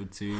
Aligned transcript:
Grüezi 0.00 0.34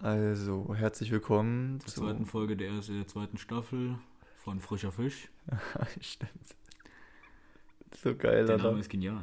Also, 0.00 0.74
herzlich 0.74 1.12
willkommen 1.12 1.78
zur 1.86 1.94
zweiten 2.06 2.26
Folge 2.26 2.56
der, 2.56 2.68
ersten, 2.70 2.96
der 2.96 3.06
zweiten 3.06 3.38
Staffel 3.38 3.96
von 4.34 4.58
Frischer 4.58 4.90
Fisch. 4.90 5.28
Stimmt. 6.00 6.56
So 7.96 8.16
geil, 8.16 8.44
Der 8.46 8.56
Alter. 8.56 8.70
Name 8.70 8.80
ist 8.80 8.90
genial. 8.90 9.22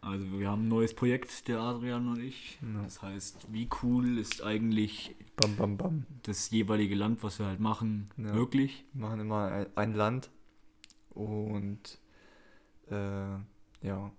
Also 0.00 0.24
wir 0.40 0.48
haben 0.48 0.64
ein 0.64 0.68
neues 0.68 0.94
Projekt, 0.94 1.46
der 1.48 1.60
Adrian 1.60 2.08
und 2.08 2.20
ich. 2.20 2.58
Ja. 2.62 2.84
Das 2.84 3.02
heißt, 3.02 3.48
wie 3.52 3.68
cool 3.82 4.16
ist 4.16 4.42
eigentlich 4.42 5.14
Bam, 5.36 5.56
bam, 5.56 5.76
bam. 5.76 6.06
das 6.22 6.50
jeweilige 6.50 6.94
Land, 6.94 7.22
was 7.22 7.38
wir 7.38 7.44
halt 7.46 7.60
machen, 7.60 8.08
Ja. 8.16 8.32
möglich? 8.32 8.86
Wir 8.94 9.08
machen 9.08 9.20
immer 9.20 9.52
ein, 9.52 9.66
ein 9.76 9.92
Land 9.92 10.30
und 11.10 11.98
äh, 12.90 12.94
ja, 13.82 14.10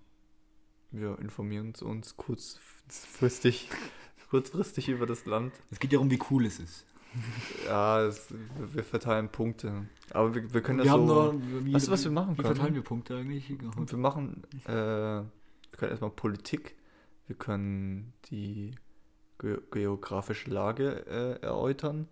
wir 0.92 1.18
informieren 1.18 1.72
uns 1.82 2.16
kurzfristig, 2.16 3.68
kurzfristig 4.30 4.88
über 4.88 5.06
das 5.06 5.26
Land. 5.26 5.52
Es 5.70 5.78
geht 5.78 5.92
ja 5.92 5.98
darum, 5.98 6.10
wie 6.10 6.18
cool 6.30 6.46
es 6.46 6.58
ist. 6.58 6.86
Ja, 7.66 8.02
es, 8.04 8.32
wir 8.72 8.84
verteilen 8.84 9.28
Punkte. 9.28 9.86
Aber 10.12 10.32
wir, 10.34 10.54
wir 10.54 10.60
können 10.62 10.78
wir 10.78 10.84
das 10.84 10.92
haben 10.92 11.08
so. 11.08 11.32
noch, 11.32 11.34
wie, 11.64 11.74
Weißt 11.74 11.88
du, 11.88 11.92
was 11.92 12.04
wir 12.04 12.12
machen 12.12 12.38
Wie 12.38 12.42
können? 12.42 12.54
verteilen 12.54 12.74
wir 12.76 12.82
Punkte 12.82 13.16
eigentlich? 13.16 13.48
wir 13.50 13.98
machen, 13.98 14.44
äh, 14.66 14.70
wir 14.72 15.26
können 15.76 15.90
erstmal 15.90 16.10
Politik, 16.10 16.76
wir 17.26 17.34
können 17.36 18.12
die 18.30 18.72
ge 19.40 19.58
geografische 19.72 20.50
Lage 20.50 21.04
äh, 21.08 21.44
erläutern. 21.44 22.08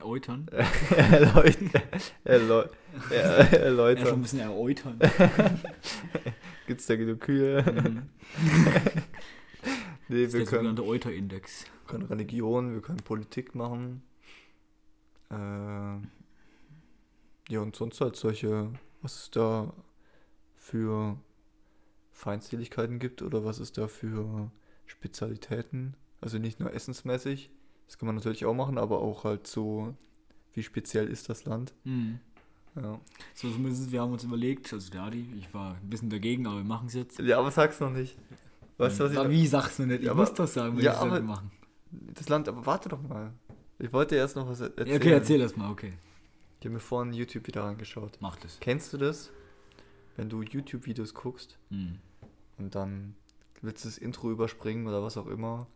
Erläutern? 0.00 0.48
Erläutern. 0.96 1.80
Erläu 2.24 2.64
er 3.10 3.16
Ja, 3.16 3.44
schon 3.46 3.54
ein 3.54 3.62
erläutern. 3.62 4.22
bisschen 4.22 4.40
erläutern. 4.40 4.98
Gibt 6.66 6.80
es 6.80 6.86
da 6.86 6.96
genug 6.96 7.20
Kühe? 7.20 7.62
Mhm. 7.62 8.08
nee, 10.08 10.24
Das 10.24 10.28
ist 10.28 10.32
wir 10.34 10.40
der 10.40 10.46
können, 10.46 10.58
sogenannte 10.74 10.84
Euter-Index. 10.84 11.64
können 11.86 12.04
Religion, 12.04 12.72
wir 12.74 12.80
können 12.82 12.98
Politik 12.98 13.54
machen. 13.54 14.02
Äh, 15.30 15.34
ja, 17.50 17.60
und 17.60 17.76
sonst 17.76 18.00
halt 18.00 18.16
solche, 18.16 18.70
was 19.02 19.22
es 19.22 19.30
da 19.30 19.72
für 20.56 21.18
Feindseligkeiten 22.12 22.98
gibt 22.98 23.22
oder 23.22 23.44
was 23.44 23.58
es 23.58 23.72
da 23.72 23.88
für 23.88 24.50
Spezialitäten. 24.86 25.94
Also 26.20 26.38
nicht 26.38 26.60
nur 26.60 26.72
essensmäßig, 26.72 27.50
das 27.86 27.98
kann 27.98 28.06
man 28.06 28.16
natürlich 28.16 28.44
auch 28.44 28.54
machen, 28.54 28.76
aber 28.76 29.00
auch 29.00 29.24
halt 29.24 29.46
so, 29.46 29.94
wie 30.52 30.62
speziell 30.62 31.08
ist 31.08 31.28
das 31.28 31.44
Land. 31.44 31.74
Mhm. 31.84 32.18
Ja, 32.74 33.00
So, 33.34 33.50
zumindest 33.50 33.90
wir 33.92 34.00
haben 34.02 34.12
uns 34.12 34.24
überlegt, 34.24 34.72
also 34.72 34.90
der 34.90 35.02
Adi, 35.02 35.26
ich 35.38 35.52
war 35.54 35.76
ein 35.76 35.88
bisschen 35.90 36.10
dagegen, 36.10 36.46
aber 36.46 36.58
wir 36.58 36.64
machen 36.64 36.88
es 36.88 36.94
jetzt. 36.94 37.18
ja 37.18 37.38
aber 37.38 37.50
sag's 37.50 37.80
noch 37.80 37.90
nicht. 37.90 38.16
Weißt 38.78 39.00
du, 39.00 39.04
was 39.04 39.12
ich 39.12 39.18
Aber 39.18 39.30
wie 39.30 39.46
sagst 39.46 39.78
du 39.78 39.86
nicht? 39.86 40.00
Ich 40.00 40.06
Ja, 40.06 40.14
muss 40.14 40.28
aber- 40.30 40.36
das 40.38 40.54
sagen, 40.54 40.76
wenn 40.76 40.84
ja, 40.84 40.92
ich 40.92 40.98
das 40.98 41.06
aber- 41.06 41.20
machen. 41.20 41.50
Das 41.90 42.28
Land, 42.28 42.48
aber 42.48 42.64
warte 42.66 42.88
doch 42.88 43.02
mal. 43.02 43.32
Ich 43.78 43.92
wollte 43.92 44.16
erst 44.16 44.36
noch 44.36 44.48
was 44.48 44.60
er- 44.60 44.66
erzählen. 44.68 44.88
Ja, 44.88 44.96
okay, 44.96 45.10
erzähl 45.12 45.38
das 45.40 45.56
mal, 45.56 45.70
okay. 45.70 45.92
Ich 46.60 46.66
habe 46.66 46.74
mir 46.74 46.80
vorhin 46.80 47.12
YouTube 47.12 47.46
wieder 47.46 47.64
angeschaut. 47.64 48.18
Mach 48.20 48.36
das. 48.36 48.58
Kennst 48.60 48.92
du 48.92 48.98
das? 48.98 49.30
Wenn 50.16 50.28
du 50.28 50.42
YouTube-Videos 50.42 51.14
guckst 51.14 51.58
Mhm. 51.70 51.98
und 52.58 52.74
dann 52.74 53.14
willst 53.62 53.84
du 53.84 53.88
das 53.88 53.98
Intro 53.98 54.30
überspringen 54.30 54.86
oder 54.86 55.02
was 55.02 55.16
auch 55.16 55.26
immer. 55.28 55.66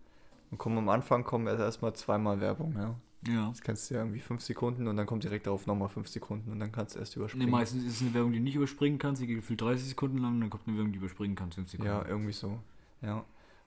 Und 0.50 0.58
kommen 0.58 0.76
am 0.78 0.88
Anfang 0.88 1.24
kommen 1.24 1.46
erst 1.46 1.60
erstmal 1.60 1.94
zweimal 1.94 2.40
Werbung, 2.40 2.74
ja. 2.76 2.94
Ja. 3.26 3.48
Das 3.50 3.60
kannst 3.62 3.88
du 3.88 3.94
ja 3.94 4.00
irgendwie 4.00 4.18
fünf 4.18 4.42
Sekunden 4.42 4.88
und 4.88 4.96
dann 4.96 5.06
kommt 5.06 5.22
direkt 5.22 5.46
darauf 5.46 5.66
nochmal 5.68 5.88
fünf 5.88 6.08
Sekunden 6.08 6.50
und 6.50 6.58
dann 6.58 6.72
kannst 6.72 6.96
du 6.96 6.98
erst 6.98 7.14
Nee, 7.16 7.20
überspringen. 7.20 7.50
meistens 7.50 7.84
ist 7.84 7.94
es 7.96 8.02
eine 8.02 8.12
Werbung, 8.14 8.32
die 8.32 8.38
du 8.38 8.44
nicht 8.44 8.56
überspringen 8.56 8.98
kannst, 8.98 9.22
die 9.22 9.28
geht 9.28 9.36
gefühlt 9.36 9.60
30 9.60 9.88
Sekunden 9.88 10.18
lang, 10.18 10.34
und 10.34 10.40
dann 10.40 10.50
kommt 10.50 10.66
eine 10.66 10.76
Werbung, 10.76 10.92
die 10.92 10.98
du 10.98 11.04
überspringen 11.04 11.36
kannst, 11.36 11.54
5 11.54 11.70
Sekunden. 11.70 11.90
ja, 11.92 12.04
irgendwie 12.04 12.32
so. 12.32 12.58
Ja. 13.02 13.24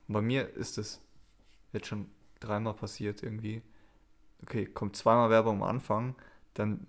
Und 0.08 0.12
bei 0.14 0.20
mir 0.22 0.48
ist 0.56 0.78
das 0.78 1.00
jetzt 1.72 1.86
schon 1.88 2.06
dreimal 2.40 2.74
passiert 2.74 3.22
irgendwie. 3.22 3.62
Okay, 4.42 4.66
kommt 4.66 4.96
zweimal 4.96 5.30
Werbung 5.30 5.56
am 5.62 5.68
Anfang, 5.68 6.14
dann 6.54 6.86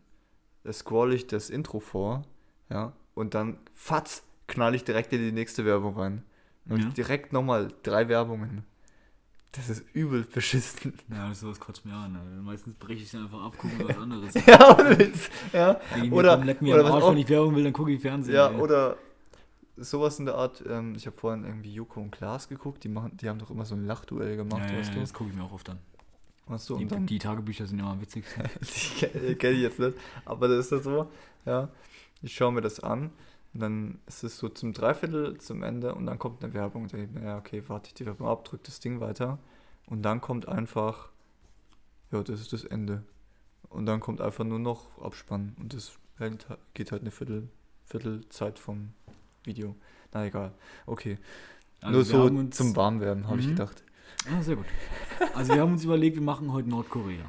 scroll 0.71 1.13
ich 1.13 1.27
das 1.27 1.49
Intro 1.49 1.79
vor, 1.79 2.23
ja, 2.69 2.91
und 3.15 3.33
dann 3.33 3.57
fatz, 3.73 4.23
knall 4.47 4.75
ich 4.75 4.83
direkt 4.83 5.13
in 5.13 5.19
die 5.19 5.31
nächste 5.31 5.65
Werbung 5.65 5.97
rein. 5.97 6.23
Und 6.69 6.83
Ja. 6.83 6.89
direkt 6.89 7.31
nochmal 7.31 7.69
drei 7.83 8.09
Werbungen. 8.09 8.63
Das 9.53 9.69
ist 9.69 9.85
übel 9.93 10.23
beschissen. 10.23 10.93
Ja, 11.09 11.33
sowas 11.33 11.59
kotzt 11.59 11.85
mir 11.85 11.93
an. 11.93 12.15
Alter. 12.17 12.41
Meistens 12.41 12.75
breche 12.75 13.01
ich 13.01 13.13
es 13.13 13.15
einfach 13.15 13.41
ab, 13.41 13.57
gucke 13.57 13.87
was 13.87 13.97
anderes. 14.03 14.33
ja, 14.45 14.77
ohne 14.77 14.99
Witz. 14.99 15.29
Ja, 15.53 15.79
Wenn 15.93 16.03
ich 16.03 16.11
mir 16.11 16.15
oder, 16.17 16.37
oder 16.41 16.83
was 16.83 17.03
auch, 17.03 17.11
wenn 17.11 17.17
ich 17.17 17.29
Werbung 17.29 17.55
will, 17.55 17.63
dann 17.63 17.73
gucke 17.73 17.91
ich 17.93 18.01
Fernsehen. 18.01 18.35
ja, 18.35 18.49
ey. 18.49 18.59
oder 18.59 18.97
sowas 19.77 20.19
in 20.19 20.25
der 20.25 20.35
Art, 20.35 20.63
ähm, 20.67 20.95
ich 20.95 21.05
habe 21.05 21.15
vorhin 21.15 21.43
irgendwie 21.43 21.73
Joko 21.73 22.01
und 22.01 22.11
Klaas 22.11 22.49
geguckt, 22.49 22.83
die 22.83 22.89
machen, 22.89 23.15
die 23.17 23.29
haben 23.29 23.39
doch 23.39 23.49
immer 23.49 23.65
so 23.65 23.75
ein 23.75 23.85
Lachduell 23.85 24.35
gemacht, 24.35 24.63
ja, 24.67 24.73
ja, 24.73 24.79
weißt 24.79 24.89
ja, 24.89 24.95
du? 24.95 25.01
das 25.01 25.13
gucke 25.13 25.29
ich 25.29 25.35
mir 25.35 25.43
auch 25.43 25.53
oft 25.53 25.69
an. 25.69 25.79
Weißt 26.47 26.69
du, 26.69 26.77
Die, 26.77 26.87
dann, 26.87 27.05
die 27.05 27.19
Tagebücher 27.19 27.67
sind 27.67 27.79
immer 27.79 27.91
am 27.91 28.01
witzigsten. 28.01 28.43
die 28.61 29.05
kenne 29.05 29.35
kenn 29.35 29.55
ich 29.55 29.61
jetzt 29.61 29.79
nicht, 29.79 29.97
aber 30.25 30.47
das 30.47 30.59
ist 30.59 30.71
das 30.71 30.83
so, 30.83 31.09
ja. 31.45 31.69
Ich 32.21 32.33
schaue 32.33 32.51
mir 32.51 32.61
das 32.61 32.79
an 32.79 33.11
und 33.53 33.59
dann 33.59 33.99
ist 34.07 34.23
es 34.23 34.37
so 34.37 34.49
zum 34.49 34.73
Dreiviertel 34.73 35.37
zum 35.37 35.63
Ende 35.63 35.93
und 35.93 36.05
dann 36.05 36.17
kommt 36.17 36.43
eine 36.43 36.53
Werbung 36.53 36.83
und 36.83 36.93
denke 36.93 37.05
ich 37.05 37.11
mir, 37.11 37.27
ja, 37.27 37.37
okay, 37.37 37.63
warte 37.67 37.89
ich 37.89 37.93
die 37.93 38.05
Werbung 38.05 38.27
ab, 38.27 38.43
drück 38.45 38.63
das 38.63 38.79
Ding 38.79 38.99
weiter 38.99 39.37
und 39.85 40.01
dann 40.03 40.21
kommt 40.21 40.47
einfach, 40.47 41.09
ja, 42.11 42.23
das 42.23 42.41
ist 42.41 42.53
das 42.53 42.63
Ende. 42.63 43.03
Und 43.69 43.85
dann 43.85 43.99
kommt 43.99 44.21
einfach 44.21 44.45
nur 44.45 44.59
noch 44.59 45.01
Abspann 45.01 45.55
und 45.59 45.73
das 45.73 45.99
geht 46.73 46.91
halt 46.91 47.01
eine 47.01 47.11
Viertel, 47.11 47.49
Viertelzeit 47.85 48.57
vom 48.59 48.93
Video. 49.47 49.75
Na 50.13 50.25
egal, 50.25 50.51
okay. 50.85 51.17
Also 51.81 51.93
nur 51.93 52.05
so 52.05 52.23
uns- 52.23 52.55
zum 52.57 52.75
Warmwerden, 52.75 53.27
habe 53.27 53.39
ich 53.39 53.47
Mhm. 53.47 53.51
gedacht. 53.51 53.83
Ah, 54.31 54.41
sehr 54.41 54.55
gut. 54.55 54.65
Also 55.33 55.53
wir 55.53 55.61
haben 55.61 55.73
uns 55.73 55.83
überlegt, 55.83 56.15
wir 56.17 56.23
machen 56.23 56.51
heute 56.51 56.69
Nordkorea. 56.69 57.25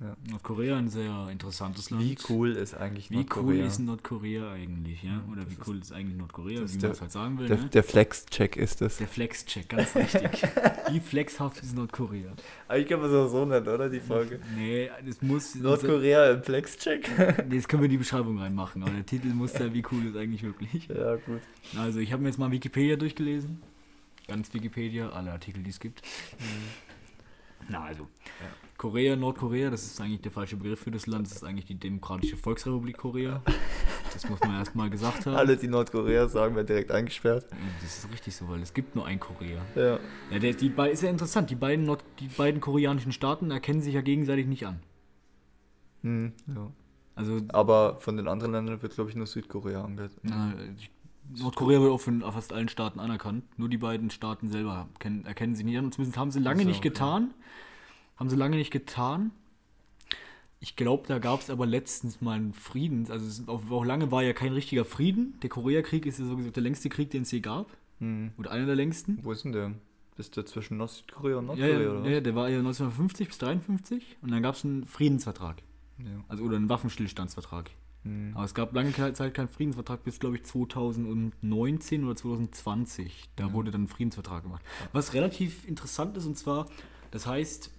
Ja. 0.00 0.16
Nordkorea 0.30 0.76
ein 0.78 0.88
sehr 0.88 1.26
interessantes 1.28 1.90
Land. 1.90 2.04
Wie 2.04 2.16
cool 2.28 2.52
ist 2.52 2.72
eigentlich 2.76 3.10
Wie 3.10 3.16
Nordkorea? 3.16 3.60
cool 3.62 3.66
ist 3.66 3.78
Nordkorea 3.80 4.52
eigentlich, 4.52 5.02
ja? 5.02 5.24
Oder 5.30 5.40
Das 5.40 5.50
wie 5.50 5.54
ist- 5.54 5.66
cool 5.66 5.78
ist 5.80 5.92
eigentlich 5.92 6.16
Nordkorea, 6.16 6.60
wie 6.60 6.64
ist 6.66 6.80
man 6.80 6.92
es 6.92 7.00
halt 7.00 7.10
sagen 7.10 7.36
will, 7.38 7.48
Der, 7.48 7.56
ne? 7.56 7.68
der 7.68 7.82
Flex-Check 7.82 8.56
ist 8.56 8.80
es. 8.80 8.98
Der 8.98 9.08
Flex-Check, 9.08 9.68
ganz 9.68 9.92
wichtig. 9.96 10.42
Wie 10.92 11.00
flexhaft 11.00 11.62
ist 11.62 11.74
Nordkorea? 11.76 12.32
Eigentlich 12.68 12.88
kann 12.88 13.00
man 13.00 13.10
es 13.10 13.16
auch 13.16 13.28
so 13.28 13.44
nennen, 13.44 13.66
oder? 13.68 13.90
Die 13.90 14.00
Folge. 14.00 14.40
Nee, 14.56 14.88
das 15.04 15.20
muss. 15.20 15.54
Nordkorea 15.56 16.30
im 16.30 16.42
Flex-Check. 16.44 17.46
Nee, 17.48 17.56
das 17.56 17.66
können 17.68 17.82
wir 17.82 17.86
in 17.86 17.90
die 17.90 17.98
Beschreibung 17.98 18.38
reinmachen, 18.38 18.82
aber 18.84 18.92
der 18.92 19.04
Titel 19.04 19.28
muss 19.34 19.52
da, 19.52 19.74
wie 19.74 19.82
cool 19.92 20.06
ist 20.06 20.16
eigentlich 20.16 20.44
wirklich. 20.44 20.86
ja, 20.88 21.16
gut. 21.16 21.40
Also, 21.76 21.98
ich 21.98 22.12
habe 22.12 22.22
mir 22.22 22.28
jetzt 22.28 22.38
mal 22.38 22.50
Wikipedia 22.52 22.94
durchgelesen. 22.96 23.60
Ganz 24.28 24.54
Wikipedia, 24.54 25.10
alle 25.10 25.32
Artikel, 25.32 25.62
die 25.62 25.70
es 25.70 25.80
gibt. 25.80 26.02
Na, 27.68 27.82
also. 27.84 28.06
Korea, 28.78 29.16
Nordkorea, 29.16 29.70
das 29.70 29.84
ist 29.84 30.00
eigentlich 30.00 30.20
der 30.20 30.30
falsche 30.30 30.56
Begriff 30.56 30.78
für 30.78 30.92
das 30.92 31.08
Land. 31.08 31.26
Das 31.26 31.38
ist 31.38 31.44
eigentlich 31.44 31.66
die 31.66 31.74
Demokratische 31.74 32.36
Volksrepublik 32.36 32.96
Korea. 32.96 33.42
Das 34.12 34.28
muss 34.30 34.38
man 34.40 34.54
erstmal 34.54 34.88
gesagt 34.88 35.26
haben. 35.26 35.34
Alle, 35.34 35.56
die 35.56 35.66
Nordkorea 35.66 36.28
sagen, 36.28 36.54
werden 36.54 36.68
direkt 36.68 36.92
eingesperrt. 36.92 37.46
Das 37.82 37.98
ist 37.98 38.12
richtig 38.12 38.36
so, 38.36 38.48
weil 38.48 38.62
es 38.62 38.72
gibt 38.72 38.94
nur 38.94 39.04
ein 39.04 39.18
Korea. 39.18 39.60
Ja. 39.74 39.98
Ja, 40.30 40.38
der, 40.38 40.54
die, 40.54 40.72
ist 40.90 41.02
ja 41.02 41.10
interessant. 41.10 41.50
Die 41.50 41.56
beiden, 41.56 41.84
Nord, 41.86 42.04
die 42.20 42.28
beiden 42.28 42.60
koreanischen 42.60 43.10
Staaten 43.10 43.50
erkennen 43.50 43.82
sich 43.82 43.94
ja 43.94 44.00
gegenseitig 44.00 44.46
nicht 44.46 44.64
an. 44.64 44.78
Hm, 46.02 46.32
ja. 46.46 46.70
Also 47.16 47.40
Aber 47.48 47.96
von 47.98 48.16
den 48.16 48.28
anderen 48.28 48.52
Ländern 48.52 48.80
wird, 48.80 48.94
glaube 48.94 49.10
ich, 49.10 49.16
nur 49.16 49.26
Südkorea 49.26 49.82
angehört. 49.82 50.12
äh, 50.24 51.40
Nordkorea 51.40 51.80
wird 51.80 51.90
auch 51.90 52.00
von 52.00 52.22
fast 52.22 52.52
allen 52.52 52.68
Staaten 52.68 53.00
anerkannt. 53.00 53.44
Nur 53.58 53.68
die 53.68 53.78
beiden 53.78 54.10
Staaten 54.10 54.48
selber 54.48 54.88
kennen, 55.00 55.26
erkennen 55.26 55.56
sich 55.56 55.64
nicht 55.64 55.76
an. 55.76 55.86
Und 55.86 55.94
zumindest 55.94 56.16
haben 56.16 56.30
sie 56.30 56.38
lange 56.38 56.62
so, 56.62 56.68
nicht 56.68 56.78
okay. 56.78 56.88
Haben 58.18 58.28
sie 58.28 58.36
lange 58.36 58.56
nicht 58.56 58.70
getan. 58.70 59.30
Ich 60.60 60.74
glaube, 60.74 61.06
da 61.06 61.18
gab 61.20 61.40
es 61.40 61.50
aber 61.50 61.66
letztens 61.66 62.20
mal 62.20 62.32
einen 62.32 62.52
Frieden. 62.52 63.08
Also 63.10 63.44
auch, 63.50 63.70
auch 63.70 63.84
lange 63.84 64.10
war 64.10 64.22
ja 64.24 64.32
kein 64.32 64.52
richtiger 64.52 64.84
Frieden. 64.84 65.38
Der 65.42 65.50
Koreakrieg 65.50 66.04
ist 66.04 66.18
ja 66.18 66.24
so 66.26 66.36
gesagt 66.36 66.56
der 66.56 66.62
längste 66.64 66.88
Krieg, 66.88 67.10
den 67.10 67.22
es 67.22 67.30
je 67.30 67.40
gab. 67.40 67.68
Hm. 68.00 68.32
Oder 68.38 68.50
einer 68.50 68.66
der 68.66 68.74
längsten. 68.74 69.18
Wo 69.22 69.30
ist 69.32 69.44
denn 69.44 69.52
der? 69.52 69.72
Ist 70.16 70.36
der 70.36 70.46
zwischen 70.46 70.78
Nord- 70.78 70.90
Südkorea 70.90 71.36
und 71.36 71.46
Nordkorea, 71.46 71.80
ja, 71.80 71.90
oder 71.90 72.04
ja, 72.08 72.14
ja, 72.16 72.20
der 72.20 72.34
war 72.34 72.48
ja 72.48 72.58
1950 72.58 73.28
bis 73.28 73.38
53 73.38 74.16
und 74.20 74.32
dann 74.32 74.42
gab 74.42 74.56
es 74.56 74.64
einen 74.64 74.84
Friedensvertrag. 74.84 75.62
was? 75.98 76.06
Ja. 76.06 76.24
Also 76.26 76.42
oder 76.42 76.56
einen 76.56 76.68
Waffenstillstandsvertrag. 76.68 77.70
Hm. 78.02 78.32
Aber 78.34 78.44
es 78.44 78.52
gab 78.54 78.72
lange 78.74 78.92
Zeit 78.92 79.34
keinen 79.34 79.46
Friedensvertrag 79.48 80.02
bis, 80.02 80.18
glaube 80.18 80.34
ich, 80.36 80.44
2019 80.44 82.04
oder 82.04 82.16
2020. 82.16 83.30
Da 83.36 83.46
Ja. 83.46 83.52
wurde 83.52 83.70
dann 83.70 83.84
ein 83.84 83.88
Friedensvertrag 83.88 84.42
gemacht. 84.42 84.62
Was 84.92 85.14
relativ 85.14 85.64
interessant 85.68 86.16
ist, 86.16 86.26
und 86.26 86.36
zwar, 86.36 86.66
das 87.12 87.28
heißt, 87.28 87.70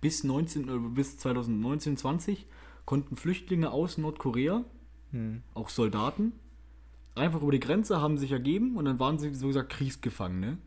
bis, 0.00 0.24
19, 0.24 0.68
äh, 0.68 0.78
bis 0.94 1.18
2019, 1.18 1.96
20 1.96 2.46
konnten 2.84 3.16
Flüchtlinge 3.16 3.70
aus 3.70 3.98
Nordkorea, 3.98 4.64
Hm. 5.12 5.42
auch 5.54 5.68
Soldaten, 5.68 6.32
einfach 7.14 7.42
über 7.42 7.52
die 7.52 7.60
Grenze, 7.60 8.00
haben 8.00 8.16
sich 8.16 8.30
ergeben 8.32 8.76
und 8.76 8.84
dann 8.84 8.98
waren 9.00 9.18
sie 9.18 9.34
so 9.34 9.48
gesagt 9.48 9.70
Kriegsgefangene. 9.72 10.58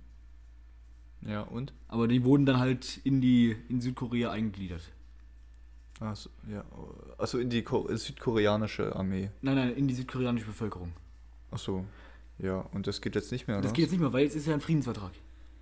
Ja, 1.21 1.41
und? 1.41 1.73
Aber 1.87 2.07
die 2.09 2.23
wurden 2.25 2.45
dann 2.45 2.59
halt 2.59 2.99
in 3.05 3.21
die 3.21 3.55
in 3.69 3.79
Südkorea 3.79 4.31
eingegliedert. 4.31 4.91
Achso, 5.99 6.29
ja. 6.51 6.65
Also 7.17 7.37
in 7.39 7.49
die 7.49 7.61
Ko 7.63 7.87
südkoreanische 7.95 8.93
Armee. 8.95 9.29
Nein, 9.41 9.55
nein, 9.55 9.73
in 9.75 9.87
die 9.87 9.93
südkoreanische 9.93 10.47
Bevölkerung. 10.47 10.91
Achso. 11.51 11.85
Ja, 12.39 12.57
und 12.73 12.87
das 12.87 12.99
geht 12.99 13.15
jetzt 13.15 13.31
nicht 13.31 13.47
mehr, 13.47 13.57
oder? 13.57 13.63
Das 13.63 13.73
geht 13.73 13.83
jetzt 13.83 13.91
nicht 13.91 14.01
mehr, 14.01 14.11
weil 14.11 14.25
es 14.25 14.35
ist 14.35 14.47
ja 14.47 14.53
ein 14.53 14.59
Friedensvertrag. 14.59 15.11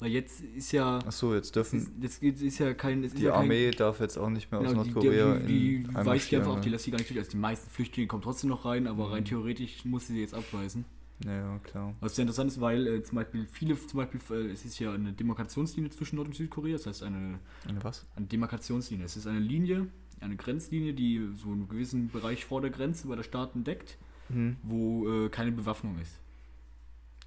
Weil 0.02 0.12
jetzt 0.12 0.42
ist 0.42 0.72
ja. 0.74 0.98
Achso, 1.06 1.34
jetzt 1.36 1.56
dürfen. 1.56 1.96
Jetzt 2.02 2.22
ist, 2.24 2.58
ja 2.60 2.74
kein. 2.74 3.04
Die 3.04 3.22
ja 3.22 3.32
kein, 3.32 3.42
Armee 3.44 3.70
darf 3.72 4.00
jetzt 4.02 4.18
auch 4.18 4.30
nicht 4.30 4.52
mehr 4.52 4.60
aus 4.60 4.68
genau, 4.70 4.84
die, 4.84 4.90
Nordkorea. 4.92 5.36
die, 5.38 5.46
die, 5.46 5.84
die 5.84 5.94
weicht 5.96 6.32
die 6.32 6.38
einfach 6.38 6.54
auf, 6.54 6.62
die 6.62 6.70
lässt 6.70 6.88
die 6.88 6.92
gar 6.92 6.98
nicht 6.98 7.10
durch. 7.10 7.20
Also 7.20 7.32
die 7.32 7.38
meisten 7.38 7.70
Flüchtlinge 7.70 8.08
kommen 8.08 8.24
trotzdem 8.24 8.50
noch 8.50 8.66
rein, 8.66 8.88
aber 8.88 9.12
rein 9.12 9.22
Mhm. 9.22 9.26
theoretisch 9.26 9.86
muss 9.86 10.08
sie 10.08 10.20
jetzt 10.20 10.34
abweisen. 10.34 10.86
Ja, 11.24 11.60
klar. 11.60 11.94
Was 12.00 12.16
sehr 12.16 12.24
interessant 12.24 12.50
ist, 12.50 12.60
weil 12.60 12.88
äh, 12.88 13.04
zum 13.04 13.16
Beispiel 13.18 13.46
viele, 13.46 13.76
zum 13.78 14.00
Beispiel, 14.00 14.20
äh, 14.32 14.50
es 14.52 14.66
ist 14.66 14.80
ja 14.80 14.92
eine 14.92 15.14
Demarkationslinie 15.14 15.92
zwischen 15.92 16.16
Nord- 16.16 16.30
und 16.30 16.34
Südkorea, 16.36 16.74
das 16.78 16.88
heißt 16.88 17.04
eine, 17.04 17.38
Eine 17.68 17.84
was? 17.84 18.08
eine 18.16 18.26
Demarkationslinie. 18.26 19.06
Es 19.06 19.16
ist 19.16 19.28
eine 19.28 19.38
Linie, 19.38 19.86
eine 20.20 20.36
Grenzlinie, 20.36 20.94
die 20.96 21.22
so 21.36 21.50
einen 21.52 21.70
gewissen 21.70 22.10
Bereich 22.10 22.44
vor 22.46 22.60
der 22.62 22.72
Grenze 22.72 23.08
bei 23.08 23.16
der 23.16 23.24
Staaten 23.24 23.64
deckt, 23.64 24.00
Mhm. 24.30 24.56
wo 24.64 25.08
äh, 25.26 25.30
keine 25.30 25.52
Bewaffnung 25.52 26.00
ist. 26.00 26.21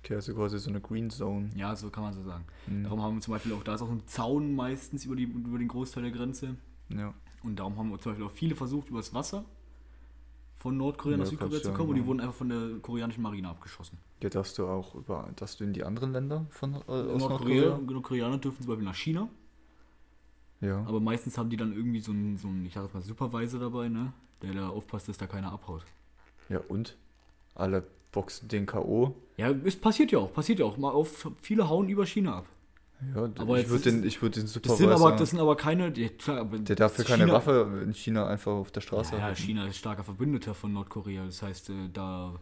Okay, 0.04 0.16
also 0.16 0.34
quasi 0.34 0.58
so 0.58 0.68
eine 0.68 0.82
Green 0.82 1.08
Zone. 1.08 1.48
Ja, 1.56 1.74
so 1.74 1.88
kann 1.88 2.02
man 2.02 2.12
so 2.12 2.22
sagen. 2.22 2.44
Mhm. 2.66 2.82
Darum 2.84 3.02
haben 3.02 3.14
wir 3.14 3.20
zum 3.22 3.32
Beispiel 3.32 3.54
auch, 3.54 3.62
da 3.62 3.74
ist 3.74 3.80
auch 3.80 3.90
ein 3.90 4.06
Zaun 4.06 4.54
meistens 4.54 5.06
über, 5.06 5.16
die, 5.16 5.22
über 5.22 5.58
den 5.58 5.68
Großteil 5.68 6.02
der 6.02 6.12
Grenze. 6.12 6.56
Ja. 6.90 7.14
Und 7.42 7.58
darum 7.58 7.78
haben 7.78 7.90
wir 7.90 7.98
zum 7.98 8.12
Beispiel 8.12 8.26
auch 8.26 8.30
viele 8.30 8.54
versucht, 8.54 8.90
übers 8.90 9.14
Wasser 9.14 9.44
von 10.56 10.76
Nordkorea 10.76 11.16
nach 11.16 11.24
Ja, 11.24 11.30
Südkorea 11.30 11.52
kannst 11.52 11.64
zu 11.64 11.72
kommen 11.72 11.90
und 11.90 11.96
die 11.96 12.06
wurden 12.06 12.20
einfach 12.20 12.34
von 12.34 12.48
der 12.50 12.78
koreanischen 12.82 13.22
Marine 13.22 13.48
abgeschossen. 13.48 13.98
Ja, 14.22 14.28
darfst 14.28 14.58
du 14.58 14.66
auch 14.66 14.94
über, 14.94 15.30
darfst 15.36 15.60
du 15.60 15.64
in 15.64 15.72
die 15.72 15.84
anderen 15.84 16.12
Länder 16.12 16.46
von 16.50 16.74
äh, 16.74 16.76
aus 16.76 16.86
Nordkorea, 16.86 17.68
Nordkorea? 17.68 17.78
Nordkoreaner 17.78 18.38
dürfen 18.38 18.58
zum 18.62 18.68
Beispiel 18.68 18.84
nach 18.84 18.94
China, 18.94 19.28
Ja. 20.60 20.84
aber 20.86 21.00
meistens 21.00 21.36
haben 21.38 21.48
die 21.50 21.56
dann 21.56 21.72
irgendwie 21.72 22.00
so 22.00 22.12
einen, 22.12 22.36
so 22.36 22.48
einen 22.48 22.64
ich 22.66 22.74
sag 22.74 22.92
mal, 22.92 23.02
Supervisor 23.02 23.60
dabei, 23.60 23.88
ne? 23.88 24.12
Der 24.42 24.52
da 24.52 24.68
aufpasst, 24.68 25.08
dass 25.08 25.16
da 25.16 25.26
keiner 25.26 25.52
abhaut. 25.52 25.84
Ja, 26.50 26.60
und? 26.68 26.96
Alle 27.54 27.86
boxen 28.14 28.48
den 28.48 28.66
K.O. 28.66 29.14
Ja, 29.36 29.50
es 29.50 29.76
passiert 29.76 30.12
ja 30.12 30.20
auch, 30.20 30.32
passiert 30.32 30.60
ja 30.60 30.64
auch. 30.64 30.76
Mal 30.78 30.90
auf, 30.90 31.28
viele 31.42 31.68
hauen 31.68 31.88
über 31.88 32.06
China 32.06 32.38
ab. 32.38 32.46
Ja, 33.14 33.28
Aber 33.38 33.58
ich 33.58 33.68
würde 33.68 33.90
den, 33.90 34.04
ich 34.04 34.22
würd 34.22 34.36
den 34.36 34.44
Das 34.44 34.52
Supervisor... 34.54 34.76
sind 34.78 34.90
aber, 34.90 35.16
das 35.16 35.30
sind 35.30 35.40
aber 35.40 35.56
keine. 35.56 35.92
Klar, 35.92 36.38
aber 36.38 36.58
der 36.58 36.76
darf 36.76 36.96
ja 36.96 37.04
keine 37.04 37.24
China- 37.24 37.34
Waffe 37.34 37.82
in 37.84 37.92
China 37.92 38.26
einfach 38.28 38.52
auf 38.52 38.70
der 38.70 38.80
Straße 38.80 39.16
Ja, 39.16 39.22
haben. 39.22 39.34
China 39.36 39.66
ist 39.66 39.76
starker 39.76 40.04
Verbündeter 40.04 40.54
von 40.54 40.72
Nordkorea. 40.72 41.26
Das 41.26 41.42
heißt, 41.42 41.70
äh, 41.70 41.88
da 41.92 42.34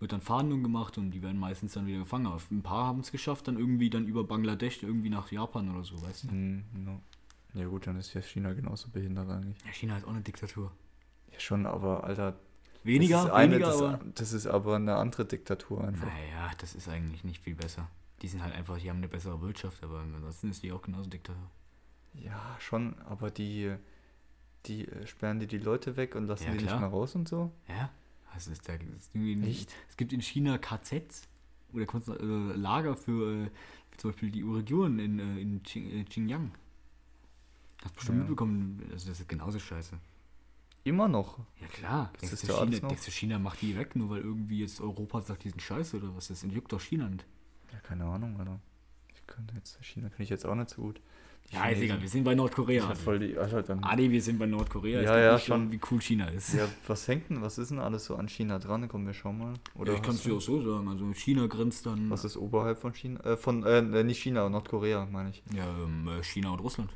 wird 0.00 0.12
dann 0.12 0.20
Fahndung 0.22 0.62
gemacht 0.62 0.96
und 0.98 1.10
die 1.12 1.22
werden 1.22 1.38
meistens 1.38 1.74
dann 1.74 1.86
wieder 1.86 1.98
gefangen. 1.98 2.26
Aber 2.26 2.40
ein 2.50 2.62
paar 2.62 2.86
haben 2.86 3.00
es 3.00 3.12
geschafft, 3.12 3.46
dann 3.46 3.58
irgendwie 3.58 3.90
dann 3.90 4.06
über 4.06 4.24
Bangladesch 4.24 4.82
irgendwie 4.82 5.10
nach 5.10 5.30
Japan 5.30 5.70
oder 5.72 5.84
so, 5.84 6.00
weißt 6.02 6.24
du? 6.24 6.28
Hm, 6.30 6.64
no. 6.84 7.00
Ja 7.54 7.66
gut, 7.66 7.86
dann 7.86 7.96
ist 7.98 8.14
ja 8.14 8.20
China 8.22 8.52
genauso 8.54 8.88
behindert 8.88 9.28
eigentlich. 9.28 9.56
Ja, 9.66 9.72
China 9.72 9.98
ist 9.98 10.04
auch 10.04 10.10
eine 10.10 10.22
Diktatur. 10.22 10.72
Ja 11.32 11.38
schon, 11.38 11.66
aber 11.66 12.04
Alter, 12.04 12.34
Weniger, 12.84 13.16
das 13.16 13.24
ist, 13.26 13.30
eine, 13.32 13.52
weniger, 13.54 13.66
das, 13.70 13.82
aber. 13.82 14.00
das 14.14 14.32
ist 14.32 14.46
aber 14.46 14.76
eine 14.76 14.96
andere 14.96 15.24
Diktatur 15.26 15.84
einfach. 15.86 16.06
Naja, 16.06 16.50
das 16.58 16.74
ist 16.74 16.88
eigentlich 16.88 17.24
nicht 17.24 17.42
viel 17.42 17.54
besser. 17.54 17.88
Die 18.22 18.28
sind 18.28 18.42
halt 18.42 18.54
einfach, 18.54 18.78
die 18.78 18.88
haben 18.90 18.96
eine 18.98 19.08
bessere 19.08 19.40
Wirtschaft, 19.40 19.82
aber 19.84 20.00
ansonsten 20.00 20.50
ist 20.50 20.62
die 20.62 20.72
auch 20.72 20.82
genauso 20.82 21.08
Diktatur. 21.08 21.50
Ja, 22.14 22.56
schon, 22.58 22.96
aber 23.02 23.30
die, 23.30 23.74
die 24.66 24.88
sperren 25.04 25.38
die 25.38 25.46
die 25.46 25.58
Leute 25.58 25.96
weg 25.96 26.14
und 26.14 26.26
lassen 26.26 26.44
Ja, 26.44 26.52
die 26.52 26.58
klar. 26.58 26.72
nicht 26.72 26.80
mehr 26.80 26.90
raus 26.90 27.14
und 27.14 27.28
so. 27.28 27.52
Ja, 27.68 27.90
das 28.34 28.46
ist 28.48 28.68
da. 28.68 28.74
Ist 28.74 29.14
Echt? 29.14 29.72
Es 29.88 29.96
gibt 29.96 30.12
in 30.12 30.20
China 30.22 30.58
KZs 30.58 31.28
oder 31.72 31.84
äh, 32.20 32.56
Lager 32.56 32.96
für, 32.96 33.44
äh, 33.46 33.50
zum 33.98 34.10
Beispiel 34.10 34.30
die 34.30 34.42
Uiguren 34.44 34.98
in, 34.98 35.18
äh, 35.18 35.40
in 35.40 35.56
äh, 35.74 36.04
Xinjiang. 36.04 36.52
Hast 37.82 37.90
du 37.90 37.94
bestimmt 37.96 38.16
Ja. 38.18 38.20
mitbekommen, 38.22 38.82
also 38.92 39.08
das 39.08 39.20
ist 39.20 39.28
genauso 39.28 39.58
scheiße. 39.58 39.96
Immer 40.84 41.08
noch. 41.08 41.38
Ja 41.60 41.66
klar, 41.66 42.10
Das 42.14 42.20
denkst 42.30 42.32
ist 42.34 42.42
du, 42.48 42.52
ja 42.52 42.58
China, 42.64 42.78
noch- 42.80 42.88
denkst 42.88 43.04
du, 43.04 43.10
China 43.10 43.38
macht 43.38 43.60
die 43.62 43.76
weg, 43.76 43.94
nur 43.96 44.10
weil 44.10 44.20
irgendwie 44.20 44.60
jetzt 44.60 44.80
Europa 44.80 45.20
sagt, 45.20 45.44
die 45.44 45.50
sind 45.50 45.60
scheiße 45.60 45.98
oder 45.98 46.14
was? 46.16 46.28
Das 46.28 46.42
juckt 46.42 46.72
doch 46.72 46.80
China 46.80 47.08
nicht. 47.08 47.26
Ja, 47.72 47.78
keine 47.80 48.04
Ahnung, 48.04 48.36
Alter. 48.38 48.58
Ich 49.14 49.26
könnte 49.26 49.54
jetzt, 49.54 49.78
China 49.84 50.08
kann 50.08 50.22
ich 50.22 50.30
jetzt 50.30 50.46
auch 50.46 50.54
nicht 50.54 50.70
so 50.70 50.80
gut. 50.82 51.00
Die 51.50 51.54
Ja, 51.54 51.64
ist 51.64 51.76
Chinesen- 51.78 51.82
egal, 51.84 52.02
wir 52.02 52.08
sind 52.08 52.24
bei 52.24 52.34
Nordkorea. 52.34 52.88
Hab 52.88 52.96
voll 52.98 53.18
die, 53.18 53.36
Alter, 53.38 53.62
dann, 53.62 53.82
Adi, 53.82 54.10
wir 54.10 54.20
sind 54.22 54.38
bei 54.38 54.46
Nordkorea. 54.46 55.00
Ja, 55.02 55.18
ja, 55.18 55.34
nicht 55.34 55.46
schon. 55.46 55.70
Wie 55.72 55.80
cool 55.90 56.00
China 56.00 56.26
ist. 56.28 56.54
ja, 56.54 56.66
was 56.86 57.06
hängt 57.08 57.28
denn, 57.30 57.40
was 57.42 57.58
ist 57.58 57.70
denn 57.70 57.78
alles 57.78 58.04
so 58.06 58.16
an 58.16 58.28
China 58.28 58.58
dran? 58.58 58.86
Kommen 58.88 59.06
wir 59.06 59.14
schon 59.14 59.36
mal. 59.38 59.54
Oder 59.74 59.94
ich 59.94 60.02
kann 60.02 60.14
es 60.14 60.22
dir 60.22 60.34
auch 60.34 60.40
so 60.40 60.60
sagen. 60.62 60.88
Also 60.88 61.12
China 61.14 61.46
grenzt 61.46 61.84
dann. 61.86 62.08
Was 62.10 62.24
ist 62.24 62.36
oberhalb 62.36 62.78
von 62.78 62.92
China? 62.94 63.20
Äh, 63.24 63.36
von, 63.36 63.62
äh, 63.64 63.82
nicht 64.04 64.22
China, 64.22 64.48
Nordkorea, 64.48 65.06
meine 65.06 65.30
ich. 65.30 65.42
Ja, 65.54 65.66
ähm, 65.82 66.08
äh, 66.08 66.22
China 66.22 66.50
und 66.50 66.60
Russland. 66.60 66.90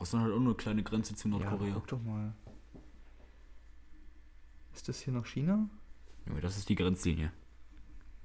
Russland 0.00 0.24
hat 0.26 0.32
auch 0.32 0.38
nur 0.38 0.48
eine 0.48 0.54
kleine 0.54 0.82
Grenze 0.82 1.14
zu 1.14 1.28
Ja, 1.28 1.38
Nordkorea. 1.38 1.74
guck 1.74 1.86
doch 1.88 2.02
mal. 2.02 2.32
Ist 4.74 4.88
das 4.88 5.00
hier 5.00 5.12
noch 5.12 5.26
China? 5.26 5.68
Ja, 6.26 6.40
das 6.40 6.56
ist 6.56 6.68
die 6.68 6.74
Grenzlinie. 6.74 7.32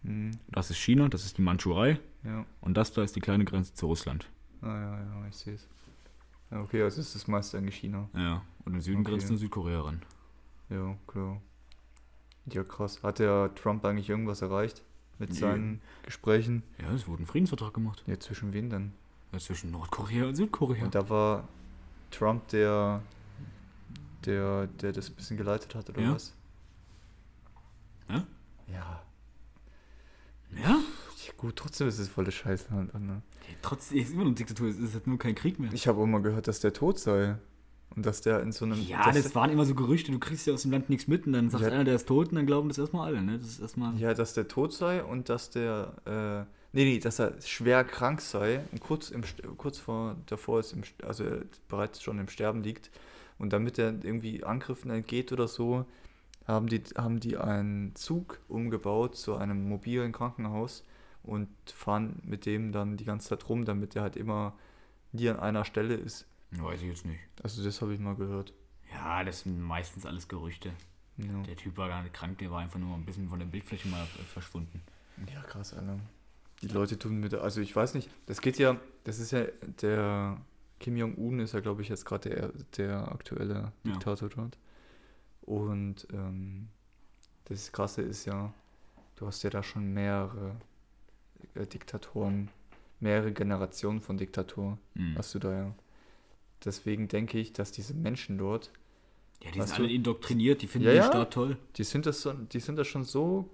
Hm, 0.04 0.32
Das 0.50 0.70
ist 0.70 0.78
China, 0.78 1.08
das 1.08 1.24
ist 1.26 1.38
die 1.38 1.42
Mandschurei 1.44 2.00
ja. 2.24 2.46
und 2.62 2.76
das 2.76 2.92
da 2.92 3.04
ist 3.04 3.16
die 3.16 3.20
kleine 3.22 3.46
Grenze 3.46 3.74
zu 3.74 3.86
Russland. 3.86 4.28
Ah, 4.62 4.68
ja, 4.68 5.00
ja, 5.00 5.28
ich 5.28 5.36
sehe 5.36 5.54
es. 5.56 5.68
Ja, 6.50 6.60
okay, 6.62 6.82
also 6.82 7.00
ist 7.00 7.16
das 7.16 7.28
meiste 7.28 7.58
eigentlich 7.58 7.78
China. 7.78 8.10
Ja, 8.16 8.42
und 8.66 8.74
im 8.74 8.82
Süden 8.82 9.02
Okay. 9.02 9.12
grenzt 9.12 9.30
nur 9.30 9.38
Südkorea 9.38 9.82
ran. 9.82 10.02
Ja, 10.70 10.98
klar. 11.08 11.40
Ja, 12.48 12.64
krass. 12.64 13.02
Hat 13.04 13.20
der 13.20 13.54
Trump 13.56 13.86
eigentlich 13.86 14.10
irgendwas 14.10 14.42
erreicht 14.42 14.84
mit 15.20 15.34
seinen 15.34 15.80
Gesprächen? 16.04 16.64
Ja, 16.80 16.92
es 16.92 17.08
wurde 17.08 17.24
ein 17.24 17.28
Friedensvertrag 17.28 17.74
gemacht. 17.74 18.04
Ja, 18.08 18.20
zwischen 18.20 18.52
wen 18.52 18.70
denn? 18.70 18.92
Ja, 19.32 19.38
zwischen 19.40 19.72
Nordkorea 19.72 20.26
und 20.28 20.36
Südkorea. 20.36 20.84
Und 20.84 20.96
da 20.96 21.08
war 21.10 21.48
Trump 22.12 22.48
der, 22.50 23.02
der, 24.26 24.68
der 24.68 24.92
das 24.92 25.10
ein 25.10 25.16
bisschen 25.16 25.38
geleitet 25.38 25.74
hat, 25.76 25.90
oder 25.90 26.02
Ja. 26.02 26.14
was? 26.14 26.34
Ja? 28.10 28.24
Ja. 28.68 29.02
ja? 30.64 30.80
Gut, 31.38 31.56
trotzdem 31.56 31.88
ist 31.88 31.98
es 32.00 32.10
volle 32.10 32.32
Scheiße. 32.32 32.70
Halt, 32.72 32.94
ne? 33.00 33.22
Trotzdem 33.62 33.98
ist 34.00 34.12
immer 34.12 34.22
noch 34.22 34.28
eine 34.28 34.36
Diktatur, 34.36 34.68
es 34.70 34.78
ist 34.78 34.94
halt 34.94 35.08
nur 35.08 35.18
kein 35.18 35.34
Krieg 35.36 35.60
mehr. 35.60 35.72
Ich 35.74 35.88
habe 35.88 36.00
auch 36.02 36.06
mal 36.06 36.22
gehört, 36.22 36.48
dass 36.48 36.60
der 36.60 36.74
tot 36.74 37.00
sei. 37.00 37.38
Und 37.94 38.06
dass 38.06 38.22
der 38.22 38.42
in 38.42 38.54
so 38.54 38.64
einem. 38.64 38.82
Ja, 38.88 39.12
das 39.12 39.36
waren 39.36 39.50
immer 39.50 39.66
so 39.66 39.76
Gerüchte, 39.76 40.14
du 40.14 40.20
kriegst 40.20 40.48
ja 40.48 40.54
aus 40.54 40.62
dem 40.62 40.72
Land 40.72 40.90
nichts 40.90 41.08
mit 41.08 41.28
und 41.28 41.34
dann 41.34 41.50
sagt 41.50 41.64
Ja. 41.64 41.72
einer, 41.72 41.84
der 41.84 41.96
ist 41.96 42.08
tot 42.08 42.30
und 42.30 42.36
dann 42.36 42.46
glauben 42.46 42.70
das 42.70 42.78
erstmal 42.78 43.08
alle, 43.08 43.22
ne? 43.22 43.38
Das 43.38 43.48
ist 43.50 43.60
erstmal. 43.60 43.98
Ja, 43.98 44.14
dass 44.14 44.34
der 44.34 44.48
tot 44.48 44.72
sei 44.74 45.04
und 45.04 45.28
dass 45.28 45.50
der, 45.50 46.48
äh, 46.48 46.61
nee, 46.74 46.86
nee, 46.86 47.00
dass 47.00 47.20
er 47.20 47.40
schwer 47.42 47.84
krank 47.84 48.22
sei 48.22 48.62
und 48.72 48.82
kurz, 48.82 49.10
im, 49.10 49.24
kurz 49.58 49.78
vor 49.78 50.16
davor 50.28 50.60
ist, 50.60 50.74
im, 50.74 50.84
also 51.04 51.24
er 51.24 51.42
bereits 51.68 52.02
schon 52.02 52.20
im 52.20 52.28
Sterben 52.30 52.64
liegt. 52.64 52.92
Und 53.38 53.54
damit 53.54 53.80
er 53.80 53.90
irgendwie 54.04 54.44
Angriffen 54.44 54.92
entgeht 54.92 55.32
oder 55.32 55.48
so, 55.48 55.86
haben 56.48 56.68
die, 56.68 56.82
haben 56.96 57.20
die 57.20 57.38
einen 57.38 57.96
Zug 57.96 58.40
umgebaut 58.48 59.16
zu 59.16 59.36
einem 59.36 59.68
mobilen 59.68 60.12
Krankenhaus 60.12 60.84
und 61.24 61.50
fahren 61.66 62.20
mit 62.24 62.46
dem 62.46 62.72
dann 62.72 62.98
die 62.98 63.06
ganze 63.06 63.30
Zeit 63.30 63.50
rum, 63.50 63.66
damit 63.66 63.96
er 63.96 64.04
halt 64.04 64.16
immer 64.16 64.54
nie 65.12 65.30
an 65.30 65.40
einer 65.40 65.66
Stelle 65.66 65.96
ist. 65.96 66.28
Weiß 66.52 66.82
ich 66.82 66.88
jetzt 66.88 67.06
nicht. 67.06 67.20
Also 67.42 67.64
das 67.64 67.82
habe 67.82 67.94
ich 67.94 68.00
mal 68.00 68.16
gehört. 68.16 68.54
Ja, 68.92 69.24
das 69.24 69.42
sind 69.42 69.60
meistens 69.62 70.06
alles 70.06 70.28
Gerüchte. 70.28 70.72
Ja, 71.18 71.42
Der 71.48 71.56
Typ 71.56 71.78
war 71.78 71.88
gar 71.88 72.04
nicht 72.04 72.14
krank, 72.14 72.38
der 72.40 72.52
war 72.52 72.60
einfach 72.60 72.80
nur 72.80 72.96
ein 72.96 73.06
bisschen 73.06 73.30
von 73.30 73.40
der 73.40 73.46
Bildfläche 73.46 73.88
mal 73.88 74.06
verschwunden. 74.06 74.82
ja 75.32 75.42
krass, 75.42 75.74
Alter. 75.74 76.00
Die 76.62 76.68
Leute 76.68 76.98
tun 77.00 77.20
mit, 77.20 77.34
also 77.34 77.60
ich 77.62 77.76
weiß 77.76 77.94
nicht, 77.96 78.10
das 78.28 78.42
geht 78.42 78.58
ja, 78.60 78.78
das 79.04 79.20
ist 79.20 79.32
ja, 79.32 79.46
der 79.82 80.40
Kim 80.80 80.96
Jong-un 80.96 81.40
ist 81.40 81.54
ja, 81.54 81.60
glaube 81.60 81.82
ich, 81.82 81.90
jetzt 81.90 82.06
gerade 82.06 82.30
der, 82.30 82.52
der 82.78 83.12
aktuelle 83.12 83.72
Ja. 83.84 83.92
Diktator 83.94 84.30
dort. 84.30 84.58
Und 85.42 86.08
ähm, 86.14 86.68
das 87.46 87.72
Krasse 87.72 88.02
ist 88.04 88.26
ja, 88.26 88.54
du 89.16 89.26
hast 89.28 89.44
ja 89.44 89.50
da 89.50 89.64
schon 89.64 89.92
mehrere 89.94 90.56
äh, 91.56 91.66
Diktatoren, 91.66 92.50
mehrere 93.00 93.32
Generationen 93.32 94.02
von 94.02 94.18
Diktatoren 94.18 94.78
Mhm. 94.94 95.18
hast 95.18 95.34
du 95.36 95.40
da 95.40 95.52
ja. 95.54 95.76
Deswegen 96.64 97.08
denke 97.08 97.40
ich, 97.40 97.54
dass 97.54 97.72
diese 97.72 97.96
Menschen 97.96 98.38
dort, 98.38 98.72
Ja, 99.44 99.50
die 99.52 99.62
sind 99.62 99.74
alle 99.74 99.88
du? 99.88 99.94
indoktriniert, 99.96 100.62
die 100.62 100.68
finden 100.68 100.88
Ja, 100.90 100.94
den. 100.94 101.04
Staat 101.04 101.34
toll. 101.34 101.58
die 101.76 101.84
sind 101.84 102.06
das, 102.06 102.22
so, 102.22 102.34
die 102.34 102.60
sind 102.60 102.76
das 102.76 102.88
schon 102.88 103.04
so 103.04 103.50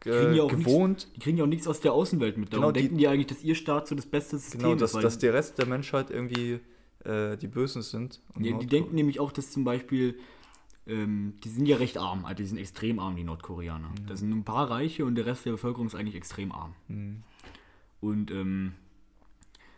kriegen 0.00 0.32
äh, 0.32 0.36
ja 0.36 0.42
auch 0.44 0.50
gewohnt, 0.50 1.08
Die 1.16 1.20
kriegen 1.20 1.38
ja 1.38 1.44
auch 1.44 1.48
nichts 1.48 1.66
aus 1.66 1.80
der 1.80 1.92
Außenwelt 1.92 2.36
mit. 2.38 2.52
Darum 2.52 2.62
Genau, 2.64 2.72
die- 2.72 2.80
denken 2.82 2.98
die 2.98 3.08
eigentlich, 3.08 3.26
dass 3.26 3.42
ihr 3.42 3.54
Staat 3.54 3.88
so 3.88 3.94
das 3.94 4.06
beste 4.06 4.38
System 4.38 4.60
genau, 4.60 4.74
ist. 4.74 4.80
dass, 4.80 4.94
weil 4.94 5.02
dass 5.02 5.18
der 5.18 5.34
Rest 5.34 5.58
der 5.58 5.66
Menschheit 5.66 6.10
irgendwie 6.10 6.60
äh, 7.04 7.36
die 7.36 7.48
Bösen 7.48 7.82
sind. 7.82 8.20
Ja, 8.38 8.56
die 8.58 8.66
denken 8.66 8.94
nämlich 8.94 9.20
auch, 9.20 9.32
dass 9.32 9.50
zum 9.50 9.64
Beispiel, 9.64 10.18
ähm, 10.86 11.34
die 11.44 11.48
sind 11.48 11.66
ja 11.66 11.76
recht 11.76 11.98
arm, 11.98 12.24
also 12.24 12.36
die 12.36 12.44
sind 12.44 12.58
extrem 12.58 12.98
arm, 12.98 13.16
die 13.16 13.24
Nordkoreaner. 13.24 13.88
Mhm. 13.88 14.06
Das 14.06 14.20
sind 14.20 14.32
ein 14.32 14.44
paar 14.44 14.70
Reiche 14.70 15.04
und 15.04 15.14
der 15.14 15.26
Rest 15.26 15.44
der 15.46 15.52
Bevölkerung 15.52 15.86
ist 15.86 15.94
eigentlich 15.94 16.16
extrem 16.16 16.52
arm. 16.52 16.74
Mhm. 16.88 17.22
Und, 18.00 18.30
ähm, 18.30 18.72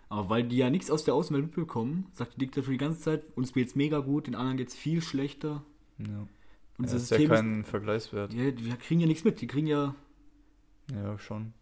aber 0.08 0.30
weil 0.30 0.44
die 0.44 0.56
ja 0.56 0.70
nichts 0.70 0.90
aus 0.90 1.04
der 1.04 1.14
Außenwelt 1.14 1.44
mitbekommen, 1.46 2.06
sagt 2.14 2.34
die 2.34 2.38
Diktatur 2.38 2.72
die 2.72 2.78
ganze 2.78 3.00
Zeit, 3.00 3.24
uns 3.36 3.52
geht's 3.52 3.74
mega 3.76 3.98
gut, 4.00 4.26
den 4.26 4.34
anderen 4.34 4.56
geht's 4.56 4.74
viel 4.74 5.02
schlechter. 5.02 5.62
Ja. 5.98 6.26
Unser 6.78 6.94
das 6.94 7.02
ist 7.04 7.10
ja 7.10 7.16
System 7.18 7.34
kein 7.34 7.64
Vergleichswert. 7.64 8.32
ist, 8.32 8.38
ja, 8.40 8.64
wir 8.64 8.76
kriegen 8.76 9.00
ja 9.00 9.06
nichts 9.06 9.24
mit, 9.24 9.40
die 9.40 9.46
kriegen 9.46 9.66
ja, 9.66 9.94
Ja, 10.94 11.18
schon. 11.18 11.52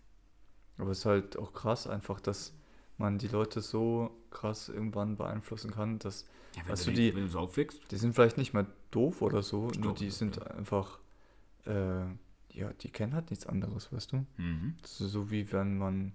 Aber 0.79 0.91
es 0.91 0.99
ist 1.01 1.07
halt 1.07 1.39
auch 1.39 1.53
krass 1.53 1.87
einfach, 1.87 2.21
dass 2.21 2.53
man 2.99 3.19
die 3.19 3.29
Leute 3.29 3.61
so 3.61 4.11
krass 4.31 4.69
irgendwann 4.69 5.17
beeinflussen 5.17 5.71
kann, 5.71 5.99
dass 5.99 6.27
ja 6.57 6.63
wenn, 6.65 6.73
Weißt 6.73 6.87
du 6.87 6.91
die, 6.91 6.97
die- 7.11 7.15
wenn 7.15 7.23
du 7.25 7.29
so 7.29 7.41
aufwächst, 7.41 7.81
die 7.91 7.97
sind 7.97 8.15
vielleicht 8.15 8.37
nicht 8.39 8.53
mal 8.55 8.67
doof 8.91 9.23
oder 9.23 9.43
so, 9.43 9.63
nur 9.63 9.71
glaub, 9.73 9.97
die 9.97 10.11
sind 10.11 10.37
ja. 10.37 10.43
einfach, 10.45 10.99
äh, 11.67 12.05
ja, 12.53 12.73
die 12.81 12.91
kennen 12.91 13.15
halt 13.15 13.31
nichts 13.31 13.47
anderes, 13.47 13.93
weißt 13.93 14.13
du? 14.13 14.27
mhm. 14.37 14.77
So 14.85 15.31
wie 15.31 15.51
wenn 15.53 15.77
man 15.79 16.13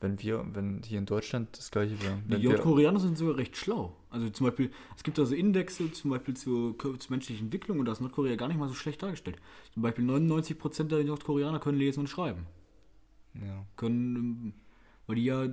wenn 0.00 0.20
wir, 0.22 0.44
wenn 0.52 0.82
hier 0.84 0.98
in 0.98 1.06
Deutschland 1.06 1.56
das 1.58 1.70
gleiche 1.70 2.00
wäre. 2.02 2.18
Die 2.40 2.46
Nordkoreaner 2.46 3.00
sind 3.00 3.18
sogar 3.18 3.36
recht 3.36 3.56
schlau. 3.56 3.96
Also 4.10 4.28
zum 4.30 4.46
Beispiel, 4.46 4.70
es 4.96 5.02
gibt 5.02 5.18
also 5.18 5.34
Indexe 5.34 5.90
zum 5.92 6.10
Beispiel 6.12 6.34
zur, 6.34 6.78
zur 6.78 6.96
menschlichen 7.10 7.46
Entwicklung 7.46 7.80
und 7.80 7.84
da 7.86 7.92
ist 7.92 8.00
Nordkorea 8.00 8.36
gar 8.36 8.46
nicht 8.48 8.58
mal 8.58 8.68
so 8.68 8.74
schlecht 8.74 9.02
dargestellt. 9.02 9.38
Zum 9.74 9.82
Beispiel 9.82 10.04
99% 10.08 10.84
der 10.84 11.02
Nordkoreaner 11.04 11.58
können 11.58 11.78
lesen 11.78 12.00
und 12.00 12.06
schreiben. 12.08 12.46
Ja. 13.34 13.66
Können, 13.76 14.16
ähm, 14.16 14.52
weil 15.06 15.16
die 15.16 15.24
ja 15.24 15.46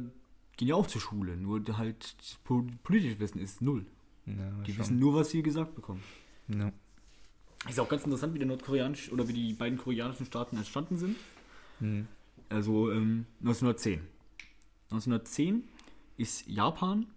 gehen 0.58 0.68
ja 0.70 0.76
auch 0.76 0.88
zur 0.88 1.02
Schule, 1.02 1.36
nur 1.36 1.62
halt 1.78 2.16
das 2.20 2.38
po- 2.44 2.66
politische 2.84 3.20
Wissen 3.20 3.40
ist 3.40 3.62
null. 3.62 3.86
ja 4.26 4.34
Die 4.66 4.72
schon. 4.72 4.80
wissen 4.80 5.00
nur, 5.00 5.14
was 5.16 5.30
sie 5.32 5.44
gesagt 5.44 5.76
bekommen. 5.76 6.02
Ja. 6.48 6.72
Ist 7.68 7.80
auch 7.80 7.90
ganz 7.90 8.04
interessant, 8.04 8.34
wie 8.36 8.40
der 8.40 8.48
nordkoreanische 8.48 9.12
oder 9.12 9.28
wie 9.28 9.34
die 9.34 9.54
beiden 9.54 9.78
koreanischen 9.78 10.26
Staaten 10.28 10.56
entstanden 10.56 10.98
sind. 10.98 11.16
Mhm. 11.80 12.08
Also 12.48 12.92
ähm, 12.92 13.26
1910. 13.42 14.02
1910 14.92 15.64
ist 16.18 16.48
Japan 16.48 17.08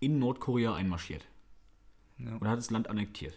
in 0.00 0.18
Nordkorea 0.18 0.74
einmarschiert 0.74 1.24
Ja. 2.18 2.36
oder 2.36 2.50
hat 2.50 2.58
das 2.58 2.70
Land 2.70 2.88
annektiert. 2.88 3.34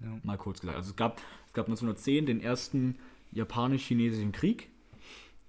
Ja. 0.00 0.18
Mal 0.22 0.36
kurz 0.38 0.60
gesagt. 0.60 0.76
Also 0.76 0.90
es 0.90 0.96
gab, 0.96 1.20
es 1.46 1.52
gab 1.52 1.66
1910 1.66 2.26
den 2.26 2.40
ersten 2.40 2.98
japanisch-chinesischen 3.32 4.32
Krieg. 4.32 4.68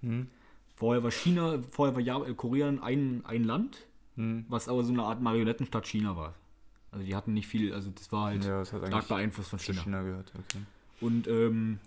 Mhm. 0.02 0.28
Vorher 0.76 1.04
war 1.04 1.12
China, 1.12 1.62
vorher 1.70 1.96
war 1.96 2.02
ja 2.02 2.24
äh, 2.26 2.34
Korea 2.34 2.68
ein, 2.70 3.24
ein 3.26 3.44
Land, 3.44 3.86
Mhm. 4.18 4.46
was 4.48 4.70
aber 4.70 4.82
so 4.86 4.94
eine 4.94 5.04
Art 5.04 5.22
Marionettenstadt 5.22 5.86
China 5.88 6.16
war. 6.16 6.36
Also 6.92 7.06
die 7.06 7.14
hatten 7.16 7.34
nicht 7.34 7.48
viel, 7.48 7.74
also 7.74 7.90
das 7.92 8.10
war 8.14 8.28
halt 8.28 8.46
Ja, 8.46 8.60
das 8.60 8.70
stark 8.70 9.10
beeinflusst 9.10 9.50
von 9.50 9.60
China. 9.60 9.82
China 9.84 10.04
gehört. 10.04 10.32
Okay. 10.34 10.60
Und 11.02 11.28
ähm, 11.28 11.80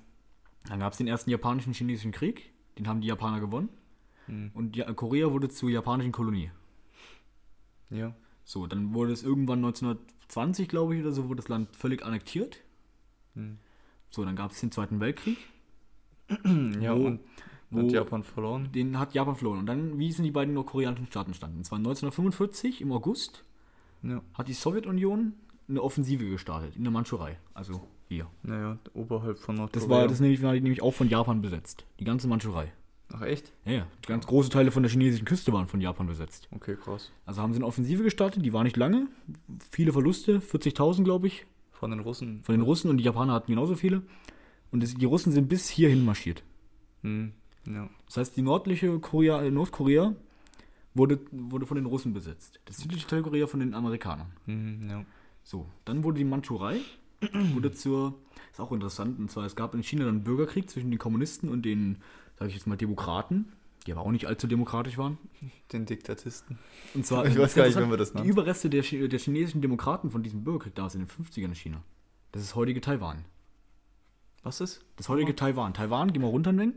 dann 0.68 0.80
gab 0.80 0.92
es 0.92 0.98
den 0.98 1.06
ersten 1.08 1.30
japanischen-chinesischen 1.30 2.12
Krieg, 2.12 2.50
den 2.78 2.88
haben 2.88 3.00
die 3.00 3.08
Japaner 3.08 3.40
gewonnen. 3.40 3.68
Mhm. 4.26 4.50
Und 4.54 4.76
ja, 4.76 4.92
Korea 4.92 5.30
wurde 5.32 5.48
zur 5.48 5.70
japanischen 5.70 6.12
Kolonie. 6.12 6.50
Ja. 7.90 8.14
So, 8.44 8.66
dann 8.66 8.94
wurde 8.94 9.12
es 9.12 9.22
irgendwann 9.22 9.58
1920, 9.64 10.68
glaube 10.68 10.94
ich, 10.96 11.02
oder 11.02 11.12
so, 11.12 11.24
wurde 11.28 11.36
das 11.36 11.48
Land 11.48 11.74
völlig 11.76 12.04
annektiert. 12.04 12.60
Mhm. 13.34 13.58
So, 14.08 14.24
dann 14.24 14.36
gab 14.36 14.52
es 14.52 14.60
den 14.60 14.72
Zweiten 14.72 15.00
Weltkrieg. 15.00 15.38
Ja, 16.80 16.94
Wo- 16.96 17.06
und 17.06 17.20
wo- 17.70 17.82
hat 17.82 17.92
Japan 17.92 18.22
verloren. 18.22 18.70
Den 18.72 18.98
hat 18.98 19.14
Japan 19.14 19.34
verloren. 19.36 19.58
Und 19.60 19.66
dann, 19.66 19.98
wie 19.98 20.12
sind 20.12 20.24
die 20.24 20.30
beiden 20.30 20.54
nordkoreanischen 20.54 21.06
Staaten 21.06 21.30
entstanden? 21.30 21.58
Und 21.58 21.64
zwar 21.64 21.78
1945 21.78 22.80
im 22.82 22.92
August 22.92 23.44
Ja. 24.02 24.22
hat 24.34 24.48
die 24.48 24.52
Sowjetunion 24.54 25.32
eine 25.68 25.82
Offensive 25.82 26.28
gestartet 26.28 26.76
in 26.76 26.84
der 26.84 26.90
Mandschurei. 26.90 27.38
Also 27.54 27.86
hier. 28.08 28.26
Naja, 28.42 28.78
oberhalb 28.94 29.38
von 29.38 29.56
Nordkorea. 29.56 29.80
Das 29.86 29.88
war 29.90 30.08
das 30.08 30.20
nämlich, 30.20 30.42
war 30.42 30.52
nämlich 30.54 30.82
auch 30.82 30.92
von 30.94 31.08
Japan 31.08 31.40
besetzt. 31.40 31.84
Die 32.00 32.04
ganze 32.04 32.28
Mandschurei. 32.28 32.72
Ach 33.12 33.22
echt? 33.22 33.52
Ja, 33.64 33.72
ja. 33.72 33.86
Ganz 34.06 34.26
große 34.26 34.50
Teile 34.50 34.70
von 34.70 34.82
der 34.82 34.90
chinesischen 34.92 35.24
Küste 35.24 35.52
waren 35.52 35.66
von 35.66 35.80
Japan 35.80 36.06
besetzt. 36.06 36.48
Okay, 36.50 36.76
krass. 36.76 37.10
Also 37.24 37.40
haben 37.40 37.52
sie 37.52 37.58
eine 37.58 37.66
Offensive 37.66 38.02
gestartet, 38.02 38.44
die 38.44 38.52
war 38.52 38.64
nicht 38.64 38.76
lange. 38.76 39.06
Viele 39.70 39.92
Verluste, 39.92 40.40
40.000 40.40 41.04
glaube 41.04 41.26
ich, 41.26 41.46
Von 41.72 41.90
den 41.90 42.00
Russen. 42.00 42.42
von 42.42 42.54
den 42.54 42.62
Russen 42.62 42.90
und 42.90 42.98
die 42.98 43.04
Japaner 43.04 43.32
hatten 43.32 43.50
genauso 43.50 43.76
viele. 43.76 44.02
Und 44.70 44.82
das, 44.82 44.94
die 44.94 45.04
Russen 45.06 45.32
sind 45.32 45.48
bis 45.48 45.68
hierhin 45.70 46.04
marschiert. 46.04 46.42
Mhm. 47.02 47.32
Ja. 47.66 47.88
Das 48.06 48.18
heißt, 48.18 48.36
die 48.36 48.42
nördliche 48.42 48.98
Korea, 48.98 49.42
äh, 49.42 49.50
Nordkorea 49.50 50.14
wurde, 50.94 51.18
wurde 51.30 51.64
von 51.64 51.76
den 51.76 51.86
Russen 51.86 52.12
besetzt. 52.12 52.60
Das 52.66 52.76
südliche 52.76 53.06
Teil 53.06 53.22
Korea 53.22 53.46
von 53.46 53.60
den 53.60 53.72
Amerikanern. 53.72 54.32
Mhm. 54.44 54.86
Ja. 54.90 55.04
So, 55.44 55.66
dann 55.86 56.04
wurde 56.04 56.18
die 56.18 56.24
Mandschurei, 56.24 56.80
wurde 57.54 57.72
zur, 57.72 58.14
ist 58.50 58.60
auch 58.60 58.72
interessant, 58.72 59.18
und 59.18 59.30
zwar 59.30 59.44
es 59.44 59.56
gab 59.56 59.74
in 59.74 59.82
China 59.82 60.04
dann 60.04 60.16
einen 60.16 60.24
Bürgerkrieg 60.24 60.70
zwischen 60.70 60.90
den 60.90 60.98
Kommunisten 60.98 61.48
und 61.48 61.62
den, 61.62 61.98
sage 62.38 62.50
ich 62.50 62.56
jetzt 62.56 62.66
mal, 62.66 62.76
Demokraten, 62.76 63.52
die 63.86 63.92
aber 63.92 64.02
auch 64.02 64.10
nicht 64.10 64.26
allzu 64.26 64.46
demokratisch 64.46 64.98
waren. 64.98 65.18
Den 65.72 65.86
Diktatisten. 65.86 66.58
Und 66.94 67.06
zwar, 67.06 67.26
Ich 67.26 67.38
weiß 67.38 67.54
gar 67.54 67.66
nicht, 67.66 67.78
wie 67.78 67.86
man 67.86 67.98
das 67.98 68.12
Die 68.12 68.18
nennt. 68.18 68.28
Überreste 68.30 68.70
der, 68.70 68.82
der 68.82 69.18
chinesischen 69.18 69.62
Demokraten 69.62 70.10
von 70.10 70.22
diesem 70.22 70.44
Bürgerkrieg 70.44 70.74
damals 70.74 70.94
in 70.94 71.00
den 71.00 71.08
50ern 71.08 71.44
in 71.46 71.54
China. 71.54 71.82
Das 72.32 72.42
ist 72.42 72.54
heutige 72.54 72.80
Taiwan. 72.80 73.24
Was 74.42 74.60
ist? 74.60 74.84
Das 74.96 75.08
heutige 75.08 75.34
Taiwan. 75.34 75.74
Taiwan, 75.74 76.12
geh 76.12 76.18
mal 76.18 76.28
runter 76.28 76.50
ein 76.50 76.58
wenig. 76.58 76.76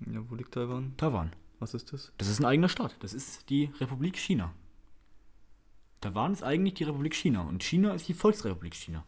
Ja, 0.00 0.22
wo 0.28 0.34
liegt 0.34 0.52
Taiwan? 0.52 0.94
Taiwan. 0.96 1.32
Was 1.58 1.74
ist 1.74 1.92
das? 1.92 2.12
Das 2.18 2.28
ist 2.28 2.38
ein 2.40 2.44
eigener 2.44 2.68
Staat. 2.68 2.96
Das 3.00 3.14
ist 3.14 3.48
die 3.50 3.70
Republik 3.80 4.16
China. 4.16 4.52
Taiwan 6.00 6.32
ist 6.32 6.42
eigentlich 6.42 6.74
die 6.74 6.84
Republik 6.84 7.14
China 7.14 7.42
und 7.42 7.62
China 7.62 7.94
ist 7.94 8.08
die 8.08 8.14
Volksrepublik 8.14 8.74
China. 8.74 9.04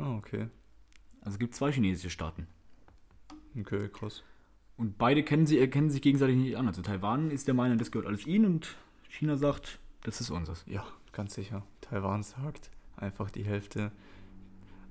Ah, 0.00 0.16
okay. 0.16 0.48
Also 1.20 1.34
es 1.34 1.38
gibt 1.38 1.54
zwei 1.54 1.72
chinesische 1.72 2.10
Staaten. 2.10 2.46
Okay, 3.58 3.88
krass. 3.92 4.22
Und 4.76 4.96
beide 4.96 5.22
kennen, 5.22 5.46
sie, 5.46 5.58
erkennen 5.58 5.90
sich 5.90 6.00
gegenseitig 6.00 6.36
nicht 6.36 6.56
an. 6.56 6.66
Also 6.66 6.80
Taiwan 6.82 7.30
ist 7.30 7.46
der 7.46 7.54
Meinung, 7.54 7.76
das 7.78 7.90
gehört 7.90 8.06
alles 8.08 8.26
ihnen 8.26 8.46
und 8.46 8.76
China 9.08 9.36
sagt, 9.36 9.78
das 10.04 10.20
ist 10.20 10.30
unseres. 10.30 10.64
Ja, 10.66 10.86
ganz 11.12 11.34
sicher. 11.34 11.62
Taiwan 11.82 12.22
sagt 12.22 12.70
einfach 12.96 13.30
die 13.30 13.44
Hälfte. 13.44 13.92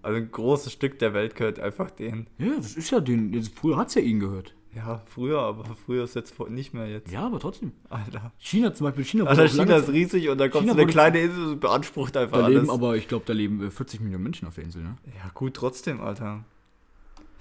Also 0.01 0.18
ein 0.18 0.32
großes 0.32 0.72
Stück 0.72 1.00
der 1.00 1.13
Welt 1.13 1.36
gehört 1.36 1.60
einfach 1.60 1.89
denen. 1.89 2.28
Ja, 2.38 2.56
das 2.56 2.75
ist 2.75 2.92
ja 2.92 3.00
den. 3.00 3.34
jetzt- 3.34 3.58
Früher 3.58 3.78
hat 3.78 3.88
es 3.88 3.96
ja 3.96 4.01
ihnen 4.01 4.20
gehört. 4.20 4.54
Ja, 4.76 5.02
früher, 5.08 5.40
aber 5.40 5.66
früher 5.86 6.04
ist 6.04 6.16
jetzt 6.16 6.38
nicht 6.50 6.74
mehr 6.76 6.88
jetzt. 6.88 7.12
Ja, 7.12 7.26
aber 7.26 7.40
trotzdem. 7.40 7.72
Alter. 7.90 8.32
China 8.38 8.74
zum 8.74 8.86
Beispiel, 8.86 9.04
China 9.04 9.24
Alter, 9.26 9.48
China 9.48 9.78
ist 9.78 9.90
riesig 9.90 10.30
und 10.30 10.38
da 10.38 10.48
kommt 10.48 10.68
so 10.68 10.74
eine 10.74 10.86
kleine 10.86 11.20
Insel 11.22 11.54
und 11.54 11.60
beansprucht 11.60 12.16
einfach 12.16 12.38
Da 12.38 12.46
alles. 12.46 12.62
leben 12.62 12.70
aber, 12.70 12.96
ich 12.96 13.08
glaube, 13.08 13.26
da 13.26 13.34
leben 13.34 13.66
äh, 13.66 13.72
40 13.72 14.00
Millionen 14.02 14.24
Menschen 14.24 14.48
auf 14.48 14.56
der 14.56 14.66
Insel, 14.66 14.84
ne? 14.84 14.96
ja, 15.08 15.32
gut, 15.34 15.56
trotzdem, 15.56 16.02
Alter. 16.02 16.44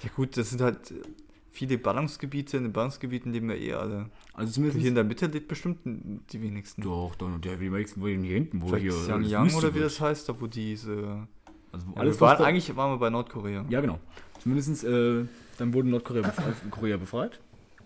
Ja, 0.03 0.11
gut, 0.17 0.37
das 0.39 0.51
sind 0.51 0.63
halt 0.63 0.91
äh, 0.91 0.95
viele 1.51 1.77
Ballungsgebiete. 1.77 2.57
In 2.57 2.63
den 2.63 2.73
Ballungsgebieten 2.73 3.33
leben 3.33 3.51
ja 3.51 3.57
eh 3.57 3.75
alle. 3.75 4.11
Also 4.33 4.55
Hier 4.61 4.67
in 4.67 4.73
zumindest. 4.73 4.97
der 4.97 5.05
Mitte 5.05 5.27
lebt 5.27 5.49
bestimmt 5.49 5.79
die 5.85 6.41
wenigsten. 6.41 6.81
Doch, 6.83 7.15
doch, 7.17 7.29
der 7.41 7.57
die 7.57 7.71
wenigsten 7.73 8.01
wollen 8.01 8.23
hier 8.23 8.35
hinten, 8.35 8.63
wo 8.63 8.69
Vielleicht 8.69 8.85
hier. 8.95 9.43
Wüste 9.45 9.59
oder 9.59 9.75
wie 9.75 9.81
das 9.81 10.01
heißt, 10.01 10.29
da 10.29 10.41
wo 10.41 10.47
diese. 10.47 11.27
Also 11.73 11.87
Ja, 11.95 12.01
alles, 12.01 12.17
wir 12.17 12.21
waren, 12.27 12.45
eigentlich 12.45 12.75
waren 12.77 12.93
wir 12.93 12.99
bei 12.99 13.11
Nordkorea. 13.11 13.67
Ja, 13.69 13.81
genau. 13.83 13.99
Zumindest, 14.41 14.85
äh, 14.85 15.25
dann 15.59 15.75
wurde 15.75 15.89
Nordkorea 15.89 16.23
befreit, 16.23 16.55
Korea 16.71 16.97
befreit. 16.97 17.41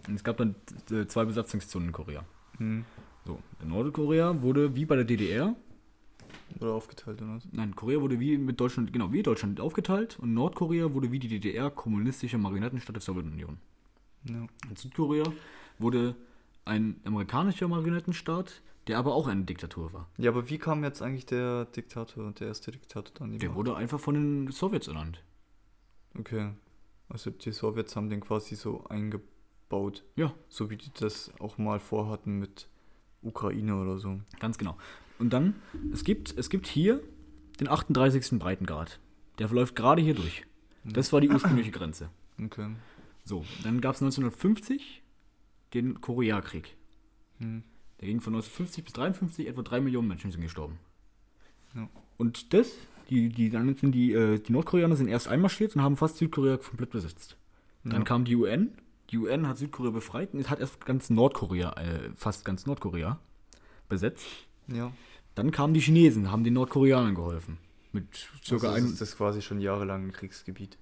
Und 0.08 0.14
es 0.14 0.24
gab 0.24 0.36
dann 0.36 0.54
äh, 0.90 1.06
zwei 1.06 1.24
Besatzungszonen 1.24 1.88
in 1.88 1.92
Korea. 1.92 2.24
Hm. 2.58 2.84
So, 3.24 3.38
in 3.62 3.68
Nordkorea 3.68 4.42
wurde 4.42 4.74
wie 4.74 4.84
bei 4.84 4.96
der 4.96 5.04
DDR, 5.04 5.54
Oder 6.60 6.72
aufgeteilt 6.72 7.22
oder 7.22 7.34
was? 7.36 7.46
nein, 7.52 7.74
Korea 7.76 8.00
wurde 8.00 8.18
wie 8.18 8.36
mit 8.36 8.58
Deutschland, 8.60 8.92
genau, 8.92 9.12
wie 9.12 9.22
Deutschland 9.22 9.60
aufgeteilt 9.60 10.18
und 10.18 10.34
Nordkorea 10.34 10.92
wurde 10.92 11.12
wie 11.12 11.18
die 11.20 11.28
DDR 11.28 11.70
kommunistische 11.70 12.38
Marionettenstadt 12.38 12.96
der 12.96 13.00
Sowjetunion. 13.02 13.58
Ja. 14.24 14.46
Und 14.68 14.78
Südkorea 14.78 15.24
wurde 15.78 16.16
ein 16.64 17.00
amerikanischer 17.04 17.68
Marionettenstaat, 17.68 18.60
der 18.88 18.98
aber 18.98 19.14
auch 19.14 19.28
eine 19.28 19.44
Diktatur 19.44 19.92
war. 19.92 20.08
ja, 20.18 20.30
aber 20.30 20.48
wie 20.50 20.58
kam 20.58 20.82
jetzt 20.82 21.00
eigentlich 21.00 21.26
der 21.26 21.66
Diktator, 21.66 22.32
der 22.32 22.48
erste 22.48 22.72
Diktator 22.72 23.12
dann? 23.18 23.30
die 23.30 23.38
Der 23.38 23.50
Macht? 23.50 23.58
wurde 23.58 23.76
einfach 23.76 24.00
von 24.00 24.14
den 24.14 24.50
Sowjets 24.50 24.88
ernannt. 24.88 25.22
Okay. 26.18 26.50
Also 27.12 27.30
die 27.30 27.52
Sowjets 27.52 27.94
haben 27.94 28.08
den 28.08 28.20
quasi 28.20 28.56
so 28.56 28.84
eingebaut. 28.88 30.02
Ja. 30.16 30.32
So 30.48 30.70
wie 30.70 30.78
die 30.78 30.90
das 30.98 31.30
auch 31.38 31.58
mal 31.58 31.78
vorhatten 31.78 32.38
mit 32.38 32.68
Ukraine 33.20 33.76
oder 33.76 33.98
so. 33.98 34.20
Ganz 34.40 34.56
genau. 34.56 34.78
Und 35.18 35.30
dann, 35.32 35.54
es 35.92 36.04
gibt, 36.04 36.36
es 36.36 36.48
gibt 36.48 36.66
hier 36.66 37.02
den 37.60 37.68
38. 37.68 38.38
Breitengrad. 38.38 38.98
Der 39.38 39.48
verläuft 39.48 39.76
gerade 39.76 40.00
hier 40.00 40.14
durch. 40.14 40.44
Das 40.84 41.12
war 41.12 41.20
die 41.20 41.28
ursprüngliche 41.28 41.70
Grenze. 41.70 42.08
Okay. 42.42 42.74
So, 43.24 43.44
dann 43.62 43.80
gab 43.80 43.94
es 43.94 44.02
1950 44.02 45.02
den 45.74 46.00
Koreakrieg. 46.00 46.76
Hm. 47.38 47.62
Der 48.00 48.08
ging 48.08 48.20
von 48.20 48.34
1950 48.34 48.84
bis 48.84 48.92
53, 48.94 49.46
etwa 49.46 49.62
drei 49.62 49.80
Millionen 49.80 50.08
Menschen 50.08 50.32
sind 50.32 50.40
gestorben. 50.40 50.78
Ja. 51.74 51.88
Und 52.16 52.52
das, 52.52 52.72
die, 53.10 53.28
die, 53.28 53.50
dann 53.50 53.74
sind 53.76 53.92
die, 53.92 54.12
äh, 54.12 54.38
die 54.38 54.52
Nordkoreaner 54.52 54.96
sind 54.96 55.08
erst 55.08 55.28
einmarschiert 55.28 55.74
und 55.76 55.82
haben 55.82 55.96
fast 55.96 56.16
Südkorea 56.18 56.56
komplett 56.56 56.90
besetzt. 56.90 57.36
Dann 57.84 57.92
Ja. 58.00 58.04
kam 58.04 58.24
die 58.24 58.36
UN. 58.36 58.72
Die 59.10 59.18
UN 59.18 59.46
hat 59.46 59.58
Südkorea 59.58 59.90
befreit 59.90 60.32
und 60.32 60.40
es 60.40 60.48
hat 60.48 60.60
erst 60.60 60.84
ganz 60.86 61.10
Nordkorea, 61.10 61.72
äh, 61.74 62.10
fast 62.14 62.44
ganz 62.44 62.64
Nordkorea 62.66 63.18
besetzt. 63.88 64.26
Ja. 64.68 64.92
Dann 65.34 65.50
kamen 65.50 65.74
die 65.74 65.80
Chinesen, 65.80 66.30
haben 66.30 66.44
den 66.44 66.54
Nordkoreanern 66.54 67.14
geholfen. 67.14 67.58
Mit 67.92 68.06
circa 68.44 68.68
also 68.68 68.76
einem. 68.78 68.86
ist 68.92 69.00
das 69.00 69.16
quasi 69.16 69.42
schon 69.42 69.60
jahrelang 69.60 70.06
ein 70.06 70.12
Kriegsgebiet. 70.12 70.78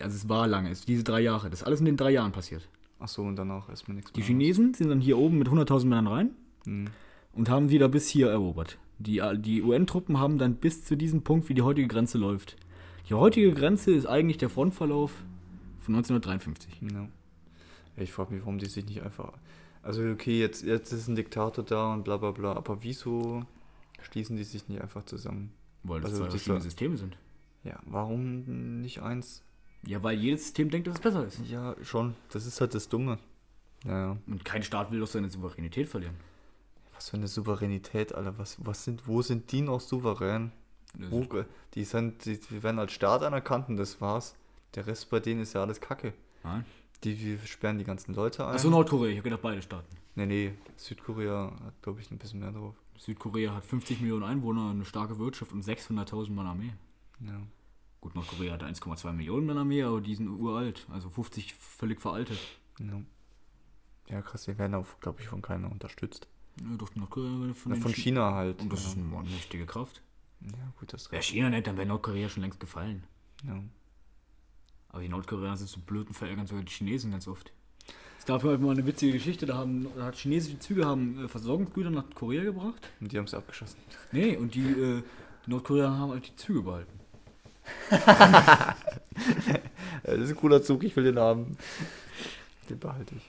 Also 0.00 0.16
es 0.16 0.28
war 0.28 0.46
lange, 0.46 0.70
es 0.70 0.84
diese 0.84 1.02
drei 1.02 1.20
Jahre. 1.20 1.50
Das 1.50 1.60
ist 1.62 1.66
alles 1.66 1.80
in 1.80 1.86
den 1.86 1.96
drei 1.96 2.10
Jahren 2.10 2.30
passiert. 2.32 2.68
Ach 3.00 3.08
so, 3.08 3.22
und 3.22 3.36
danach 3.36 3.68
erstmal 3.68 3.96
nichts 3.96 4.12
Die 4.12 4.20
mehr. 4.20 4.26
Chinesen 4.26 4.74
sind 4.74 4.88
dann 4.88 5.00
hier 5.00 5.18
oben 5.18 5.38
mit 5.38 5.48
100.000 5.48 5.86
Männern 5.88 6.06
rein 6.08 6.30
Hm. 6.64 6.86
und 7.32 7.48
haben 7.48 7.70
wieder 7.70 7.88
bis 7.88 8.08
hier 8.08 8.28
erobert. 8.28 8.78
Die, 8.98 9.22
die 9.36 9.62
UN-Truppen 9.62 10.18
haben 10.18 10.38
dann 10.38 10.56
bis 10.56 10.84
zu 10.84 10.96
diesem 10.96 11.22
Punkt, 11.22 11.48
wie 11.48 11.54
die 11.54 11.62
heutige 11.62 11.86
Grenze 11.88 12.18
läuft. 12.18 12.56
Die 13.08 13.14
heutige 13.14 13.52
Grenze 13.52 13.92
ist 13.92 14.06
eigentlich 14.06 14.38
der 14.38 14.50
Frontverlauf 14.50 15.12
von 15.78 15.94
1953. 15.94 16.82
Ja. 16.92 17.02
ja 17.02 17.08
ich 18.02 18.12
frage 18.12 18.34
mich, 18.34 18.42
warum 18.42 18.58
die 18.58 18.66
sich 18.66 18.84
nicht 18.84 19.02
einfach. 19.02 19.32
Also, 19.82 20.02
okay, 20.10 20.38
jetzt, 20.40 20.64
jetzt 20.64 20.92
ist 20.92 21.08
ein 21.08 21.14
Diktator 21.14 21.64
da 21.64 21.94
und 21.94 22.04
bla 22.04 22.16
bla 22.16 22.32
bla, 22.32 22.52
aber 22.54 22.82
wieso 22.82 23.44
schließen 24.02 24.36
die 24.36 24.44
sich 24.44 24.68
nicht 24.68 24.82
einfach 24.82 25.04
zusammen? 25.04 25.52
Weil 25.84 26.00
das 26.00 26.10
Also 26.10 26.24
zwei 26.24 26.30
verschiedene 26.30 26.60
Systeme 26.60 26.96
sind. 26.96 27.16
Ja, 27.64 27.78
warum 27.86 28.80
nicht 28.80 29.00
eins? 29.00 29.42
Ja, 29.86 30.02
weil 30.02 30.18
jedes 30.18 30.42
System 30.42 30.70
denkt, 30.70 30.88
dass 30.88 30.96
es 30.96 31.00
besser 31.00 31.24
ist. 31.24 31.40
Ja, 31.48 31.76
schon. 31.82 32.14
Das 32.30 32.46
ist 32.46 32.60
halt 32.60 32.74
das 32.74 32.88
Dumme. 32.88 33.18
Ja. 33.86 34.16
Und 34.26 34.44
kein 34.44 34.62
Staat 34.62 34.90
will 34.90 35.00
doch 35.00 35.06
seine 35.06 35.28
Souveränität 35.28 35.86
verlieren. 35.86 36.16
Was 36.98 37.10
für 37.10 37.16
eine 37.16 37.28
Souveränität, 37.28 38.12
Alter. 38.12 38.38
Was, 38.38 38.56
was 38.58 38.82
sind, 38.82 39.06
wo 39.06 39.22
sind 39.22 39.52
die 39.52 39.60
noch 39.60 39.80
souverän? 39.80 40.50
Wo, 40.94 41.24
die, 41.74 41.84
sind, 41.84 42.24
die, 42.24 42.40
die 42.40 42.60
werden 42.64 42.80
als 42.80 42.92
Staat 42.92 43.22
anerkannt 43.22 43.68
und 43.68 43.76
das 43.76 44.00
war's. 44.00 44.34
Der 44.74 44.84
Rest 44.88 45.08
bei 45.08 45.20
denen 45.20 45.42
ist 45.42 45.52
ja 45.52 45.60
alles 45.60 45.80
Kacke. 45.80 46.12
Nein. 46.42 46.64
Die, 47.04 47.14
die 47.14 47.38
sperren 47.46 47.78
die 47.78 47.84
ganzen 47.84 48.14
Leute 48.14 48.44
ein. 48.44 48.54
Achso, 48.54 48.68
Nordkorea, 48.68 49.10
ich 49.10 49.18
habe 49.18 49.28
gedacht 49.28 49.42
beide 49.42 49.62
Staaten. 49.62 49.96
Nee, 50.16 50.26
nee, 50.26 50.54
Südkorea 50.76 51.52
hat, 51.64 51.80
glaube 51.82 52.00
ich, 52.00 52.10
ein 52.10 52.18
bisschen 52.18 52.40
mehr 52.40 52.50
drauf. 52.50 52.74
Südkorea 52.96 53.54
hat 53.54 53.64
50 53.64 54.00
Millionen 54.00 54.24
Einwohner, 54.24 54.70
eine 54.70 54.84
starke 54.84 55.20
Wirtschaft 55.20 55.52
und 55.52 55.64
600.000 55.64 56.32
Mann 56.32 56.46
Armee. 56.46 56.72
Ja. 57.20 57.40
Gut, 58.00 58.16
Nordkorea 58.16 58.54
hat 58.54 58.64
1,2 58.64 59.12
Millionen 59.12 59.46
Mann 59.46 59.58
Armee, 59.58 59.84
aber 59.84 60.00
die 60.00 60.16
sind 60.16 60.26
uralt, 60.26 60.88
also 60.90 61.10
50 61.10 61.54
völlig 61.54 62.00
veraltet. 62.00 62.40
Ja, 62.80 63.00
ja 64.08 64.20
krass, 64.20 64.46
die 64.46 64.58
werden 64.58 64.74
auch, 64.74 64.86
glaube 65.00 65.20
ich, 65.20 65.28
von 65.28 65.42
keiner 65.42 65.70
unterstützt. 65.70 66.26
Ja, 66.60 66.76
doch, 66.76 66.94
Nordkorea 66.94 67.54
von, 67.54 67.72
den 67.72 67.82
von 67.82 67.92
Chi- 67.92 68.00
China 68.02 68.34
halt. 68.34 68.60
Und 68.60 68.72
das 68.72 68.82
ja. 68.84 68.88
ist 68.90 68.96
eine 68.96 69.06
mächtige 69.30 69.66
Kraft. 69.66 70.02
ja, 70.40 70.72
gut, 70.78 70.92
das 70.92 71.10
Wäre. 71.10 71.22
China 71.22 71.50
nicht, 71.50 71.66
dann 71.66 71.76
wäre 71.76 71.86
Nordkorea 71.86 72.28
schon 72.28 72.42
längst 72.42 72.60
gefallen. 72.60 73.04
Ja. 73.46 73.62
Aber 74.90 75.02
die 75.02 75.08
Nordkoreaner 75.08 75.56
sind 75.56 75.68
so 75.68 75.80
blöd 75.80 76.08
und 76.08 76.14
verärgern 76.14 76.46
sogar 76.46 76.64
die 76.64 76.72
Chinesen 76.72 77.10
ganz 77.10 77.28
oft. 77.28 77.52
Es 78.18 78.24
gab 78.24 78.42
mal 78.42 78.58
eine 78.70 78.84
witzige 78.86 79.12
Geschichte, 79.12 79.46
da 79.46 79.56
haben 79.56 79.86
da 79.96 80.04
hat 80.06 80.16
chinesische 80.16 80.58
Züge 80.58 80.84
haben 80.84 81.24
äh, 81.24 81.28
Versorgungsgüter 81.28 81.90
nach 81.90 82.04
Korea 82.14 82.42
gebracht. 82.42 82.90
Und 83.00 83.12
die 83.12 83.18
haben 83.18 83.24
es 83.24 83.34
abgeschossen. 83.34 83.78
Nee, 84.12 84.36
und 84.36 84.54
die, 84.54 84.68
äh, 84.68 85.02
die 85.46 85.50
Nordkoreaner 85.50 85.98
haben 85.98 86.10
halt 86.12 86.26
die 86.28 86.36
Züge 86.36 86.62
behalten. 86.62 86.98
das 90.02 90.18
ist 90.18 90.30
ein 90.30 90.36
cooler 90.36 90.62
Zug, 90.62 90.84
ich 90.84 90.96
will 90.96 91.04
den 91.04 91.18
haben. 91.18 91.56
Den 92.68 92.78
behalte 92.78 93.14
ich. 93.14 93.22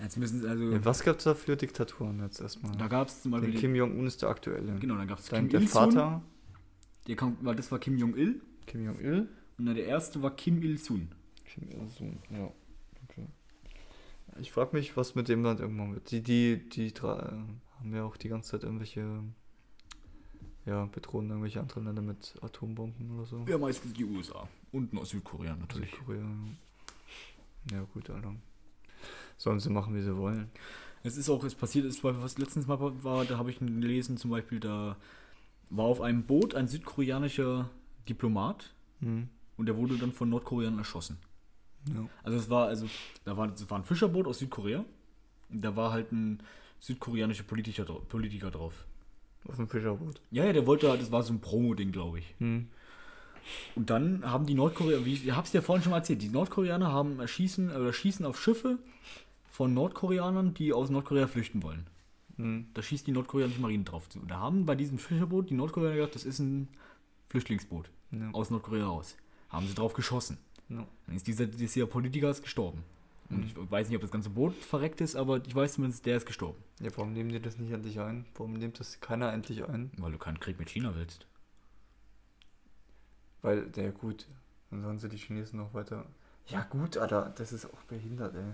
Jetzt 0.00 0.16
müssen 0.16 0.46
also. 0.46 0.70
Ja, 0.72 0.84
was 0.84 1.02
gab 1.02 1.18
es 1.18 1.24
da 1.24 1.34
für 1.34 1.56
Diktaturen 1.56 2.20
jetzt 2.20 2.40
erstmal? 2.40 2.76
Da 2.76 2.88
gab 2.88 3.08
es 3.08 3.22
zum 3.22 3.32
Beispiel. 3.32 3.52
Den 3.52 3.60
Kim 3.60 3.74
Jong-un 3.74 4.06
ist 4.06 4.22
der 4.22 4.30
aktuelle. 4.30 4.78
genau, 4.78 4.96
dann 4.96 5.06
gab 5.06 5.18
es 5.18 5.28
Kim 5.28 5.48
der 5.48 5.60
Il-sung. 5.60 5.92
Vater, 5.92 6.22
Der 7.06 7.16
kam, 7.16 7.36
war, 7.42 7.54
das 7.54 7.70
war 7.70 7.78
Kim 7.78 7.98
Jong-il. 7.98 8.40
Kim 8.66 8.84
Jong-il. 8.84 9.28
Und 9.58 9.66
dann 9.66 9.74
der 9.74 9.86
erste 9.86 10.22
war 10.22 10.34
Kim 10.34 10.62
Il-sung. 10.62 11.08
Kim 11.44 11.68
Il-sung, 11.70 12.18
ja. 12.30 12.50
Okay. 13.08 13.26
Ich 14.40 14.50
frage 14.50 14.74
mich, 14.74 14.96
was 14.96 15.14
mit 15.14 15.28
dem 15.28 15.42
Land 15.42 15.60
irgendwann 15.60 15.92
wird. 15.94 16.10
Die, 16.10 16.22
die, 16.22 16.68
die 16.68 16.92
drei 16.94 17.18
äh, 17.18 17.32
haben 17.78 17.94
ja 17.94 18.04
auch 18.04 18.16
die 18.16 18.28
ganze 18.28 18.52
Zeit 18.52 18.62
irgendwelche, 18.64 19.22
ja, 20.64 20.86
bedrohen 20.86 21.28
irgendwelche 21.28 21.60
anderen 21.60 21.84
Länder 21.84 22.02
mit 22.02 22.34
Atombomben 22.40 23.10
oder 23.18 23.26
so. 23.26 23.44
Ja, 23.46 23.58
meistens 23.58 23.92
die 23.92 24.04
USA. 24.04 24.48
Und 24.72 24.94
noch 24.94 25.04
Südkorea 25.04 25.54
natürlich. 25.54 25.90
Südkorea. 25.90 26.22
Ja. 27.70 27.76
ja, 27.76 27.86
gut, 27.92 28.08
Alter. 28.08 28.34
Sollen 29.42 29.58
sie 29.58 29.70
machen, 29.70 29.92
wie 29.96 30.00
sie 30.02 30.16
wollen. 30.16 30.48
Es 31.02 31.16
ist 31.16 31.28
auch, 31.28 31.42
es 31.42 31.56
passiert 31.56 31.84
ist, 31.84 32.04
was 32.04 32.38
letztens 32.38 32.68
mal 32.68 32.78
war, 32.80 33.24
da 33.24 33.38
habe 33.38 33.50
ich 33.50 33.58
gelesen, 33.58 34.16
zum 34.16 34.30
Beispiel, 34.30 34.60
da 34.60 34.94
war 35.68 35.86
auf 35.86 36.00
einem 36.00 36.22
Boot 36.22 36.54
ein 36.54 36.68
südkoreanischer 36.68 37.68
Diplomat 38.08 38.72
Hm. 39.00 39.28
und 39.56 39.66
der 39.66 39.76
wurde 39.76 39.96
dann 39.98 40.12
von 40.12 40.28
Nordkoreanern 40.28 40.78
erschossen. 40.78 41.18
Ja. 41.92 42.08
Also 42.22 42.38
es 42.38 42.48
war, 42.50 42.68
also, 42.68 42.86
da 43.24 43.36
war, 43.36 43.48
das 43.48 43.68
war 43.68 43.80
ein 43.80 43.84
Fischerboot 43.84 44.28
aus 44.28 44.38
Südkorea 44.38 44.84
und 45.50 45.60
da 45.64 45.74
war 45.74 45.90
halt 45.90 46.12
ein 46.12 46.38
südkoreanischer 46.78 47.42
Politiker, 47.42 47.84
Politiker 47.84 48.52
drauf. 48.52 48.84
Auf 49.48 49.56
dem 49.56 49.66
Fischerboot. 49.66 50.20
Ja, 50.30 50.44
ja, 50.44 50.52
der 50.52 50.68
wollte, 50.68 50.88
halt- 50.88 51.00
das 51.02 51.10
war 51.10 51.24
so 51.24 51.32
ein 51.32 51.40
Promo-Ding, 51.40 51.90
glaube 51.90 52.20
ich. 52.20 52.32
Hm. 52.38 52.68
Und 53.74 53.90
dann 53.90 54.24
haben 54.24 54.46
die 54.46 54.54
Nordkoreaner, 54.54 55.04
wie 55.04 55.14
ich, 55.14 55.26
ich 55.26 55.32
habe 55.34 55.44
es 55.46 55.50
dir 55.50 55.62
vorhin 55.62 55.82
schon 55.82 55.90
mal 55.90 55.96
erzählt, 55.96 56.22
die 56.22 56.28
Nordkoreaner 56.28 56.92
haben 56.92 57.18
erschießen 57.18 57.74
oder 57.74 57.92
schießen 57.92 58.24
auf 58.24 58.40
Schiffe 58.40 58.78
von 59.52 59.72
Nordkoreanern, 59.74 60.54
die 60.54 60.72
aus 60.72 60.88
Nordkorea 60.90 61.26
flüchten 61.28 61.62
wollen. 61.62 61.86
Hm. 62.36 62.66
Da 62.74 62.82
schießt 62.82 63.06
die 63.06 63.12
nordkoreanische 63.12 63.60
Marine 63.60 63.84
drauf 63.84 64.08
zu. 64.08 64.18
Da 64.20 64.38
haben 64.38 64.64
bei 64.66 64.74
diesem 64.74 64.98
Fischerboot 64.98 65.50
die 65.50 65.54
Nordkoreaner 65.54 65.94
gedacht, 65.96 66.14
das 66.14 66.24
ist 66.24 66.38
ein 66.40 66.68
Flüchtlingsboot 67.28 67.90
Ja. 68.10 68.30
aus 68.32 68.50
Nordkorea 68.50 68.86
raus. 68.86 69.14
Haben 69.50 69.68
sie 69.68 69.74
drauf 69.74 69.92
geschossen. 69.92 70.38
Ja. 70.70 70.86
Dann 71.06 71.16
ist 71.16 71.26
dieser, 71.26 71.44
dieser 71.46 71.86
Politiker 71.86 72.30
ist 72.30 72.42
gestorben. 72.42 72.82
Und 73.28 73.38
Mhm. 73.40 73.44
ich 73.44 73.70
weiß 73.70 73.88
nicht, 73.88 73.96
ob 73.96 74.02
das 74.02 74.10
ganze 74.10 74.30
Boot 74.30 74.54
verreckt 74.54 75.00
ist, 75.02 75.14
aber 75.16 75.42
ich 75.46 75.54
weiß 75.54 75.74
zumindest, 75.74 76.06
der 76.06 76.16
ist 76.16 76.24
gestorben. 76.26 76.58
ja, 76.80 76.90
warum 76.96 77.12
nehmen 77.12 77.28
die 77.30 77.40
das 77.40 77.58
nicht 77.58 77.70
endlich 77.72 78.00
ein? 78.00 78.24
Warum 78.34 78.54
nimmt 78.54 78.80
das 78.80 79.00
keiner 79.00 79.32
endlich 79.32 79.68
ein? 79.68 79.90
Weil 79.98 80.12
du 80.12 80.18
keinen 80.18 80.40
Krieg 80.40 80.58
mit 80.58 80.70
China 80.70 80.94
willst. 80.94 81.26
Weil, 83.42 83.66
der 83.70 83.90
gut, 83.92 84.26
dann 84.70 84.82
sollen 84.82 84.98
sie 84.98 85.08
die 85.08 85.16
Chinesen 85.16 85.58
noch 85.58 85.74
weiter. 85.74 86.06
Ja, 86.46 86.62
gut, 86.62 86.96
Alter, 86.96 87.32
das 87.36 87.52
ist 87.52 87.66
auch 87.66 87.82
behindert, 87.88 88.34
ey. 88.34 88.52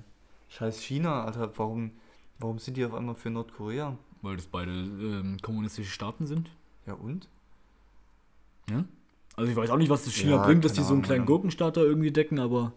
Scheiß 0.49 0.81
China, 0.83 1.25
Alter, 1.25 1.57
warum, 1.59 1.93
warum 2.39 2.59
sind 2.59 2.77
die 2.77 2.85
auf 2.85 2.95
einmal 2.95 3.15
für 3.15 3.31
Nordkorea? 3.31 3.97
Weil 4.23 4.37
das 4.37 4.47
beide 4.47 4.73
ähm, 4.73 5.39
kommunistische 5.43 5.91
Staaten 5.91 6.27
sind. 6.27 6.51
Ja, 6.87 6.95
und? 6.95 7.29
Ja? 8.71 8.85
Also 9.37 9.51
ich 9.51 9.57
weiß 9.57 9.71
auch 9.71 9.77
nicht, 9.77 9.89
was 9.91 10.05
das 10.05 10.15
China 10.15 10.37
Ja, 10.37 10.43
bringt, 10.47 10.65
dass 10.65 10.73
die 10.73 10.83
so 10.83 10.95
einen 10.95 11.03
kleinen. 11.03 11.27
Gurkenstaat 11.27 11.77
da 11.77 11.81
irgendwie 11.81 12.11
decken, 12.11 12.39
aber 12.39 12.73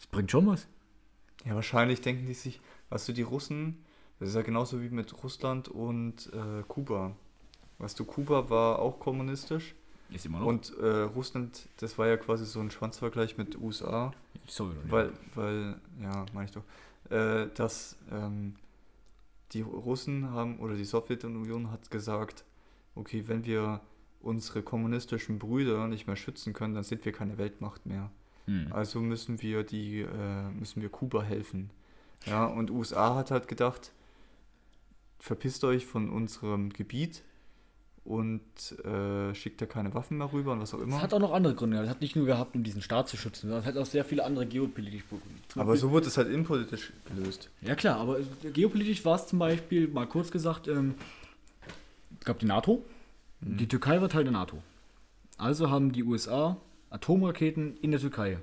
es 0.00 0.06
bringt 0.06 0.30
schon 0.30 0.46
was. 0.46 0.66
Ja, 1.44 1.54
wahrscheinlich 1.54 2.00
denken 2.00 2.26
die 2.26 2.34
sich, 2.34 2.60
weißt 2.90 3.08
du, 3.08 3.12
die 3.12 3.22
Russen, 3.22 3.84
das 4.18 4.30
ist 4.30 4.34
ja 4.34 4.42
genauso 4.42 4.80
wie 4.82 4.90
mit 4.90 5.22
Russland 5.22 5.68
und 5.68 6.30
äh, 6.32 6.62
Kuba. 6.66 7.16
Weißt 7.78 7.98
du, 7.98 8.04
Kuba 8.04 8.50
war 8.50 8.80
auch 8.80 8.98
kommunistisch 9.00 9.74
Ist 10.10 10.26
immer 10.26 10.40
noch. 10.40 10.46
und 10.46 10.76
äh, 10.78 11.02
Russland, 11.02 11.68
das 11.78 11.98
war 11.98 12.06
ja 12.06 12.16
quasi 12.16 12.46
so 12.46 12.60
ein 12.60 12.70
Schwanzvergleich 12.70 13.36
mit 13.36 13.60
USA. 13.60 14.12
Sowjetunion. 14.46 14.90
Weil, 14.90 15.12
weil, 15.34 15.80
ja, 16.02 16.24
meine 16.32 16.46
ich 16.46 16.52
doch, 16.52 16.64
äh, 17.10 17.48
dass 17.54 17.96
ähm, 18.10 18.54
die 19.52 19.62
Russen 19.62 20.30
haben 20.30 20.58
oder 20.58 20.74
die 20.74 20.84
Sowjetunion 20.84 21.70
hat 21.70 21.90
gesagt, 21.90 22.44
okay, 22.94 23.24
wenn 23.26 23.44
wir 23.44 23.80
unsere 24.20 24.62
kommunistischen 24.62 25.38
Brüder 25.38 25.86
nicht 25.88 26.06
mehr 26.06 26.16
schützen 26.16 26.52
können, 26.52 26.74
dann 26.74 26.84
sind 26.84 27.04
wir 27.04 27.12
keine 27.12 27.38
Weltmacht 27.38 27.86
mehr. 27.86 28.10
Hm. 28.46 28.72
Also 28.72 29.00
müssen 29.00 29.42
wir 29.42 29.62
die, 29.62 30.00
äh, 30.00 30.50
müssen 30.58 30.82
wir 30.82 30.88
Kuba 30.88 31.22
helfen. 31.22 31.70
Ja, 32.26 32.46
und 32.46 32.70
USA 32.70 33.14
hat 33.14 33.30
halt 33.30 33.46
gedacht, 33.46 33.92
verpisst 35.18 35.64
euch 35.64 35.86
von 35.86 36.10
unserem 36.10 36.70
Gebiet 36.70 37.22
und 38.04 38.42
äh, 38.84 39.34
schickt 39.34 39.60
da 39.60 39.66
keine 39.66 39.92
Waffen 39.94 40.18
mehr 40.18 40.32
rüber 40.32 40.52
und 40.52 40.60
was 40.60 40.72
auch 40.72 40.78
Es 40.78 40.84
immer. 40.84 41.02
hat 41.02 41.12
auch 41.12 41.18
noch 41.18 41.32
andere 41.32 41.54
Gründe. 41.54 41.78
Es 41.82 41.88
hat 41.90 42.00
nicht 42.00 42.16
nur 42.16 42.24
gehabt, 42.26 42.56
um 42.56 42.62
diesen 42.64 42.80
Staat 42.82 43.08
zu 43.08 43.16
schützen, 43.16 43.42
sondern 43.48 43.60
es 43.60 43.66
hat 43.66 43.76
auch 43.76 43.86
sehr 43.86 44.04
viele 44.04 44.24
andere 44.24 44.46
geopolitische 44.46 45.04
Gründe. 45.08 45.24
Aber 45.56 45.76
so 45.76 45.90
wurde 45.90 46.06
es 46.06 46.16
halt 46.16 46.28
innenpolitisch 46.28 46.92
gelöst. 47.14 47.50
Ja 47.60 47.74
klar, 47.74 47.98
aber 48.00 48.18
geopolitisch 48.54 49.04
war 49.04 49.16
es 49.16 49.26
zum 49.26 49.38
Beispiel, 49.38 49.88
mal 49.88 50.06
kurz 50.06 50.30
gesagt, 50.30 50.68
ähm, 50.68 50.94
es 52.18 52.24
gab 52.24 52.38
die 52.38 52.46
NATO. 52.46 52.84
Mhm. 53.40 53.56
Die 53.58 53.68
Türkei 53.68 54.00
war 54.00 54.08
Teil 54.08 54.24
der 54.24 54.32
NATO. 54.32 54.58
Also 55.36 55.70
haben 55.70 55.92
die 55.92 56.02
USA 56.04 56.56
Atomraketen 56.90 57.76
in 57.82 57.90
der 57.90 58.00
Türkei. 58.00 58.38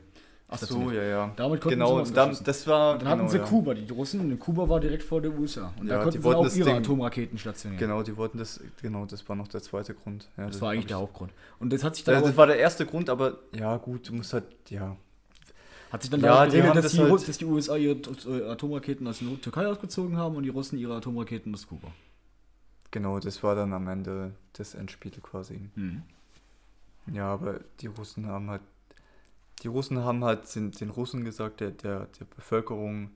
Ach 0.48 0.60
so, 0.60 0.92
ja, 0.92 1.02
ja. 1.04 1.34
Damit 1.36 1.60
konnten 1.60 1.80
genau, 1.80 2.04
sie 2.06 2.16
abschießen. 2.16 2.46
das 2.46 2.68
war. 2.68 2.94
Und 2.94 3.02
dann 3.02 3.10
hatten 3.10 3.20
genau, 3.22 3.32
sie 3.32 3.38
ja. 3.40 3.44
Kuba, 3.46 3.74
die 3.74 3.92
Russen, 3.92 4.20
und 4.20 4.40
Kuba 4.40 4.70
war 4.70 4.80
direkt 4.80 5.02
vor 5.04 5.20
der 5.20 5.32
USA. 5.34 5.74
Und 5.80 5.88
Ja, 5.88 5.96
da 5.96 5.98
die 5.98 6.04
konnten 6.20 6.22
sie 6.22 6.36
auch 6.36 6.44
das 6.44 6.56
ihre 6.56 6.70
Ding- 6.70 6.78
Atomraketen 6.78 7.38
stationieren. 7.40 7.80
Genau, 7.80 8.04
die 8.04 8.16
wollten 8.16 8.38
das, 8.38 8.60
genau, 8.82 9.06
das 9.06 9.28
war 9.28 9.36
noch 9.36 9.48
der 9.48 9.62
zweite 9.64 9.96
Grund. 9.96 10.30
Ja, 10.38 10.46
Das 10.48 10.62
war 10.62 10.72
eigentlich 10.72 10.86
der 10.86 10.98
Hauptgrund. 10.98 11.32
Und 11.60 11.74
das 11.74 11.84
hat 11.84 11.96
sich 11.96 12.02
ich- 12.02 12.06
dann, 12.06 12.14
das, 12.16 12.22
aber, 12.22 12.30
das 12.30 12.38
war 12.38 12.48
der 12.48 12.58
erste 12.60 12.86
Grund, 12.86 13.10
aber 13.10 13.40
ja, 13.54 13.76
gut, 13.78 14.08
du 14.08 14.14
musst 14.14 14.34
halt, 14.34 14.44
ja. 14.70 14.96
hat 15.92 16.04
sich 16.04 16.12
dann 16.12 16.22
Ja, 16.22 16.46
die 16.46 16.52
geregelt, 16.52 16.70
haben 16.70 16.76
dass, 16.76 16.84
das 16.84 16.92
die, 16.94 17.00
halt- 17.12 17.28
dass 17.28 17.38
die 17.40 17.46
USA 17.46 17.76
ihre 17.76 17.96
äh, 17.96 18.50
Atomraketen 18.52 19.08
aus 19.08 19.20
der 19.20 19.42
Türkei 19.42 19.66
ausgezogen 19.66 20.16
haben 20.18 20.36
und 20.36 20.44
die 20.44 20.50
Russen 20.50 20.78
ihre 20.78 20.96
Atomraketen 20.96 21.54
aus 21.56 21.66
Kuba. 21.68 21.88
Genau, 22.92 23.20
das 23.20 23.42
war 23.44 23.56
dann 23.56 23.74
am 23.74 23.88
Ende 23.88 24.34
das 24.54 24.76
Endspiel 24.76 25.12
quasi. 25.24 25.60
Mhm. 25.74 26.04
Ja, 27.12 27.34
aber 27.34 27.60
die 27.82 27.88
Russen 27.88 28.28
haben 28.28 28.50
halt, 28.50 28.62
die 29.66 29.70
Russen 29.70 30.04
haben 30.04 30.24
halt 30.24 30.54
den, 30.56 30.72
den 30.72 30.90
Russen 30.92 31.26
gesagt, 31.26 31.60
der, 31.60 31.72
der, 31.72 32.08
der 32.20 32.26
Bevölkerung, 32.36 33.10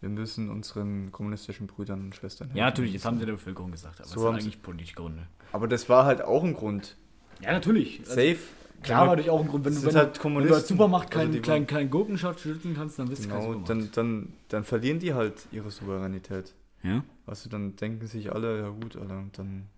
wir 0.00 0.08
müssen 0.08 0.50
unseren 0.50 1.12
kommunistischen 1.12 1.66
Brüdern 1.68 2.00
und 2.00 2.16
Schwestern 2.16 2.48
helfen. 2.48 2.58
Ja, 2.58 2.64
natürlich, 2.66 2.92
das 2.94 3.04
haben 3.04 3.18
sie 3.20 3.24
der 3.26 3.32
Bevölkerung 3.34 3.70
gesagt, 3.70 4.00
aber 4.00 4.08
So 4.08 4.14
das 4.16 4.22
sind 4.24 4.34
eigentlich 4.34 4.62
politische 4.62 4.94
Gründe. 4.96 5.26
Aber 5.52 5.68
das 5.68 5.88
war 5.88 6.04
halt 6.06 6.22
auch 6.22 6.42
ein 6.42 6.54
Grund. 6.54 6.96
Ja, 7.40 7.52
natürlich. 7.52 8.00
Also, 8.00 8.14
Safe. 8.14 8.36
klar 8.82 9.00
war 9.02 9.06
natürlich 9.08 9.30
auch 9.30 9.40
ein 9.40 9.46
Grund, 9.48 9.64
wenn, 9.64 9.74
Das 9.74 9.82
du- 9.82 9.88
wenn, 9.88 9.96
halt 9.96 10.24
wenn 10.24 10.34
du 10.48 10.54
als 10.54 10.68
Supermacht 10.68 11.10
keinen 11.10 11.28
Also 11.30 11.40
kleinen, 11.40 11.66
kleinen 11.66 11.88
Gurkenstaat 11.90 12.40
schützen 12.40 12.74
kannst, 12.74 12.98
dann 12.98 13.08
bist 13.08 13.24
du 13.24 13.28
Genau, 13.28 13.42
Supermacht. 13.42 13.70
dann, 13.70 13.90
dann, 13.92 14.32
dann 14.48 14.64
verlieren 14.64 14.98
die 14.98 15.14
halt 15.14 15.46
ihre 15.52 15.70
Souveränität. 15.70 16.52
ja? 16.82 17.04
Du, 17.26 17.48
dann 17.48 17.76
denken 17.76 18.06
sich 18.08 18.32
alle, 18.32 18.58
ja 18.58 18.68
gut, 18.70 18.96
Alter, 18.96 19.22
dann 19.34 19.68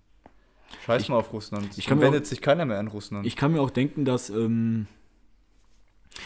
scheiß 0.86 1.02
Ich- 1.02 1.08
mal 1.10 1.16
auf 1.16 1.32
Russland. 1.34 1.76
ich 1.76 1.84
Dann 1.84 2.00
wendet 2.00 2.26
sich 2.26 2.40
keiner 2.40 2.64
mehr 2.64 2.78
an 2.78 2.88
Russland. 2.88 3.26
Ich 3.26 3.36
kann 3.36 3.52
mir 3.52 3.60
auch 3.60 3.70
denken, 3.70 4.06
dass. 4.06 4.30
Ähm, 4.30 4.86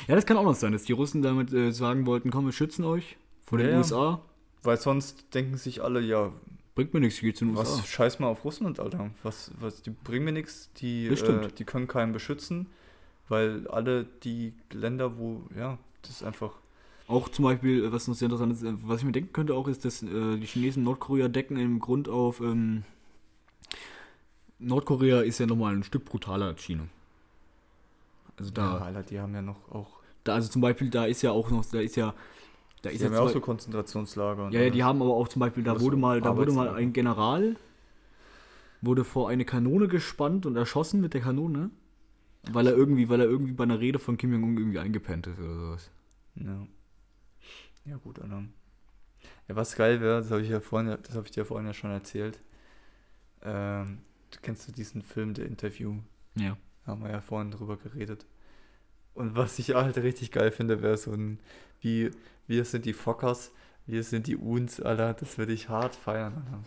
ja, 0.08 0.14
das 0.14 0.26
kann 0.26 0.36
auch 0.36 0.44
noch 0.44 0.54
sein, 0.54 0.72
dass 0.72 0.84
die 0.84 0.92
Russen 0.92 1.22
damit 1.22 1.52
äh, 1.52 1.72
sagen 1.72 2.06
wollten: 2.06 2.30
komm, 2.30 2.46
wir 2.46 2.52
schützen 2.52 2.84
euch 2.84 3.16
vor 3.44 3.58
den 3.58 3.70
Ja. 3.70 3.78
USA. 3.78 4.20
Weil 4.62 4.78
sonst 4.78 5.32
denken 5.34 5.56
sich 5.56 5.82
alle, 5.82 6.00
ja, 6.00 6.32
Bringt 6.74 6.92
mir 6.92 7.00
nichts, 7.00 7.16
ich 7.16 7.22
geh 7.22 7.32
zu 7.32 7.46
den 7.46 7.56
was 7.56 7.70
USA. 7.70 7.86
scheiß 7.86 8.18
mal 8.18 8.26
auf 8.26 8.44
Russland, 8.44 8.80
Alter. 8.80 9.10
Was, 9.22 9.50
was, 9.58 9.80
die 9.80 9.88
bringen 9.90 10.26
mir 10.26 10.32
nichts, 10.32 10.70
die, 10.74 11.06
äh, 11.06 11.48
die 11.56 11.64
können 11.64 11.86
keinen 11.88 12.12
beschützen, 12.12 12.66
weil 13.28 13.66
alle 13.68 14.04
die 14.24 14.52
Länder, 14.72 15.16
wo, 15.18 15.42
ja, 15.56 15.78
das 16.02 16.10
ist 16.10 16.22
einfach, 16.22 16.52
Auch 17.08 17.30
zum 17.30 17.44
Beispiel, 17.46 17.90
was 17.92 18.08
noch 18.08 18.14
sehr 18.14 18.26
interessant 18.26 18.52
ist, 18.52 18.62
äh, 18.62 18.74
was 18.82 18.98
ich 18.98 19.06
mir 19.06 19.12
denken 19.12 19.32
könnte 19.32 19.54
auch, 19.54 19.68
ist, 19.68 19.86
dass 19.86 20.02
äh, 20.02 20.36
die 20.36 20.46
Chinesen 20.46 20.84
Nordkorea 20.84 21.28
decken 21.28 21.56
im 21.56 21.78
Grund 21.78 22.10
auf. 22.10 22.40
Ähm, 22.40 22.82
Nordkorea 24.58 25.20
ist 25.20 25.38
ja 25.38 25.46
nochmal 25.46 25.74
ein 25.74 25.82
Stück 25.82 26.04
brutaler 26.04 26.46
als 26.46 26.62
China. 26.62 26.86
Also 28.38 28.50
da. 28.50 28.78
Ja, 28.78 28.84
Alter, 28.84 29.02
die 29.02 29.20
haben 29.20 29.34
ja 29.34 29.42
noch 29.42 29.70
auch. 29.70 30.00
Da, 30.24 30.34
also 30.34 30.48
zum 30.48 30.62
Beispiel, 30.62 30.90
da 30.90 31.06
ist 31.06 31.22
ja 31.22 31.30
auch 31.30 31.50
noch, 31.50 31.64
da 31.64 31.80
ist 31.80 31.96
ja. 31.96 32.14
Da 32.82 32.90
ist 32.90 32.98
Die 32.98 33.04
ja 33.04 33.10
haben 33.10 33.14
ja 33.14 33.20
auch 33.22 33.28
so 33.30 33.40
Konzentrationslager. 33.40 34.50
Ja, 34.50 34.60
ja, 34.62 34.70
die 34.70 34.84
haben 34.84 35.00
aber 35.02 35.14
auch 35.14 35.28
zum 35.28 35.40
Beispiel, 35.40 35.64
da 35.64 35.80
wurde 35.80 35.96
mal, 35.96 36.20
da 36.20 36.36
wurde 36.36 36.52
mal 36.52 36.74
ein 36.74 36.92
General, 36.92 37.56
wurde 38.80 39.04
vor 39.04 39.28
eine 39.28 39.44
Kanone 39.44 39.88
gespannt 39.88 40.46
und 40.46 40.56
erschossen 40.56 41.00
mit 41.00 41.14
der 41.14 41.22
Kanone, 41.22 41.70
weil 42.52 42.66
er 42.66 42.74
irgendwie, 42.74 43.08
weil 43.08 43.20
er 43.20 43.26
irgendwie 43.26 43.52
bei 43.52 43.64
einer 43.64 43.80
Rede 43.80 43.98
von 43.98 44.16
Kim 44.16 44.32
Jong-un 44.32 44.58
irgendwie 44.58 44.78
eingepennt 44.78 45.26
ist 45.26 45.38
oder 45.38 45.54
sowas. 45.54 45.90
Ja. 46.36 46.66
Ja, 47.86 47.96
gut, 47.96 48.20
Alter. 48.20 48.42
Ja, 49.48 49.56
was 49.56 49.74
geil 49.76 50.00
wäre, 50.00 50.20
das 50.20 50.30
habe 50.30 50.42
ich 50.42 50.48
ja 50.48 50.60
vorhin, 50.60 50.96
das 51.02 51.14
habe 51.14 51.26
ich 51.26 51.32
dir 51.32 51.44
vorhin 51.44 51.66
ja 51.66 51.74
schon 51.74 51.90
erzählt. 51.90 52.40
Ähm, 53.42 53.98
du 54.30 54.38
kennst 54.42 54.68
du 54.68 54.72
diesen 54.72 55.02
Film, 55.02 55.34
The 55.34 55.42
Interview? 55.42 55.96
Ja. 56.34 56.56
Haben 56.86 57.02
wir 57.02 57.10
ja 57.10 57.20
vorhin 57.20 57.50
drüber 57.50 57.76
geredet. 57.76 58.26
Und 59.14 59.34
was 59.34 59.58
ich 59.58 59.74
halt 59.74 59.96
richtig 59.96 60.30
geil 60.30 60.50
finde, 60.50 60.82
wäre 60.82 60.96
so 60.96 61.12
ein, 61.12 61.38
wie, 61.80 62.10
wir 62.46 62.64
sind 62.64 62.84
die 62.84 62.92
Fockers, 62.92 63.50
wir 63.86 64.02
sind 64.02 64.26
die 64.26 64.36
Uns, 64.36 64.80
Alter. 64.80 65.14
Das 65.14 65.38
würde 65.38 65.52
ich 65.52 65.68
hart 65.68 65.94
feiern, 65.94 66.34
Alter. 66.34 66.62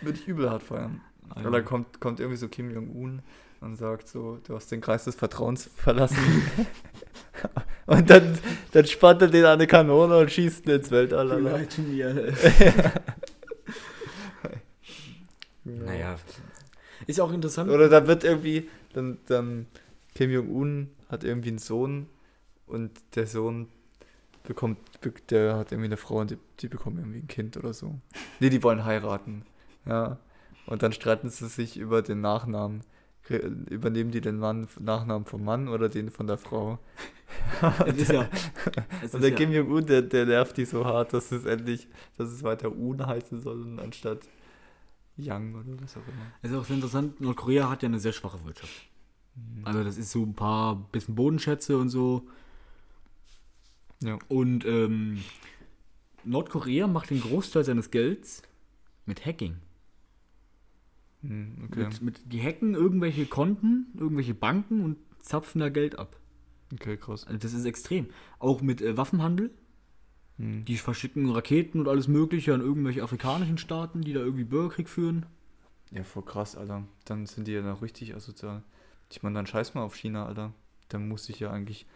Würde 0.00 0.18
ich 0.18 0.28
übel 0.28 0.50
hart 0.50 0.62
feiern. 0.62 1.00
Also, 1.30 1.48
Oder 1.48 1.62
kommt, 1.62 2.00
kommt 2.00 2.20
irgendwie 2.20 2.36
so 2.36 2.48
Kim 2.48 2.70
Jong-un 2.70 3.22
und 3.60 3.76
sagt 3.76 4.08
so, 4.08 4.38
du 4.46 4.54
hast 4.54 4.70
den 4.70 4.80
Kreis 4.80 5.04
des 5.04 5.14
Vertrauens 5.14 5.70
verlassen. 5.74 6.18
und 7.86 8.10
dann, 8.10 8.38
dann 8.72 8.86
spannt 8.86 9.22
er 9.22 9.28
den 9.28 9.44
an 9.44 9.52
eine 9.52 9.66
Kanone 9.66 10.18
und 10.18 10.30
schießt 10.30 10.66
ihn 10.66 10.72
ins 10.74 10.90
Weltall. 10.90 11.32
Alter. 11.32 11.58
Naja. 15.64 16.16
Ist 17.06 17.20
auch 17.20 17.32
interessant. 17.32 17.70
Oder 17.70 17.88
dann 17.88 18.06
wird 18.06 18.24
irgendwie, 18.24 18.68
dann, 18.96 19.18
dann 19.26 19.66
Kim 20.14 20.30
Jong-un 20.30 20.90
hat 21.08 21.24
irgendwie 21.24 21.50
einen 21.50 21.58
Sohn 21.58 22.06
und 22.66 22.90
der 23.14 23.26
Sohn 23.26 23.68
bekommt, 24.44 24.78
be- 25.00 25.12
der 25.30 25.56
hat 25.56 25.72
irgendwie 25.72 25.86
eine 25.88 25.96
Frau 25.96 26.18
und 26.20 26.30
die, 26.30 26.38
die 26.60 26.68
bekommen 26.68 26.98
irgendwie 26.98 27.18
ein 27.18 27.28
Kind 27.28 27.56
oder 27.56 27.72
so. 27.74 27.98
Nee, 28.40 28.50
die 28.50 28.62
wollen 28.62 28.84
heiraten. 28.84 29.44
Ja. 29.86 30.18
Und 30.66 30.82
dann 30.82 30.92
streiten 30.92 31.28
sie 31.28 31.46
sich 31.48 31.76
über 31.76 32.02
den 32.02 32.20
Nachnamen. 32.20 32.82
Übernehmen 33.70 34.10
die 34.10 34.20
den 34.20 34.38
Mann, 34.38 34.68
Nachnamen 34.78 35.24
vom 35.24 35.44
Mann 35.44 35.68
oder 35.68 35.88
den 35.88 36.10
von 36.10 36.26
der 36.26 36.38
Frau? 36.38 36.78
Es 37.86 37.96
ist 37.96 38.12
ja. 38.12 38.28
Und 39.12 39.22
der 39.22 39.30
ja 39.30 39.36
Kim 39.36 39.50
Jong-un, 39.50 39.86
der, 39.86 40.02
der 40.02 40.26
nervt 40.26 40.56
die 40.58 40.66
so 40.66 40.84
hart, 40.84 41.14
dass 41.14 41.32
es 41.32 41.46
endlich, 41.46 41.88
dass 42.18 42.30
es 42.30 42.42
weiter 42.42 42.70
Un 42.76 43.04
heißen 43.04 43.40
soll, 43.40 43.80
anstatt 43.80 44.20
Yang 45.16 45.54
oder 45.54 45.80
was 45.82 45.96
auch 45.96 46.06
immer. 46.08 46.26
es 46.42 46.50
ist 46.50 46.56
auch 46.56 46.64
sehr 46.64 46.76
interessant, 46.76 47.20
Nordkorea 47.20 47.70
hat 47.70 47.82
ja 47.82 47.88
eine 47.88 48.00
sehr 48.00 48.12
schwache 48.12 48.44
Wirtschaft. 48.44 48.88
Also 49.64 49.82
das 49.82 49.96
ist 49.96 50.10
so 50.12 50.22
ein 50.22 50.34
paar 50.34 50.76
bisschen 50.92 51.14
Bodenschätze 51.16 51.76
und 51.78 51.88
so. 51.88 52.28
Ja. 54.00 54.18
Und 54.28 54.64
ähm, 54.64 55.22
Nordkorea 56.24 56.86
macht 56.86 57.10
den 57.10 57.20
Großteil 57.20 57.64
seines 57.64 57.90
Gelds 57.90 58.42
mit 59.06 59.24
Hacking. 59.26 59.56
Hm, 61.22 61.64
Okay. 61.64 61.84
Mit, 61.84 62.02
mit, 62.02 62.32
die 62.32 62.42
hacken 62.42 62.74
irgendwelche 62.74 63.26
Konten, 63.26 63.86
irgendwelche 63.98 64.34
Banken 64.34 64.80
und 64.82 64.98
zapfen 65.20 65.60
da 65.60 65.68
Geld 65.68 65.98
ab. 65.98 66.16
okay, 66.72 66.96
krass. 66.96 67.26
Also 67.26 67.38
das 67.38 67.54
ist 67.54 67.64
extrem. 67.64 68.08
Auch 68.38 68.60
mit 68.62 68.82
äh, 68.82 68.96
Waffenhandel. 68.96 69.50
Hm. 70.38 70.64
Die 70.64 70.76
verschicken 70.76 71.30
Raketen 71.30 71.80
und 71.80 71.88
alles 71.88 72.08
Mögliche 72.08 72.54
an 72.54 72.60
irgendwelche 72.60 73.02
afrikanischen 73.02 73.58
Staaten, 73.58 74.02
die 74.02 74.12
da 74.12 74.20
irgendwie 74.20 74.44
Bürgerkrieg 74.44 74.88
führen. 74.88 75.26
Ja, 75.90 76.02
voll 76.02 76.24
krass, 76.24 76.56
Alter. 76.56 76.84
Dann 77.04 77.26
sind 77.26 77.46
die 77.46 77.52
ja 77.52 77.62
noch 77.62 77.82
richtig 77.82 78.14
asozial. 78.14 78.62
Ich 79.10 79.22
meine, 79.22 79.36
dann 79.36 79.46
scheiß 79.46 79.74
mal 79.74 79.82
auf 79.82 79.94
China, 79.94 80.26
Alter. 80.26 80.52
Dann 80.88 81.08
muss 81.08 81.28
ich 81.28 81.38
ja 81.40 81.50
eigentlich. 81.50 81.86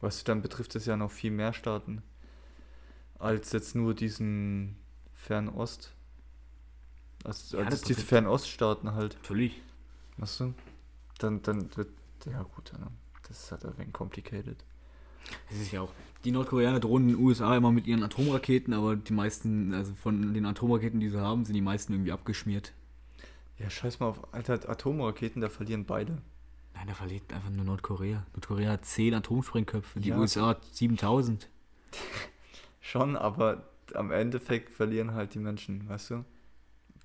Weißt 0.00 0.20
du, 0.20 0.24
dann 0.24 0.42
betrifft 0.42 0.74
es 0.74 0.86
ja 0.86 0.96
noch 0.96 1.10
viel 1.10 1.30
mehr 1.30 1.52
Staaten. 1.52 2.02
Als 3.18 3.52
jetzt 3.52 3.74
nur 3.74 3.94
diesen 3.94 4.76
Fernost. 5.14 5.92
Als, 7.24 7.52
Ja, 7.52 7.60
als 7.60 7.70
das 7.70 7.82
diese 7.82 8.02
Fernoststaaten 8.02 8.94
halt. 8.94 9.14
Natürlich. 9.22 9.62
Weißt 10.16 10.40
du? 10.40 10.54
Dann, 11.18 11.42
dann 11.42 11.76
wird. 11.76 11.90
Ja, 12.26 12.42
gut, 12.42 12.72
Alter. 12.74 12.90
Das 13.28 13.44
ist 13.44 13.52
halt 13.52 13.64
ein 13.64 13.78
wenig 13.78 13.92
complicated. 13.92 14.64
Es 15.50 15.58
ist 15.58 15.72
ja 15.72 15.82
auch. 15.82 15.92
Die 16.24 16.32
Nordkoreaner 16.32 16.80
drohen 16.80 17.06
den 17.06 17.16
USA 17.16 17.56
immer 17.56 17.70
mit 17.70 17.86
ihren 17.86 18.02
Atomraketen, 18.02 18.74
aber 18.74 18.96
die 18.96 19.12
meisten, 19.12 19.72
also 19.72 19.94
von 19.94 20.34
den 20.34 20.46
Atomraketen, 20.46 20.98
die 21.00 21.08
sie 21.10 21.20
haben, 21.20 21.44
sind 21.44 21.54
die 21.54 21.60
meisten 21.60 21.92
irgendwie 21.92 22.12
abgeschmiert. 22.12 22.72
Ja, 23.58 23.70
scheiß 23.70 24.00
mal 24.00 24.06
auf 24.06 24.32
Alter, 24.34 24.68
Atomraketen, 24.68 25.40
da 25.40 25.48
verlieren 25.48 25.84
beide. 25.84 26.18
Nein, 26.74 26.86
da 26.86 26.94
verliert 26.94 27.32
einfach 27.32 27.50
nur 27.50 27.64
Nordkorea. 27.64 28.24
Nordkorea 28.34 28.72
hat 28.72 28.84
10 28.84 29.14
Atomsprengköpfe, 29.14 30.00
die 30.00 30.10
Ja. 30.10 30.18
USA 30.18 30.48
hat 30.48 30.64
7000. 30.64 31.48
Schon, 32.80 33.16
aber 33.16 33.68
am 33.94 34.10
Endeffekt 34.10 34.70
verlieren 34.70 35.14
halt 35.14 35.34
die 35.34 35.38
Menschen, 35.38 35.88
weißt 35.88 36.10
du? 36.10 36.24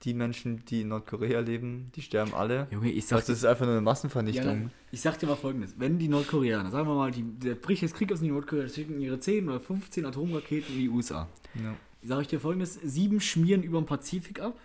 Die 0.03 0.13
Menschen, 0.13 0.65
die 0.65 0.81
in 0.81 0.89
Nordkorea 0.89 1.39
leben, 1.39 1.91
die 1.95 2.01
sterben 2.01 2.33
alle. 2.33 2.67
Junge, 2.71 2.91
ich 2.91 3.05
sag 3.05 3.19
Das 3.19 3.29
ist 3.29 3.45
einfach 3.45 3.65
nur 3.65 3.75
eine 3.75 3.81
Massenvernichtung. 3.81 4.63
Ja, 4.63 4.69
ich 4.91 5.01
sag 5.01 5.17
dir 5.17 5.27
mal 5.27 5.37
folgendes: 5.37 5.75
Wenn 5.77 5.97
die 5.97 6.09
Nordkoreaner, 6.09 6.71
sagen 6.71 6.87
wir 6.87 6.95
mal, 6.95 7.11
die, 7.11 7.23
der 7.23 7.55
bricht 7.55 7.81
jetzt 7.83 7.95
Krieg 7.95 8.11
aus 8.11 8.19
in 8.19 8.25
die 8.25 8.31
Nordkorea, 8.31 8.67
schicken 8.67 8.99
ihre 8.99 9.19
10 9.19 9.47
oder 9.47 9.59
15 9.61 10.05
Atomraketen 10.05 10.75
in 10.75 10.81
die 10.81 10.89
USA. 10.89 11.29
Ja. 11.55 11.73
Sag 12.03 12.21
ich 12.21 12.27
dir 12.27 12.39
folgendes: 12.39 12.73
Sieben 12.83 13.21
schmieren 13.21 13.63
über 13.63 13.79
den 13.79 13.85
Pazifik 13.85 14.41
ab 14.41 14.59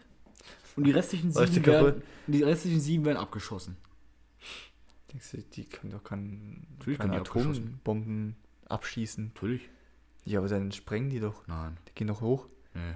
und 0.74 0.84
die 0.84 0.90
restlichen 0.90 1.30
sieben, 1.30 1.66
werden, 1.66 2.02
die 2.26 2.42
restlichen 2.42 2.80
sieben 2.80 3.04
werden 3.04 3.18
abgeschossen. 3.18 3.76
Denkst 5.12 5.30
du, 5.30 5.38
die 5.38 5.64
können 5.64 5.92
doch 5.92 6.04
kein, 6.04 6.66
keine. 6.96 7.20
Atombomben 7.20 8.36
abschießen? 8.68 9.32
Natürlich. 9.34 9.68
Ja, 10.24 10.40
aber 10.40 10.48
dann 10.48 10.72
sprengen 10.72 11.10
die 11.10 11.20
doch. 11.20 11.46
Nein. 11.46 11.76
Die 11.88 11.94
gehen 11.94 12.08
doch 12.08 12.20
hoch. 12.20 12.46
Nee. 12.74 12.94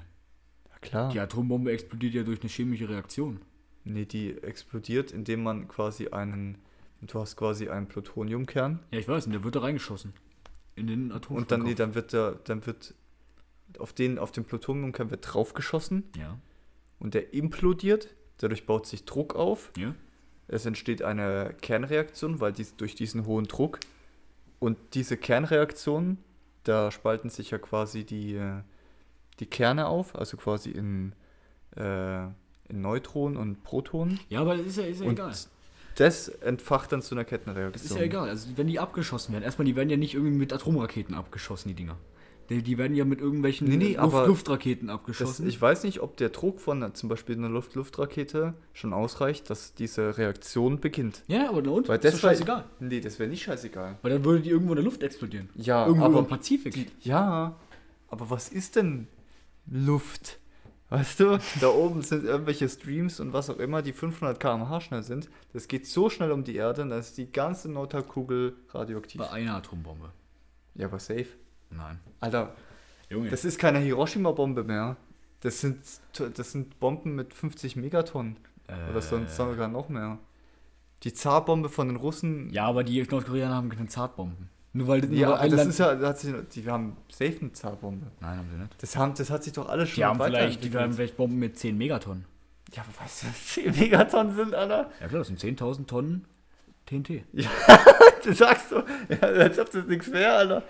Klar. 0.82 1.10
Die 1.10 1.18
Atombombe 1.20 1.72
explodiert 1.72 2.12
ja 2.14 2.22
durch 2.22 2.40
eine 2.40 2.50
chemische 2.50 2.88
Reaktion. 2.88 3.40
Nee, 3.84 4.04
die 4.04 4.36
explodiert, 4.42 5.10
indem 5.10 5.42
man 5.42 5.66
quasi 5.68 6.08
einen. 6.08 6.58
Du 7.00 7.18
hast 7.18 7.36
quasi 7.36 7.68
einen 7.68 7.88
Plutoniumkern. 7.88 8.78
Ja, 8.92 8.98
ich 9.00 9.08
weiß, 9.08 9.26
und 9.26 9.32
der 9.32 9.42
wird 9.42 9.56
da 9.56 9.60
reingeschossen. 9.60 10.12
In 10.76 10.86
den 10.86 11.10
Atom. 11.10 11.36
Und 11.36 11.50
dann, 11.50 11.62
nee, 11.62 11.74
dann 11.74 11.94
wird 11.96 12.12
der, 12.12 12.32
dann 12.44 12.64
wird 12.64 12.94
auf 13.78 13.92
den, 13.92 14.18
auf 14.18 14.30
den 14.30 14.44
Plutoniumkern 14.44 15.10
wird 15.10 15.32
draufgeschossen 15.32 16.04
Ja. 16.16 16.38
und 17.00 17.14
der 17.14 17.34
implodiert. 17.34 18.14
Dadurch 18.38 18.66
baut 18.66 18.86
sich 18.86 19.04
Druck 19.04 19.34
auf. 19.34 19.72
Ja. 19.76 19.94
Es 20.48 20.64
entsteht 20.66 21.02
eine 21.02 21.54
Kernreaktion, 21.60 22.40
weil 22.40 22.52
dies, 22.52 22.76
durch 22.76 22.94
diesen 22.94 23.26
hohen 23.26 23.46
Druck 23.46 23.80
und 24.58 24.78
diese 24.94 25.16
Kernreaktion, 25.16 26.18
da 26.64 26.90
spalten 26.90 27.30
sich 27.30 27.50
ja 27.50 27.58
quasi 27.58 28.04
die, 28.04 28.34
äh, 28.34 28.60
die 29.42 29.46
Kerne 29.46 29.86
auf, 29.88 30.14
also 30.16 30.36
quasi 30.36 30.70
in, 30.70 31.12
äh, 31.76 32.22
in 32.68 32.80
Neutronen 32.80 33.36
und 33.36 33.64
Protonen. 33.64 34.20
Ja, 34.28 34.40
aber 34.40 34.56
das 34.56 34.66
ist 34.66 34.76
ja, 34.78 34.84
ist 34.84 35.00
ja 35.00 35.06
und 35.06 35.14
egal. 35.14 35.32
das 35.96 36.28
entfacht 36.28 36.92
dann 36.92 37.02
zu 37.02 37.14
einer 37.14 37.24
Das 37.24 37.30
Kettenreaktion. 37.30 37.84
ist 37.90 37.96
ja 37.96 38.02
egal. 38.02 38.28
Also, 38.28 38.48
wenn 38.56 38.68
die 38.68 38.78
abgeschossen 38.78 39.32
werden, 39.32 39.44
erstmal, 39.44 39.66
die 39.66 39.76
werden 39.76 39.90
ja 39.90 39.96
nicht 39.96 40.14
irgendwie 40.14 40.36
mit 40.38 40.52
Atomraketen 40.52 41.14
abgeschossen, 41.14 41.68
die 41.68 41.74
Dinger. 41.74 41.96
Die, 42.50 42.60
die 42.62 42.76
werden 42.76 42.94
ja 42.96 43.04
mit 43.04 43.20
irgendwelchen 43.20 43.68
Nee, 43.68 43.76
nee, 43.76 43.94
Luft, 43.94 44.26
Luftraketen 44.26 44.88
Das, 44.88 44.94
abgeschossen. 44.96 45.46
ich 45.48 45.60
weiß 45.62 45.84
nicht, 45.84 46.00
ob 46.00 46.16
der 46.16 46.28
Druck 46.30 46.60
von 46.60 46.92
zum 46.94 47.08
Beispiel 47.08 47.36
einer 47.36 47.48
Luft-Luft-Rakete 47.48 48.54
schon 48.74 48.92
ausreicht, 48.92 49.48
dass 49.48 49.74
diese 49.74 50.18
Reaktion 50.18 50.80
beginnt. 50.80 51.22
ja, 51.28 51.48
aber 51.48 51.58
und? 51.70 51.88
Weil 51.88 51.98
ist 51.98 52.04
das 52.04 52.22
war- 52.22 52.30
scheißegal. 52.30 52.64
Nee, 52.80 53.00
das 53.00 53.18
wäre 53.18 53.30
nicht 53.30 53.42
scheißegal. 53.44 53.96
Weil 54.02 54.10
dann 54.12 54.24
würde 54.24 54.40
die 54.42 54.50
irgendwo 54.50 54.72
in 54.72 54.76
der 54.76 54.84
Luft 54.84 55.02
explodieren. 55.02 55.48
Ja, 55.54 55.86
irgendwo 55.86 56.04
aber 56.06 56.18
im 56.20 56.26
Pazifik. 56.26 56.90
Ja, 57.00 57.56
aber 58.08 58.28
was 58.30 58.48
ist 58.48 58.76
denn 58.76 59.06
Luft? 59.66 60.38
Weißt 60.90 61.20
du, 61.20 61.38
da 61.60 61.68
oben 61.68 62.02
sind 62.02 62.24
irgendwelche 62.24 62.68
Streams 62.68 63.18
und 63.18 63.32
was 63.32 63.48
auch 63.48 63.58
immer, 63.58 63.80
die 63.80 63.94
500 63.94 64.38
km/h 64.38 64.80
schnell 64.82 65.02
sind. 65.02 65.30
Das 65.54 65.66
geht 65.66 65.86
so 65.86 66.10
schnell 66.10 66.30
um 66.32 66.44
die 66.44 66.54
Erde, 66.56 66.86
dann 66.86 66.98
ist 66.98 67.16
die 67.16 67.32
ganze 67.32 67.70
Nordhalbkugel 67.70 68.54
radioaktiv. 68.70 69.20
Bei 69.20 69.30
einer 69.30 69.56
Atombombe. 69.56 70.12
Ja, 70.74 70.86
aber 70.88 70.98
safe. 70.98 71.28
Nein. 71.70 71.98
Alter, 72.20 72.54
Junge. 73.08 73.30
das 73.30 73.46
ist 73.46 73.58
keine 73.58 73.78
Hiroshima-Bombe 73.78 74.64
mehr. 74.64 74.96
Das 75.40 75.60
sind, 75.60 75.78
das 76.12 76.52
sind 76.52 76.78
Bomben 76.78 77.14
mit 77.14 77.32
50 77.32 77.76
Megatonnen. 77.76 78.36
Oder 78.90 79.02
sonst 79.02 79.36
sogar 79.36 79.68
noch 79.68 79.88
mehr. 79.88 80.18
Die 81.02 81.12
Zarbombe 81.12 81.68
von 81.68 81.88
den 81.88 81.96
Russen. 81.96 82.50
Ja, 82.50 82.66
aber 82.66 82.84
die 82.84 83.02
Nordkoreaner 83.02 83.54
haben 83.54 83.70
keine 83.70 83.88
Zartbomben. 83.88 84.50
Nur 84.74 84.88
weil, 84.88 85.00
nur 85.02 85.10
ja 85.12 85.26
weil 85.28 85.34
aber 85.34 85.42
ein 85.42 85.50
das 85.50 85.58
Land- 85.58 85.70
ist 85.70 85.78
ja, 85.78 85.94
da 85.94 86.08
hat 86.08 86.18
sich, 86.18 86.34
die 86.54 86.66
haben 86.70 86.96
safe 87.10 87.36
eine 87.40 87.52
Zarbombe. 87.52 88.06
Nein, 88.20 88.38
haben 88.38 88.48
sie 88.50 88.56
nicht. 88.58 88.74
Das, 88.82 88.96
haben, 88.96 89.14
das 89.14 89.30
hat 89.30 89.44
sich 89.44 89.52
doch 89.52 89.68
alles 89.68 89.90
schon 89.90 89.96
Die 89.96 90.04
haben 90.04 90.20
vielleicht, 90.20 90.64
die 90.64 90.70
haben 90.76 90.92
vielleicht 90.94 91.16
Bomben 91.16 91.38
mit 91.38 91.58
10 91.58 91.76
Megatonnen. 91.76 92.24
Ja, 92.72 92.82
aber 92.82 93.04
weißt 93.04 93.22
du, 93.24 93.26
was 93.28 93.46
10 93.48 93.78
Megatonnen 93.78 94.34
sind, 94.34 94.54
Alter? 94.54 94.90
Ja 95.00 95.08
klar, 95.08 95.18
das 95.20 95.28
sind 95.28 95.38
10.000 95.40 95.86
Tonnen 95.86 96.24
TNT. 96.86 97.22
Du 98.24 98.32
sagst 98.32 98.68
so, 98.70 98.76
ja, 99.08 99.18
als 99.20 99.58
ob 99.58 99.70
das 99.72 99.84
nichts 99.86 100.10
wäre, 100.12 100.32
Alter. 100.32 100.62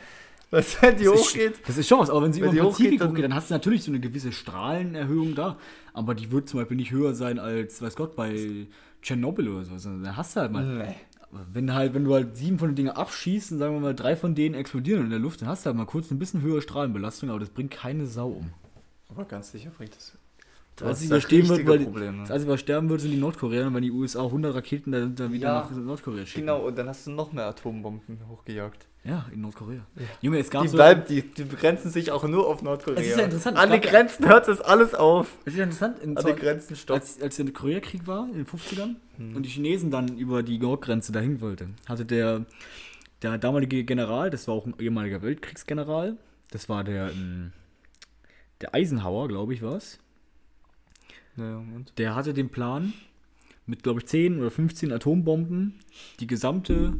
Weißt 0.50 0.76
du, 0.78 0.82
wenn 0.86 0.96
die 0.96 1.04
das 1.04 1.12
hochgeht. 1.14 1.52
Ist, 1.52 1.68
das 1.68 1.76
ist 1.78 1.86
schon 1.88 1.98
was, 1.98 2.08
aber 2.10 2.22
wenn 2.22 2.32
sie 2.32 2.40
Wenn 2.40 2.48
über 2.48 2.52
die 2.52 2.58
den 2.60 2.66
Pazifik 2.70 2.86
hochgeht, 2.92 3.00
dann- 3.02 3.08
hochgeht, 3.10 3.24
dann 3.24 3.34
hast 3.34 3.50
du 3.50 3.54
natürlich 3.54 3.84
so 3.84 3.90
eine 3.90 4.00
gewisse 4.00 4.32
Strahlenerhöhung 4.32 5.34
da. 5.34 5.58
Aber 5.92 6.14
die 6.14 6.30
wird 6.32 6.48
zum 6.48 6.60
Beispiel 6.60 6.76
nicht 6.78 6.90
höher 6.90 7.14
sein 7.14 7.38
als, 7.38 7.80
weiß 7.82 7.94
Gott, 7.96 8.16
bei 8.16 8.66
Tschernobyl 9.02 9.48
oder 9.48 9.64
so. 9.64 9.76
sondern 9.78 10.02
Da 10.04 10.16
hast 10.16 10.34
du 10.36 10.40
halt 10.40 10.50
mal. 10.52 10.64
Nee. 10.64 10.94
Wenn 11.32 11.72
halt, 11.72 11.94
wenn 11.94 12.04
du 12.04 12.12
halt 12.12 12.36
sieben 12.36 12.58
von 12.58 12.68
den 12.68 12.76
Dingen 12.76 12.90
abschießt 12.90 13.52
und 13.52 13.58
sagen 13.58 13.74
wir 13.74 13.80
mal, 13.80 13.94
drei 13.94 14.16
von 14.16 14.34
denen 14.34 14.54
explodieren 14.54 15.04
in 15.04 15.10
der 15.10 15.18
Luft, 15.18 15.40
dann 15.40 15.48
hast 15.48 15.64
du 15.64 15.68
halt 15.68 15.76
mal 15.76 15.86
kurz 15.86 16.10
ein 16.10 16.18
bisschen 16.18 16.42
höhere 16.42 16.60
Strahlenbelastung, 16.60 17.30
aber 17.30 17.40
das 17.40 17.48
bringt 17.48 17.70
keine 17.70 18.06
Sau 18.06 18.28
um. 18.28 18.50
Aber 19.08 19.24
ganz 19.24 19.50
sicher 19.50 19.70
bringt 19.70 19.96
das. 19.96 20.16
Das 20.76 20.88
Einzige, 20.88 21.14
was 21.16 21.22
stehen 21.24 21.48
wird, 21.48 21.66
weil 21.66 21.78
die, 21.78 21.84
Probleme. 21.84 22.20
das 22.22 22.30
Einzige, 22.30 22.52
was 22.52 22.60
sterben 22.60 22.88
wird, 22.88 23.00
sind 23.02 23.10
die 23.10 23.18
Nordkoreaner, 23.18 23.72
wenn 23.74 23.82
die 23.82 23.90
USA 23.90 24.24
100 24.24 24.54
Raketen 24.54 24.90
dann, 24.92 25.14
dann 25.14 25.32
wieder 25.32 25.48
Ja, 25.48 25.54
nach 25.60 25.70
Nordkorea 25.70 26.24
schicken. 26.24 26.46
Genau, 26.46 26.66
und 26.66 26.76
dann 26.78 26.88
hast 26.88 27.06
du 27.06 27.10
noch 27.10 27.32
mehr 27.32 27.44
Atombomben 27.46 28.18
hochgejagt. 28.28 28.86
Ja, 29.04 29.26
in 29.32 29.40
Nordkorea. 29.42 29.84
Junge, 30.22 30.38
es 30.38 30.48
gab 30.48 30.62
Die 30.62 30.68
so. 30.68 30.76
bleiben, 30.76 31.02
die, 31.08 31.22
die 31.22 31.42
begrenzen 31.44 31.90
sich 31.90 32.10
auch 32.12 32.26
nur 32.26 32.46
auf 32.46 32.62
Nordkorea. 32.62 33.00
Es 33.00 33.08
ist 33.08 33.18
ja 33.18 33.24
interessant, 33.24 33.56
es 33.58 33.62
An 33.62 33.70
den 33.70 33.82
ja- 33.82 33.90
Grenzen 33.90 34.26
hört 34.28 34.46
das 34.48 34.60
alles 34.60 34.94
auf. 34.94 35.26
Es 35.44 35.52
ist 35.52 35.58
ja 35.58 35.64
interessant, 35.64 35.98
in 35.98 36.16
An 36.16 36.24
den 36.24 36.36
Grenzen 36.36 36.76
stoppt. 36.76 37.00
als, 37.00 37.20
als 37.20 37.36
der 37.36 37.50
Koreakrieg 37.52 38.06
war, 38.06 38.26
in 38.28 38.34
den 38.34 38.46
50ern, 38.46 38.94
Hm. 39.18 39.36
und 39.36 39.42
die 39.42 39.50
Chinesen 39.50 39.90
dann 39.90 40.16
über 40.16 40.42
die 40.42 40.58
Nordgrenze 40.58 41.10
dahin 41.12 41.40
wollten, 41.40 41.74
hatte 41.88 42.04
der, 42.06 42.46
der 43.22 43.36
damalige 43.38 43.84
General, 43.84 44.30
das 44.30 44.46
war 44.48 44.54
auch 44.54 44.66
ein 44.66 44.74
ehemaliger 44.78 45.20
Weltkriegsgeneral, 45.20 46.16
das 46.52 46.68
war 46.68 46.82
der, 46.84 47.10
ähm, 47.10 47.52
der 48.60 48.74
Eisenhower, 48.74 49.26
glaube 49.28 49.52
ich, 49.52 49.62
war 49.62 49.74
es, 49.76 49.98
Ja, 51.36 51.56
und? 51.58 51.92
der 51.98 52.14
hatte 52.14 52.34
den 52.34 52.50
Plan, 52.50 52.92
mit, 53.66 53.82
glaube 53.82 54.00
ich, 54.00 54.06
10 54.06 54.38
oder 54.40 54.50
15 54.50 54.92
Atombomben 54.92 55.74
die 56.20 56.26
gesamte 56.26 56.94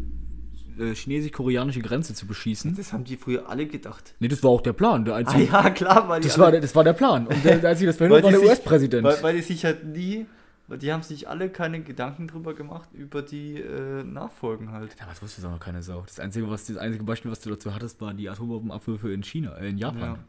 äh, 0.78 0.94
chinesisch-koreanische 0.94 1.80
Grenze 1.80 2.14
zu 2.14 2.26
beschießen. 2.26 2.74
Das 2.76 2.92
haben 2.92 3.04
die 3.04 3.16
früher 3.16 3.48
alle 3.48 3.66
gedacht. 3.66 4.14
Nee, 4.20 4.28
das 4.28 4.42
war 4.42 4.50
auch 4.50 4.60
der 4.62 4.72
Plan. 4.72 5.04
Der 5.04 5.14
Ah 5.14 5.18
einzige, 5.18 5.44
ja, 5.44 5.68
klar, 5.70 6.08
weil 6.08 6.20
das, 6.22 6.34
alle, 6.34 6.44
war, 6.44 6.50
der- 6.52 6.60
das 6.60 6.74
war 6.74 6.84
der 6.84 6.92
Plan. 6.94 7.26
Und 7.26 7.44
der, 7.44 7.58
der 7.58 7.70
einzige, 7.70 7.88
das 7.88 7.96
verhindert, 7.98 8.22
war 8.24 8.30
der 8.30 8.40
US-Präsident. 8.42 9.04
weil, 9.04 9.22
weil 9.22 9.34
die 9.36 9.42
sich 9.42 9.64
halt 9.66 9.84
nie, 9.84 10.24
weil 10.68 10.78
die 10.78 10.90
haben 10.92 11.02
sich 11.02 11.28
alle 11.28 11.50
keine 11.50 11.82
Gedanken 11.82 12.28
drüber 12.28 12.54
gemacht, 12.54 12.88
über 12.94 13.20
die 13.20 13.56
äh, 13.60 14.02
Nachfolgen 14.04 14.70
halt. 14.70 14.98
Damals 14.98 15.20
wusste 15.20 15.40
es 15.42 15.46
auch 15.46 15.50
noch 15.50 15.60
keine 15.60 15.82
Sau. 15.82 16.02
Das 16.06 16.20
einzige, 16.20 16.48
was, 16.48 16.64
das 16.66 16.78
einzige 16.78 17.04
Beispiel, 17.04 17.30
was 17.30 17.40
du 17.40 17.50
dazu 17.50 17.74
hattest, 17.74 18.00
war 18.00 18.14
die 18.14 18.30
Atombombenabwürfe 18.30 19.12
in 19.12 19.22
China, 19.24 19.56
äh, 19.58 19.68
in 19.68 19.76
Japan. 19.78 20.20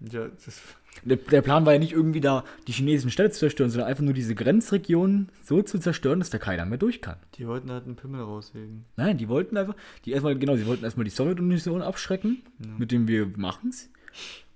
Ja, 0.00 0.26
das, 0.44 0.60
Der, 1.02 1.16
der 1.16 1.42
Plan 1.42 1.66
war 1.66 1.72
ja 1.72 1.78
nicht 1.78 1.92
irgendwie 1.92 2.20
da, 2.20 2.44
die 2.66 2.72
chinesischen 2.72 3.10
Städte 3.10 3.30
zu 3.32 3.40
zerstören, 3.40 3.70
sondern 3.70 3.88
einfach 3.88 4.04
nur 4.04 4.14
diese 4.14 4.34
Grenzregionen 4.34 5.28
so 5.42 5.62
zu 5.62 5.78
zerstören, 5.78 6.20
dass 6.20 6.30
da 6.30 6.38
keiner 6.38 6.64
mehr 6.64 6.78
durch 6.78 7.02
kann. 7.02 7.16
die 7.36 7.46
wollten 7.46 7.70
halt 7.70 7.84
einen 7.84 7.96
Pimmel 7.96 8.22
rausheben. 8.22 8.84
Nein, 8.96 9.18
die 9.18 9.28
wollten 9.28 9.56
einfach, 9.56 9.74
die 10.04 10.12
erstmal, 10.12 10.38
genau, 10.38 10.56
sie 10.56 10.66
wollten 10.66 10.84
erstmal 10.84 11.04
die 11.04 11.10
Sowjetunion 11.10 11.82
abschrecken, 11.82 12.42
mit 12.78 12.92
dem 12.92 13.08
wir 13.08 13.26
machen's. 13.36 13.90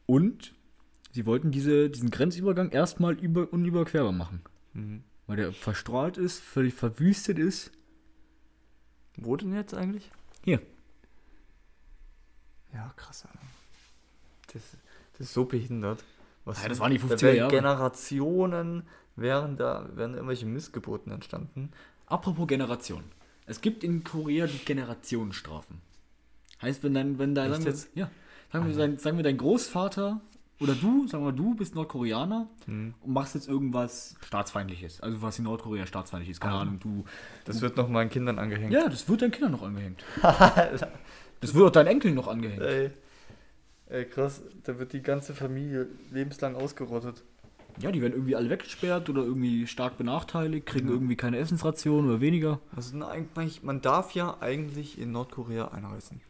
Und 0.06 0.54
sie 1.12 1.26
wollten 1.26 1.50
diese, 1.50 1.90
diesen 1.90 2.10
Grenzübergang 2.10 2.70
erstmal 2.70 3.14
über, 3.14 3.52
unüberquerbar 3.52 4.12
machen. 4.12 4.40
Mhm. 4.72 5.02
Weil 5.26 5.36
der 5.36 5.52
verstrahlt 5.52 6.16
ist, 6.16 6.40
völlig 6.40 6.74
verwüstet 6.74 7.38
ist. 7.38 7.70
Wo 9.16 9.36
denn 9.36 9.54
jetzt 9.54 9.74
eigentlich? 9.74 10.10
Hier. 10.44 10.62
Ja, 12.72 12.92
krass, 12.96 13.26
Alter. 13.26 13.38
Das, 14.52 14.62
das 15.12 15.26
ist 15.26 15.34
so 15.34 15.44
behindert. 15.44 16.04
Was 16.48 16.62
Ja, 16.62 16.68
das 16.68 16.80
waren 16.80 16.90
die 16.90 16.98
da 16.98 17.06
50er 17.06 17.22
werden 17.22 17.36
Jahre. 17.36 17.50
Generationen 17.50 18.82
wären 19.16 19.56
da, 19.56 19.86
wären 19.94 20.14
irgendwelche 20.14 20.46
Missgeburten 20.46 21.12
entstanden. 21.12 21.70
Apropos 22.06 22.46
Generation. 22.46 23.04
Es 23.46 23.60
gibt 23.60 23.84
in 23.84 24.04
Korea 24.04 24.46
die 24.46 24.58
Generationenstrafen. 24.64 25.80
Heißt, 26.62 26.82
wenn 26.82 26.94
dein, 26.94 27.18
wenn 27.18 27.34
dein, 27.34 27.50
sagen 27.52 27.64
wir, 27.64 27.74
ja, 27.94 28.10
sagen 28.52 28.66
wir, 28.66 28.76
dein, 28.76 28.98
sagen 28.98 29.16
wir, 29.16 29.24
dein 29.24 29.36
Großvater 29.36 30.20
oder 30.60 30.74
du, 30.74 31.06
sagen 31.06 31.24
wir, 31.24 31.32
du 31.32 31.54
bist 31.54 31.74
Nordkoreaner 31.74 32.48
Hm. 32.66 32.94
und 33.00 33.12
machst 33.12 33.34
jetzt 33.34 33.48
irgendwas 33.48 34.16
Staatsfeindliches. 34.26 35.00
Also 35.00 35.22
was 35.22 35.38
in 35.38 35.44
Nordkorea 35.44 35.86
staatsfeindlich 35.86 36.30
ist. 36.30 36.40
Keine 36.40 36.54
Ah. 36.54 36.60
Ahnung, 36.62 36.80
du. 36.80 37.04
Das 37.44 37.60
wird 37.60 37.76
noch 37.76 37.88
meinen 37.88 38.10
Kindern 38.10 38.38
angehängt. 38.38 38.72
Ja, 38.72 38.88
das 38.88 39.08
wird 39.08 39.22
deinen 39.22 39.30
Kindern 39.30 39.52
noch 39.52 39.62
angehängt. 39.62 40.02
das 41.40 41.54
wird 41.54 41.66
auch 41.66 41.70
deinen 41.70 41.86
Enkeln 41.88 42.14
noch 42.14 42.26
angehängt. 42.28 42.62
Ey. 42.62 42.90
Ey, 43.90 44.04
krass, 44.04 44.42
da 44.64 44.78
wird 44.78 44.92
die 44.92 45.02
ganze 45.02 45.34
Familie 45.34 45.86
lebenslang 46.10 46.54
ausgerottet. 46.56 47.24
Ja, 47.80 47.92
die 47.92 48.02
werden 48.02 48.12
irgendwie 48.12 48.34
alle 48.36 48.50
weggesperrt 48.50 49.08
oder 49.08 49.22
irgendwie 49.22 49.66
stark 49.66 49.96
benachteiligt, 49.98 50.66
kriegen 50.66 50.88
Ja. 50.88 50.94
irgendwie 50.94 51.16
keine 51.16 51.38
Essensration 51.38 52.06
oder 52.08 52.20
weniger. 52.20 52.60
Also 52.74 53.00
eigentlich, 53.06 53.62
man 53.62 53.80
darf 53.80 54.12
ja 54.12 54.36
eigentlich 54.40 54.98
in 54.98 55.12
Nordkorea 55.12 55.68
einreisen. 55.68 56.20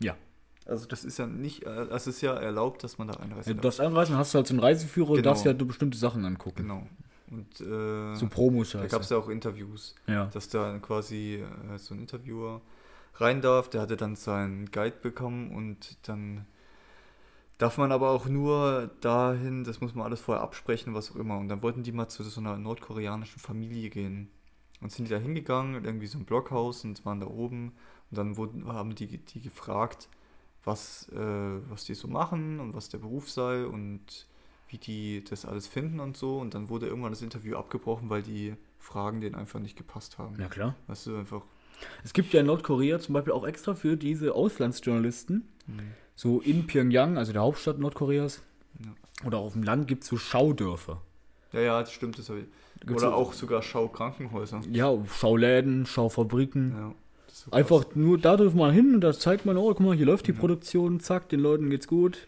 Ja. 0.00 0.16
Also 0.64 0.86
das 0.86 1.04
ist 1.04 1.18
ja 1.18 1.26
nicht, 1.26 1.64
äh, 1.64 1.84
es 1.90 2.06
ist 2.06 2.20
ja 2.20 2.34
erlaubt, 2.34 2.82
dass 2.84 2.98
man 2.98 3.08
da 3.08 3.14
Ja, 3.14 3.20
einreisen 3.20 3.54
du 3.56 3.60
darfst 3.60 3.80
einreisen, 3.80 4.16
hast 4.16 4.34
du 4.34 4.36
halt 4.38 4.46
so 4.46 4.54
einen 4.54 4.60
Reiseführer 4.60 5.10
und 5.10 5.16
Genau. 5.16 5.30
darfst 5.30 5.44
dir 5.44 5.50
halt 5.50 5.68
bestimmte 5.68 5.98
Sachen 5.98 6.24
angucken. 6.24 6.62
Genau. 6.62 6.86
Und 7.30 7.60
äh, 7.60 8.14
So 8.16 8.26
Promos 8.28 8.70
da 8.72 8.86
gab 8.86 9.02
es 9.02 9.10
ja 9.10 9.18
auch 9.18 9.28
Interviews, 9.28 9.94
Ja. 10.06 10.26
dass 10.26 10.48
da 10.48 10.78
quasi 10.78 11.44
äh, 11.74 11.78
so 11.78 11.94
ein 11.94 12.00
Interviewer 12.00 12.62
rein 13.14 13.42
darf. 13.42 13.68
Der 13.68 13.82
hatte 13.82 13.96
dann 13.98 14.16
seinen 14.16 14.70
Guide 14.70 14.96
bekommen 15.02 15.54
und 15.54 15.96
dann 16.08 16.46
darf 17.58 17.76
man 17.76 17.92
aber 17.92 18.10
auch 18.10 18.26
nur 18.26 18.90
dahin, 19.00 19.64
das 19.64 19.80
muss 19.80 19.94
man 19.94 20.06
alles 20.06 20.20
vorher 20.20 20.42
absprechen, 20.42 20.94
was 20.94 21.10
auch 21.10 21.16
immer. 21.16 21.38
Und 21.38 21.48
dann 21.48 21.62
wollten 21.62 21.82
die 21.82 21.92
mal 21.92 22.08
zu 22.08 22.22
so 22.22 22.40
einer 22.40 22.56
nordkoreanischen 22.56 23.40
Familie 23.40 23.90
gehen. 23.90 24.30
Und 24.80 24.92
sind 24.92 25.08
die 25.08 25.10
da 25.12 25.18
hingegangen, 25.18 25.84
irgendwie 25.84 26.06
so 26.06 26.18
ein 26.18 26.24
Blockhaus 26.24 26.84
und 26.84 27.04
waren 27.04 27.18
da 27.18 27.26
oben. 27.26 27.72
Und 28.10 28.18
dann 28.18 28.36
wurden, 28.36 28.66
haben 28.68 28.94
die, 28.94 29.18
die 29.18 29.40
gefragt, 29.40 30.08
was, 30.64 31.08
äh, 31.08 31.60
was 31.68 31.84
die 31.84 31.94
so 31.94 32.06
machen 32.06 32.60
und 32.60 32.74
was 32.74 32.88
der 32.88 32.98
Beruf 32.98 33.28
sei 33.28 33.66
und 33.66 34.28
wie 34.68 34.78
die 34.78 35.24
das 35.24 35.44
alles 35.44 35.66
finden 35.66 35.98
und 35.98 36.16
so. 36.16 36.38
Und 36.38 36.54
dann 36.54 36.68
wurde 36.68 36.86
irgendwann 36.86 37.10
das 37.10 37.22
Interview 37.22 37.56
abgebrochen, 37.56 38.08
weil 38.08 38.22
die 38.22 38.54
Fragen 38.78 39.20
denen 39.20 39.34
einfach 39.34 39.58
nicht 39.58 39.76
gepasst 39.76 40.18
haben. 40.18 40.36
Ja, 40.38 40.48
klar. 40.48 40.76
Weißt 40.86 41.06
du, 41.06 41.16
einfach. 41.16 41.42
Es 42.04 42.12
gibt 42.12 42.32
ja 42.32 42.40
in 42.40 42.46
Nordkorea 42.46 43.00
zum 43.00 43.14
Beispiel 43.14 43.32
auch 43.32 43.46
extra 43.46 43.74
für 43.74 43.96
diese 43.96 44.34
Auslandsjournalisten, 44.34 45.48
so 46.18 46.40
in 46.40 46.66
Pyongyang, 46.66 47.16
also 47.16 47.32
der 47.32 47.42
Hauptstadt 47.42 47.78
Nordkoreas, 47.78 48.42
Ja. 48.84 49.26
oder 49.26 49.38
auf 49.38 49.52
dem 49.52 49.62
Land 49.62 49.86
gibt 49.86 50.02
es 50.02 50.08
so 50.08 50.16
Schaudörfer. 50.16 51.00
Ja, 51.52 51.60
ja, 51.60 51.80
das 51.80 51.92
stimmt, 51.92 52.18
das 52.18 52.28
ich. 52.28 52.44
Gibt's 52.80 53.02
Oder 53.04 53.12
so- 53.12 53.16
auch 53.16 53.32
sogar 53.32 53.62
Schaukrankenhäuser. 53.62 54.62
Ja, 54.70 54.92
Schauläden, 55.06 55.86
Schaufabriken. 55.86 56.72
Ja, 56.76 56.94
so. 57.28 57.50
Einfach 57.52 57.84
nur 57.94 58.18
da 58.18 58.36
dürfen 58.36 58.58
wir 58.58 58.72
hin 58.72 58.94
und 58.96 59.00
da 59.00 59.12
zeigt 59.12 59.46
man, 59.46 59.56
oh, 59.56 59.68
guck 59.68 59.80
mal, 59.80 59.96
hier 59.96 60.06
läuft 60.06 60.26
die 60.26 60.32
Produktion, 60.32 60.98
zack, 61.00 61.28
den 61.28 61.38
Leuten 61.40 61.70
geht's 61.70 61.86
gut. 61.86 62.26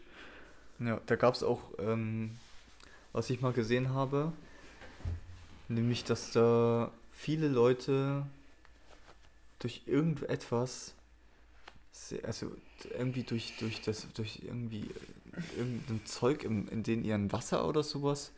Ja, 0.79 1.00
da 1.07 1.16
gab 1.16 1.35
es 1.35 1.42
auch, 1.42 1.61
ähm, 1.81 2.37
was 3.12 3.29
ich 3.29 3.40
mal 3.40 3.53
gesehen 3.53 3.90
habe, 3.90 4.33
nämlich, 5.68 6.05
dass 6.05 6.31
da 6.31 6.90
viele 7.12 7.48
Leute 7.48 8.24
durch 9.59 9.83
irgendetwas, 9.87 10.94
also 12.24 12.46
irgendwie 12.86 13.22
durch, 13.22 13.54
durch 13.58 13.80
das, 13.80 14.08
durch 14.14 14.40
irgendwie 14.44 14.90
irgendein 15.56 16.04
Zeug 16.04 16.44
im, 16.44 16.68
in 16.68 16.82
den 16.82 17.04
ihren 17.04 17.32
Wasser 17.32 17.66
oder 17.68 17.82
sowas, 17.82 18.32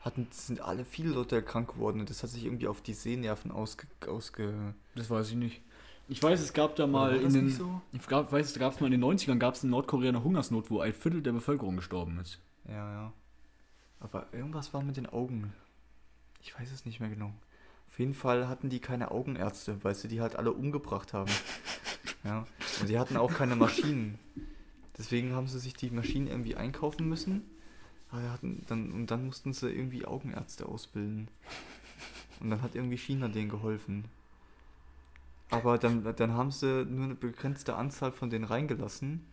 hatten, 0.00 0.28
sind 0.30 0.60
alle 0.60 0.84
viele 0.84 1.10
Leute 1.10 1.42
krank 1.42 1.74
geworden 1.74 2.00
und 2.00 2.10
das 2.10 2.22
hat 2.22 2.30
sich 2.30 2.44
irgendwie 2.44 2.68
auf 2.68 2.80
die 2.80 2.94
Sehnerven 2.94 3.50
ausge, 3.50 3.86
ausge 4.06 4.74
Das 4.94 5.10
weiß 5.10 5.30
ich 5.30 5.36
nicht. 5.36 5.62
Ich 6.08 6.22
weiß, 6.22 6.40
es 6.40 6.52
gab 6.52 6.76
da 6.76 6.86
mal 6.86 7.16
in 7.16 7.32
den. 7.32 7.50
so? 7.50 7.80
Ich 7.92 8.06
gab, 8.06 8.30
weiß, 8.30 8.52
da 8.52 8.60
gab 8.60 8.72
es 8.72 8.80
mal 8.80 8.92
in 8.92 9.00
den 9.00 9.04
90ern 9.04 9.38
gab 9.38 9.54
es 9.54 9.64
in 9.64 9.70
Nordkorea 9.70 10.10
eine 10.10 10.22
Hungersnot, 10.22 10.70
wo 10.70 10.80
ein 10.80 10.92
Viertel 10.92 11.20
der 11.20 11.32
Bevölkerung 11.32 11.76
gestorben 11.76 12.20
ist. 12.20 12.40
Ja, 12.68 12.92
ja. 12.92 13.12
Aber 13.98 14.26
irgendwas 14.32 14.72
war 14.72 14.82
mit 14.82 14.96
den 14.96 15.06
Augen. 15.06 15.52
Ich 16.40 16.56
weiß 16.56 16.70
es 16.70 16.84
nicht 16.84 17.00
mehr 17.00 17.08
genau. 17.08 17.32
Auf 17.88 17.98
jeden 17.98 18.14
Fall 18.14 18.46
hatten 18.46 18.68
die 18.68 18.78
keine 18.78 19.10
Augenärzte, 19.10 19.82
weil 19.82 19.94
sie 19.94 20.06
die 20.06 20.20
halt 20.20 20.36
alle 20.36 20.52
umgebracht 20.52 21.12
haben. 21.12 21.30
ja. 22.26 22.46
Und 22.80 22.88
die 22.88 22.98
hatten 22.98 23.16
auch 23.16 23.32
keine 23.32 23.56
Maschinen. 23.56 24.18
Deswegen 24.98 25.34
haben 25.34 25.46
sie 25.46 25.58
sich 25.58 25.74
die 25.74 25.90
Maschinen 25.90 26.26
irgendwie 26.26 26.56
einkaufen 26.56 27.08
müssen. 27.08 27.42
Hatten 28.10 28.64
dann, 28.66 28.92
und 28.92 29.10
dann 29.10 29.26
mussten 29.26 29.52
sie 29.52 29.70
irgendwie 29.70 30.06
Augenärzte 30.06 30.66
ausbilden. 30.66 31.28
Und 32.40 32.50
dann 32.50 32.62
hat 32.62 32.74
irgendwie 32.74 32.96
China 32.96 33.28
denen 33.28 33.48
geholfen. 33.50 34.04
Aber 35.50 35.78
dann, 35.78 36.02
dann 36.16 36.32
haben 36.32 36.50
sie 36.50 36.84
nur 36.84 37.04
eine 37.04 37.14
begrenzte 37.14 37.76
Anzahl 37.76 38.12
von 38.12 38.30
denen 38.30 38.44
reingelassen, 38.44 39.24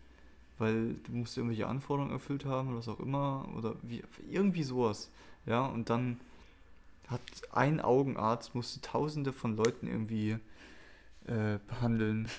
weil 0.57 0.95
du 1.05 1.11
musst 1.13 1.37
irgendwelche 1.37 1.67
Anforderungen 1.67 2.13
erfüllt 2.13 2.45
haben 2.45 2.69
oder 2.69 2.77
was 2.79 2.87
auch 2.87 2.99
immer. 2.99 3.47
Oder 3.57 3.75
wie, 3.81 4.03
irgendwie 4.29 4.63
sowas. 4.63 5.09
Ja, 5.45 5.65
und 5.65 5.89
dann 5.89 6.19
hat 7.07 7.21
ein 7.51 7.79
Augenarzt, 7.79 8.55
musste 8.55 8.81
tausende 8.81 9.33
von 9.33 9.55
Leuten 9.55 9.87
irgendwie 9.87 10.37
äh, 11.27 11.59
behandeln. 11.67 12.27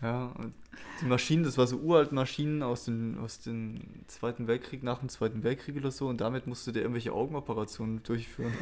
Ja, 0.00 0.26
und 0.38 0.54
die 1.00 1.06
Maschinen, 1.06 1.42
das 1.42 1.58
war 1.58 1.66
so 1.66 1.76
uralt 1.78 2.12
Maschinen 2.12 2.62
aus 2.62 2.84
dem, 2.84 3.18
aus 3.18 3.40
dem 3.40 3.80
Zweiten 4.06 4.46
Weltkrieg, 4.46 4.84
nach 4.84 5.00
dem 5.00 5.08
Zweiten 5.08 5.42
Weltkrieg 5.42 5.76
oder 5.76 5.90
so, 5.90 6.06
und 6.06 6.20
damit 6.20 6.46
musste 6.46 6.70
der 6.70 6.82
irgendwelche 6.82 7.12
Augenoperationen 7.12 8.04
durchführen. 8.04 8.52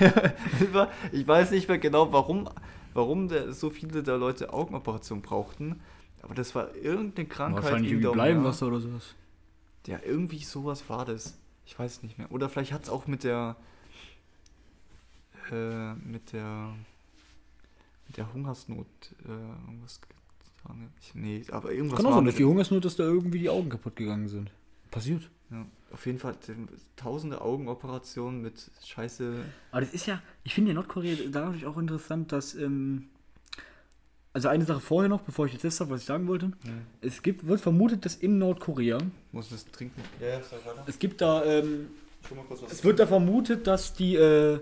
Ich 1.12 1.28
weiß 1.28 1.50
nicht 1.50 1.68
mehr 1.68 1.76
genau, 1.76 2.12
warum, 2.12 2.48
warum 2.94 3.28
der, 3.28 3.52
so 3.52 3.68
viele 3.68 4.02
der 4.02 4.16
Leute 4.16 4.54
Augenoperationen 4.54 5.20
brauchten, 5.20 5.82
Aber 6.22 6.34
das 6.34 6.54
war 6.54 6.74
irgendeine 6.74 7.28
Krankheit. 7.28 7.64
Wahrscheinlich 7.64 7.92
irgendwie 7.92 8.12
Bleibenwasser 8.12 8.68
oder 8.68 8.80
sowas. 8.80 9.14
Ja, 9.86 9.98
irgendwie 10.02 10.42
sowas 10.42 10.88
war 10.88 11.04
das. 11.04 11.38
Ich 11.66 11.78
weiß 11.78 12.02
nicht 12.02 12.18
mehr. 12.18 12.32
Oder 12.32 12.48
vielleicht 12.48 12.72
hat 12.72 12.84
es 12.84 12.88
auch 12.88 13.06
mit 13.06 13.24
der. 13.24 13.56
Äh, 15.50 15.94
mit 15.94 16.32
der. 16.32 16.74
Mit 18.14 18.18
der 18.18 18.32
Hungersnot 18.32 18.86
äh, 19.24 19.28
irgendwas 19.28 20.00
getan. 20.00 20.92
Ich, 21.00 21.14
nee, 21.14 21.42
aber 21.50 21.72
irgendwas 21.72 21.96
Kann 21.96 22.06
auch 22.06 22.14
sein, 22.14 22.24
mit 22.24 22.32
durch 22.32 22.36
die 22.36 22.44
Hungersnot, 22.44 22.84
dass 22.84 22.94
da 22.96 23.02
irgendwie 23.02 23.40
die 23.40 23.50
Augen 23.50 23.68
kaputt 23.68 23.96
gegangen 23.96 24.28
sind. 24.28 24.52
Passiert. 24.92 25.28
ja, 25.50 25.66
Auf 25.92 26.06
jeden 26.06 26.20
Fall 26.20 26.36
tausende 26.94 27.40
Augenoperationen 27.40 28.40
mit 28.40 28.70
Scheiße. 28.84 29.44
Aber 29.72 29.80
das 29.80 29.92
ist 29.92 30.06
ja, 30.06 30.22
ich 30.44 30.54
finde 30.54 30.70
ja 30.70 30.74
Nordkorea 30.76 31.16
dadurch 31.28 31.66
auch 31.66 31.76
interessant, 31.76 32.30
dass, 32.30 32.54
ähm, 32.54 33.06
also 34.32 34.46
eine 34.46 34.64
Sache 34.64 34.80
vorher 34.80 35.08
noch, 35.08 35.22
bevor 35.22 35.46
ich 35.46 35.52
jetzt 35.52 35.64
das 35.64 35.80
habe, 35.80 35.90
was 35.90 36.02
ich 36.02 36.06
sagen 36.06 36.28
wollte. 36.28 36.52
Es 37.00 37.20
gibt, 37.20 37.46
wird 37.48 37.60
vermutet, 37.60 38.04
dass 38.04 38.14
in 38.14 38.38
Nordkorea, 38.38 38.98
Muss 39.32 39.48
das 39.48 39.64
trinken? 39.66 40.00
Ja, 40.20 40.28
ja, 40.28 40.40
sag 40.42 40.64
weiter. 40.64 40.84
es 40.86 40.98
gibt 41.00 41.20
da, 41.20 41.44
ähm, 41.44 41.88
Schon 42.28 42.36
mal 42.36 42.44
kurz 42.44 42.62
was. 42.62 42.70
es 42.72 42.84
wird 42.84 43.00
da 43.00 43.08
vermutet, 43.08 43.66
dass 43.66 43.92
die, 43.94 44.14
äh, 44.14 44.60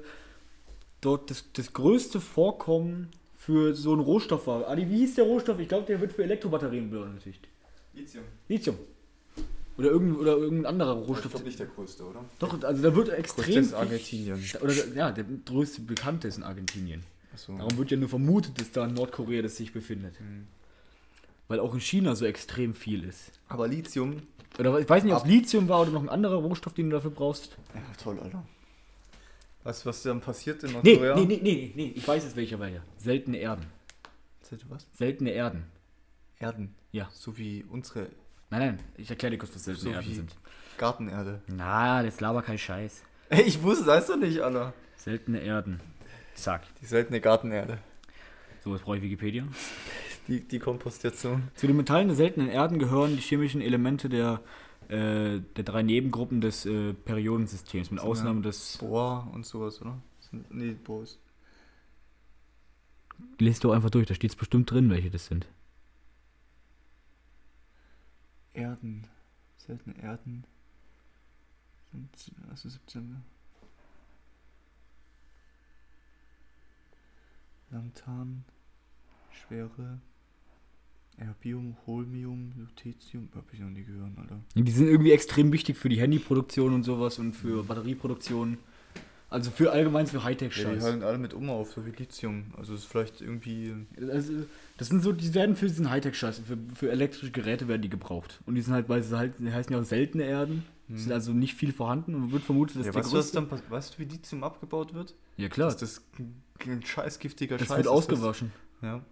dort 1.02 1.30
das, 1.30 1.52
das 1.52 1.72
größte 1.74 2.18
Vorkommen 2.20 3.10
für 3.44 3.74
so 3.74 3.92
einen 3.92 4.02
Rohstoff 4.02 4.46
war. 4.46 4.68
Adi, 4.68 4.88
wie 4.88 4.98
hieß 4.98 5.16
der 5.16 5.24
Rohstoff? 5.24 5.58
Ich 5.58 5.68
glaube, 5.68 5.84
der 5.86 6.00
wird 6.00 6.12
für 6.12 6.22
Elektrobatterien 6.22 6.88
benötigt. 6.90 7.48
Lithium. 7.92 8.24
Lithium. 8.48 8.76
Oder 9.76 9.90
irgendein, 9.90 10.20
oder 10.20 10.36
irgendein 10.36 10.66
anderer 10.66 10.92
Rohstoff. 10.92 11.32
glaube 11.32 11.46
nicht 11.46 11.58
der 11.58 11.66
größte, 11.66 12.04
oder? 12.04 12.24
Doch, 12.38 12.62
also 12.62 12.82
da 12.82 12.94
wird 12.94 13.08
extrem. 13.08 13.44
Größte 13.46 13.60
ist 13.60 13.74
Argentinien. 13.74 14.44
Oder, 14.60 14.72
ja, 14.94 15.10
der 15.10 15.24
größte 15.44 15.80
Bekannte 15.80 16.28
ist 16.28 16.36
in 16.36 16.44
Argentinien. 16.44 17.02
Achso. 17.34 17.56
Darum 17.56 17.76
wird 17.78 17.90
ja 17.90 17.96
nur 17.96 18.08
vermutet, 18.08 18.60
dass 18.60 18.70
da 18.70 18.84
in 18.86 18.94
Nordkorea 18.94 19.42
das 19.42 19.56
sich 19.56 19.72
befindet. 19.72 20.20
Mhm. 20.20 20.46
Weil 21.48 21.58
auch 21.58 21.74
in 21.74 21.80
China 21.80 22.14
so 22.14 22.24
extrem 22.26 22.74
viel 22.74 23.02
ist. 23.02 23.32
Aber 23.48 23.66
Lithium. 23.66 24.22
Oder 24.58 24.78
ich 24.78 24.88
weiß 24.88 25.02
nicht, 25.02 25.12
ob 25.14 25.18
es 25.18 25.24
Ab- 25.24 25.28
Lithium 25.30 25.68
war 25.68 25.80
oder 25.80 25.90
noch 25.90 26.02
ein 26.02 26.08
anderer 26.10 26.36
Rohstoff, 26.36 26.74
den 26.74 26.90
du 26.90 26.96
dafür 26.96 27.10
brauchst. 27.10 27.56
Ja, 27.74 27.80
toll, 28.00 28.20
Alter. 28.22 28.44
Weißt 29.64 29.84
du, 29.84 29.88
was 29.88 30.02
dann 30.02 30.20
passiert 30.20 30.62
in 30.64 30.70
Nee, 30.82 30.96
Nordkorea? 30.96 31.14
nee, 31.16 31.24
nee, 31.26 31.40
nee, 31.42 31.72
nee, 31.74 31.92
ich 31.94 32.06
weiß 32.06 32.24
es 32.24 32.34
welcher 32.36 32.58
war 32.58 32.68
ja. 32.68 32.80
Seltene 32.98 33.38
Erden. 33.38 33.66
Du 34.50 34.56
was? 34.68 34.86
Seltene 34.92 35.30
Erden. 35.30 35.64
Erden. 36.38 36.74
Ja. 36.90 37.08
So 37.14 37.38
wie 37.38 37.64
unsere 37.70 38.08
Nein, 38.50 38.60
nein, 38.60 38.78
ich 38.98 39.08
erkläre 39.08 39.30
dir 39.30 39.38
kurz, 39.38 39.54
was 39.54 39.64
seltene 39.64 39.84
So 39.92 39.96
Erden 39.96 40.10
wie- 40.10 40.14
sind. 40.14 40.36
Gartenerde. 40.76 41.40
Na, 41.46 42.02
das 42.02 42.20
laber 42.20 42.42
kein 42.42 42.58
Scheiß. 42.58 43.02
Ey, 43.30 43.42
ich 43.42 43.62
wusste, 43.62 43.86
das 43.86 44.08
doch 44.08 44.16
nicht, 44.18 44.40
Alter. 44.40 44.74
Seltene 44.96 45.40
Erden. 45.40 45.80
Zack. 46.34 46.62
Die 46.82 46.84
seltene 46.86 47.20
Gartenerde. 47.22 47.78
So, 48.62 48.74
jetzt 48.74 48.84
brauche 48.84 48.96
ich 48.98 49.02
Wikipedia. 49.02 49.44
Die, 50.28 50.40
die 50.46 50.58
Kompostation. 50.58 51.48
Zu 51.54 51.66
den 51.66 51.76
Metallen 51.76 52.08
der 52.08 52.16
seltenen 52.16 52.48
Erden 52.50 52.78
gehören 52.78 53.16
die 53.16 53.22
chemischen 53.22 53.62
Elemente 53.62 54.08
der, 54.10 54.40
äh, 54.88 55.40
der 55.56 55.64
drei 55.64 55.82
Nebengruppen 55.82 56.40
des 56.40 56.66
äh, 56.66 56.92
Periodensystems, 56.94 57.90
mit 57.90 58.00
Ausnahme 58.00 58.40
ja. 58.40 58.44
des. 58.44 58.78
Bohr 58.78 59.28
und 59.32 59.46
sowas, 59.46 59.80
oder? 59.80 59.98
Sind- 60.20 60.52
Nee, 60.52 60.72
Bohr 60.72 61.02
ist. 61.02 61.18
Lest 63.38 63.64
du 63.64 63.70
einfach 63.72 63.90
durch, 63.90 64.06
da 64.06 64.14
steht 64.14 64.30
es 64.30 64.36
bestimmt 64.36 64.70
drin, 64.70 64.90
welche 64.90 65.10
das 65.10 65.26
sind. 65.26 65.46
Erden. 68.54 69.06
Seltene 69.56 69.96
Erden. 70.02 70.44
Sind 71.92 72.32
also 72.50 72.68
17. 72.68 73.22
Lanthan. 77.70 78.44
Schwere. 79.30 79.98
Erbium, 81.18 81.76
Holmium, 81.86 82.52
Lutetium. 82.56 83.28
Hab 83.34 83.44
ich 83.52 83.60
noch 83.60 83.68
nie 83.70 83.84
gehört, 83.84 84.10
Alter. 84.16 84.40
Die 84.54 84.70
sind 84.70 84.88
irgendwie 84.88 85.12
extrem 85.12 85.52
wichtig 85.52 85.76
für 85.76 85.88
die 85.88 86.00
Handyproduktion 86.00 86.72
und 86.74 86.82
sowas 86.84 87.18
und 87.18 87.32
für 87.34 87.62
Batterieproduktion. 87.64 88.58
Also 89.30 89.50
für 89.50 89.72
allgemein 89.72 90.06
für 90.06 90.16
Ja, 90.16 90.20
die 90.20 90.24
Hightech-Scheiß. 90.26 90.82
halten 90.82 91.02
alle 91.02 91.16
mit 91.16 91.32
um 91.32 91.48
auf, 91.48 91.72
so 91.72 91.86
wie 91.86 91.90
Lithium. 91.90 92.44
Also 92.56 92.74
ist 92.74 92.84
vielleicht 92.84 93.20
irgendwie. 93.22 93.72
also, 94.10 94.32
das 94.76 94.88
sind 94.88 95.02
so, 95.02 95.12
die 95.12 95.32
werden 95.32 95.56
für 95.56 95.66
diesen 95.68 95.88
Hightech-Scheiß, 95.88 96.40
für, 96.40 96.58
für 96.74 96.90
elektrische 96.90 97.30
Geräte 97.32 97.66
werden 97.66 97.80
die 97.80 97.88
gebraucht. 97.88 98.40
Und 98.44 98.56
die 98.56 98.60
sind 98.60 98.74
halt, 98.74 98.88
weil 98.90 99.02
sie 99.02 99.16
halt, 99.16 99.34
die 99.38 99.50
heißen 99.50 99.72
ja 99.72 99.80
auch 99.80 99.84
seltene 99.84 100.24
Erden, 100.24 100.64
Hm. 100.88 100.96
sind 100.98 101.12
also 101.12 101.32
nicht 101.32 101.54
viel 101.54 101.72
vorhanden 101.72 102.14
und 102.16 102.32
wird 102.32 102.42
vermutet, 102.42 102.76
dass 102.76 102.86
Ja, 102.86 102.92
der 102.92 103.02
weißt, 103.04 103.12
du, 103.12 103.16
was 103.16 103.32
größte- 103.32 103.34
dann, 103.48 103.70
weißt 103.70 103.94
du, 103.94 103.98
wie 104.00 104.04
Lithium 104.04 104.42
abgebaut 104.44 104.92
wird? 104.92 105.14
Ja 105.36 105.48
klar, 105.48 105.68
Dass 105.68 105.76
das 105.78 106.02
ein, 106.18 106.34
ein 106.66 106.84
scheiß 106.84 107.18
giftiger 107.20 107.56
das 107.56 107.68
Scheiß 107.68 107.76
wird 107.78 107.86
ist. 107.86 107.92
ausgewaschen. 107.92 108.50
Ja. 108.82 109.02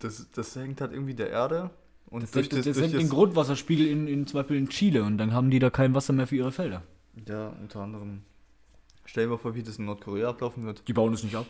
Das, 0.00 0.30
das 0.32 0.54
hängt 0.56 0.80
halt 0.80 0.92
irgendwie 0.92 1.14
der 1.14 1.30
Erde. 1.30 1.70
Und 2.06 2.22
Das, 2.22 2.30
durch 2.32 2.48
das, 2.48 2.58
das, 2.60 2.66
das 2.66 2.76
senkt 2.76 2.98
den 3.00 3.08
Grundwasserspiegel 3.08 3.86
in, 3.86 4.06
in 4.06 4.26
zum 4.26 4.38
Beispiel 4.40 4.56
in 4.56 4.68
Chile 4.68 5.02
und 5.04 5.18
dann 5.18 5.32
haben 5.32 5.50
die 5.50 5.58
da 5.58 5.70
kein 5.70 5.94
Wasser 5.94 6.12
mehr 6.12 6.26
für 6.26 6.36
ihre 6.36 6.52
Felder. 6.52 6.82
Ja, 7.26 7.48
unter 7.60 7.80
anderem. 7.80 8.22
Stell 9.06 9.24
dir 9.24 9.30
mal 9.30 9.38
vor, 9.38 9.54
wie 9.54 9.62
das 9.62 9.78
in 9.78 9.84
Nordkorea 9.86 10.28
ablaufen 10.30 10.64
wird. 10.64 10.86
Die 10.88 10.92
bauen 10.92 11.12
das 11.12 11.22
nicht 11.24 11.34
ab. 11.36 11.46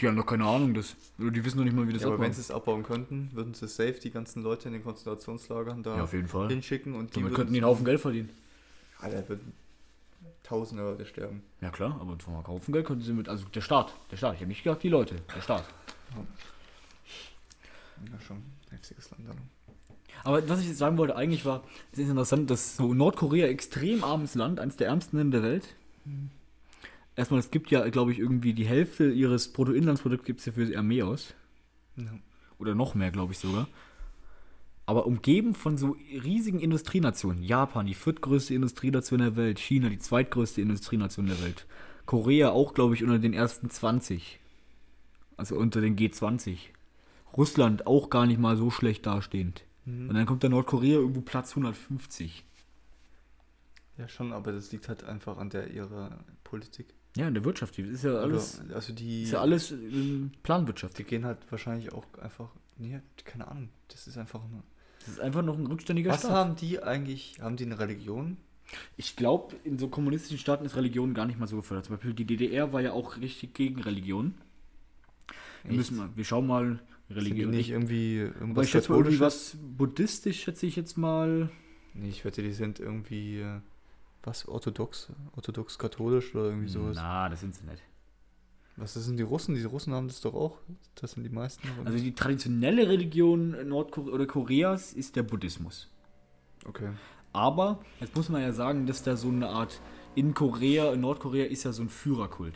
Die 0.00 0.08
haben 0.08 0.16
doch 0.16 0.26
keine 0.26 0.44
Ahnung, 0.46 0.74
das. 0.74 0.96
Oder 1.20 1.30
die 1.30 1.44
wissen 1.44 1.58
doch 1.58 1.64
nicht 1.64 1.76
mal, 1.76 1.86
wie 1.86 1.92
das 1.92 2.02
Ja, 2.02 2.08
aber 2.08 2.14
abbauen. 2.16 2.26
wenn 2.26 2.32
sie 2.32 2.40
es 2.40 2.50
abbauen 2.50 2.82
könnten, 2.82 3.30
würden 3.32 3.54
sie 3.54 3.68
safe 3.68 3.94
die 4.02 4.10
ganzen 4.10 4.42
Leute 4.42 4.66
in 4.68 4.72
den 4.74 4.82
Konzentrationslagern 4.82 5.82
da 5.82 5.96
Ja, 5.96 6.02
auf 6.04 6.12
jeden 6.12 6.26
Fall. 6.28 6.48
hinschicken 6.48 6.94
und 6.94 7.10
die 7.10 7.20
Damit 7.20 7.30
würden- 7.32 7.36
könnten 7.36 7.52
die 7.52 7.60
einen 7.60 7.66
Haufen 7.68 7.84
Geld 7.84 8.00
verdienen. 8.00 8.30
Alter, 8.98 9.28
würden 9.28 9.52
tausende 10.42 10.82
Leute 10.82 11.06
sterben. 11.06 11.42
Ja 11.60 11.70
klar, 11.70 11.98
aber 12.00 12.16
vom 12.18 12.44
Haufen 12.46 12.72
Geld 12.72 12.86
könnten 12.86 13.04
sie 13.04 13.12
mit. 13.12 13.28
Also 13.28 13.44
der 13.54 13.60
Staat. 13.60 13.94
Der 14.10 14.16
Staat. 14.16 14.34
Ich 14.34 14.40
habe 14.40 14.48
nicht 14.48 14.62
gesagt 14.64 14.82
die 14.82 14.88
Leute. 14.88 15.16
Der 15.36 15.40
Staat. 15.40 15.64
Ja, 18.10 18.20
schon. 18.20 18.42
Heftiges 18.70 19.10
Land, 19.10 19.28
Alter. 19.28 19.42
Aber 20.24 20.48
was 20.48 20.60
ich 20.60 20.68
jetzt 20.68 20.78
sagen 20.78 20.98
wollte, 20.98 21.16
eigentlich 21.16 21.44
war, 21.44 21.64
es 21.92 21.98
ist 21.98 22.08
interessant, 22.08 22.50
dass 22.50 22.76
so 22.76 22.94
Nordkorea 22.94 23.46
extrem 23.46 24.04
armes 24.04 24.34
Land, 24.34 24.60
eines 24.60 24.76
der 24.76 24.88
ärmsten 24.88 25.18
Länder 25.18 25.40
der 25.40 25.50
Welt. 25.50 25.74
Erstmal, 27.16 27.40
es 27.40 27.50
gibt 27.50 27.70
ja, 27.70 27.88
glaube 27.88 28.12
ich, 28.12 28.18
irgendwie 28.18 28.54
die 28.54 28.64
Hälfte 28.64 29.10
ihres 29.10 29.52
Bruttoinlandsprodukts 29.52 30.24
gibt 30.24 30.40
es 30.40 30.46
ja 30.46 30.52
für 30.52 30.64
die 30.64 30.76
Armee 30.76 31.02
aus. 31.02 31.34
Ja. 31.96 32.12
Oder 32.58 32.74
noch 32.74 32.94
mehr, 32.94 33.10
glaube 33.10 33.32
ich 33.32 33.38
sogar. 33.38 33.68
Aber 34.86 35.06
umgeben 35.06 35.54
von 35.54 35.76
so 35.76 35.96
riesigen 36.10 36.60
Industrienationen. 36.60 37.42
Japan, 37.42 37.86
die 37.86 37.94
viertgrößte 37.94 38.54
Industrienation 38.54 39.20
der 39.20 39.36
Welt. 39.36 39.58
China, 39.58 39.88
die 39.88 39.98
zweitgrößte 39.98 40.60
Industrienation 40.60 41.26
der 41.26 41.40
Welt. 41.42 41.66
Korea 42.06 42.50
auch, 42.50 42.74
glaube 42.74 42.94
ich, 42.94 43.02
unter 43.02 43.18
den 43.18 43.34
ersten 43.34 43.70
20. 43.70 44.40
Also 45.36 45.56
unter 45.56 45.80
den 45.80 45.96
G20. 45.96 46.58
Russland 47.36 47.86
auch 47.86 48.10
gar 48.10 48.26
nicht 48.26 48.38
mal 48.38 48.56
so 48.56 48.70
schlecht 48.70 49.06
dastehend. 49.06 49.64
Mhm. 49.84 50.08
Und 50.08 50.14
dann 50.14 50.26
kommt 50.26 50.44
da 50.44 50.48
Nordkorea 50.48 50.98
irgendwo 50.98 51.20
Platz 51.22 51.50
150. 51.50 52.44
ja, 53.98 54.08
schon, 54.08 54.32
aber 54.32 54.52
das 54.52 54.72
liegt 54.72 54.88
halt 54.88 55.04
einfach 55.04 55.38
an 55.38 55.50
der 55.50 55.70
ihrer 55.70 56.18
Politik. 56.44 56.86
Ja, 57.16 57.28
in 57.28 57.34
der 57.34 57.44
Wirtschaft. 57.44 57.78
Das 57.78 57.86
ist 57.86 58.04
ja 58.04 58.14
alles, 58.14 58.60
Oder, 58.64 58.76
also 58.76 58.92
die, 58.94 59.24
ist 59.24 59.32
ja 59.32 59.40
alles 59.40 59.70
ähm, 59.70 60.32
Planwirtschaft. 60.42 60.98
die 60.98 61.04
gehen 61.04 61.26
halt 61.26 61.38
wahrscheinlich 61.50 61.92
auch 61.92 62.04
einfach. 62.20 62.48
Nee, 62.78 63.00
keine 63.24 63.48
Ahnung. 63.48 63.68
Das 63.88 64.06
ist 64.06 64.16
einfach 64.16 64.40
nur. 64.48 64.62
Das 65.00 65.08
ist 65.08 65.20
einfach 65.20 65.42
noch 65.42 65.58
ein 65.58 65.66
rückständiger 65.66 66.10
Was 66.10 66.20
Staat. 66.20 66.32
haben 66.32 66.56
die 66.56 66.82
eigentlich? 66.82 67.36
Haben 67.40 67.56
die 67.56 67.64
eine 67.66 67.78
Religion? 67.78 68.38
Ich 68.96 69.16
glaube, 69.16 69.56
in 69.64 69.78
so 69.78 69.88
kommunistischen 69.88 70.38
Staaten 70.38 70.64
ist 70.64 70.76
Religion 70.76 71.12
gar 71.12 71.26
nicht 71.26 71.38
mal 71.38 71.46
so 71.48 71.56
gefördert. 71.56 71.84
Zum 71.84 71.96
Beispiel 71.96 72.14
die 72.14 72.24
DDR 72.24 72.72
war 72.72 72.80
ja 72.80 72.92
auch 72.92 73.18
richtig 73.18 73.52
gegen 73.52 73.82
Religion. 73.82 74.34
Wir, 75.64 75.70
Echt? 75.70 75.76
müssen 75.76 75.96
mal, 75.98 76.08
wir 76.14 76.24
schauen 76.24 76.46
mal 76.46 76.80
Religion. 77.14 77.50
nicht 77.50 77.70
irgendwie 77.70 78.22
aber 78.28 78.40
irgendwas 78.40 78.66
ich 78.66 78.70
schätze 78.72 78.90
mal 78.92 78.98
irgendwie 78.98 79.20
was 79.20 79.56
buddhistisch, 79.60 80.40
schätze 80.42 80.66
ich 80.66 80.76
jetzt 80.76 80.96
mal. 80.98 81.50
Nee, 81.94 82.08
ich 82.08 82.24
wette, 82.24 82.42
die 82.42 82.52
sind 82.52 82.80
irgendwie. 82.80 83.40
äh, 83.40 83.60
Was? 84.22 84.46
Orthodox? 84.48 85.10
Orthodox-katholisch 85.36 86.34
oder 86.34 86.46
irgendwie 86.46 86.68
sowas? 86.68 86.96
Na, 86.96 87.28
das 87.28 87.40
sind 87.40 87.54
sie 87.54 87.64
nicht. 87.64 87.82
Was 88.76 88.94
das 88.94 89.04
sind 89.04 89.18
die 89.18 89.22
Russen? 89.22 89.54
Die 89.54 89.62
Russen 89.64 89.92
haben 89.92 90.08
das 90.08 90.20
doch 90.22 90.32
auch. 90.34 90.56
Das 90.94 91.12
sind 91.12 91.24
die 91.24 91.28
meisten. 91.28 91.68
oder 91.80 91.90
Also 91.90 92.02
die 92.02 92.14
traditionelle 92.14 92.88
Religion 92.88 93.68
Nordkorea 93.68 94.14
oder 94.14 94.26
Koreas 94.26 94.92
ist 94.94 95.16
der 95.16 95.22
Buddhismus. 95.24 95.88
okay. 96.66 96.90
Aber 97.34 97.80
jetzt 98.00 98.14
muss 98.14 98.28
man 98.28 98.42
ja 98.42 98.52
sagen, 98.52 98.86
dass 98.86 99.02
da 99.02 99.16
so 99.16 99.28
eine 99.28 99.48
Art 99.48 99.80
in 100.14 100.34
Korea, 100.34 100.92
in 100.92 101.00
Nordkorea 101.00 101.46
ist 101.46 101.64
ja 101.64 101.72
so 101.72 101.82
ein 101.82 101.88
Führerkult. 101.88 102.54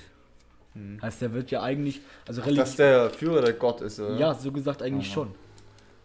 Hm. 0.77 1.01
Heißt, 1.03 1.23
der 1.23 1.33
wird 1.33 1.51
ja 1.51 1.63
eigentlich, 1.63 2.01
also 2.29 2.41
Dass 2.41 2.49
Religion. 2.51 2.77
der 2.77 3.11
Führer 3.11 3.41
der 3.43 3.55
Gott 3.55 3.81
ist, 3.81 3.99
oder? 3.99 4.17
Ja, 4.19 4.35
so 4.35 4.53
gesagt 4.53 4.83
eigentlich 4.83 5.07
Aha. 5.09 5.15
schon. 5.15 5.29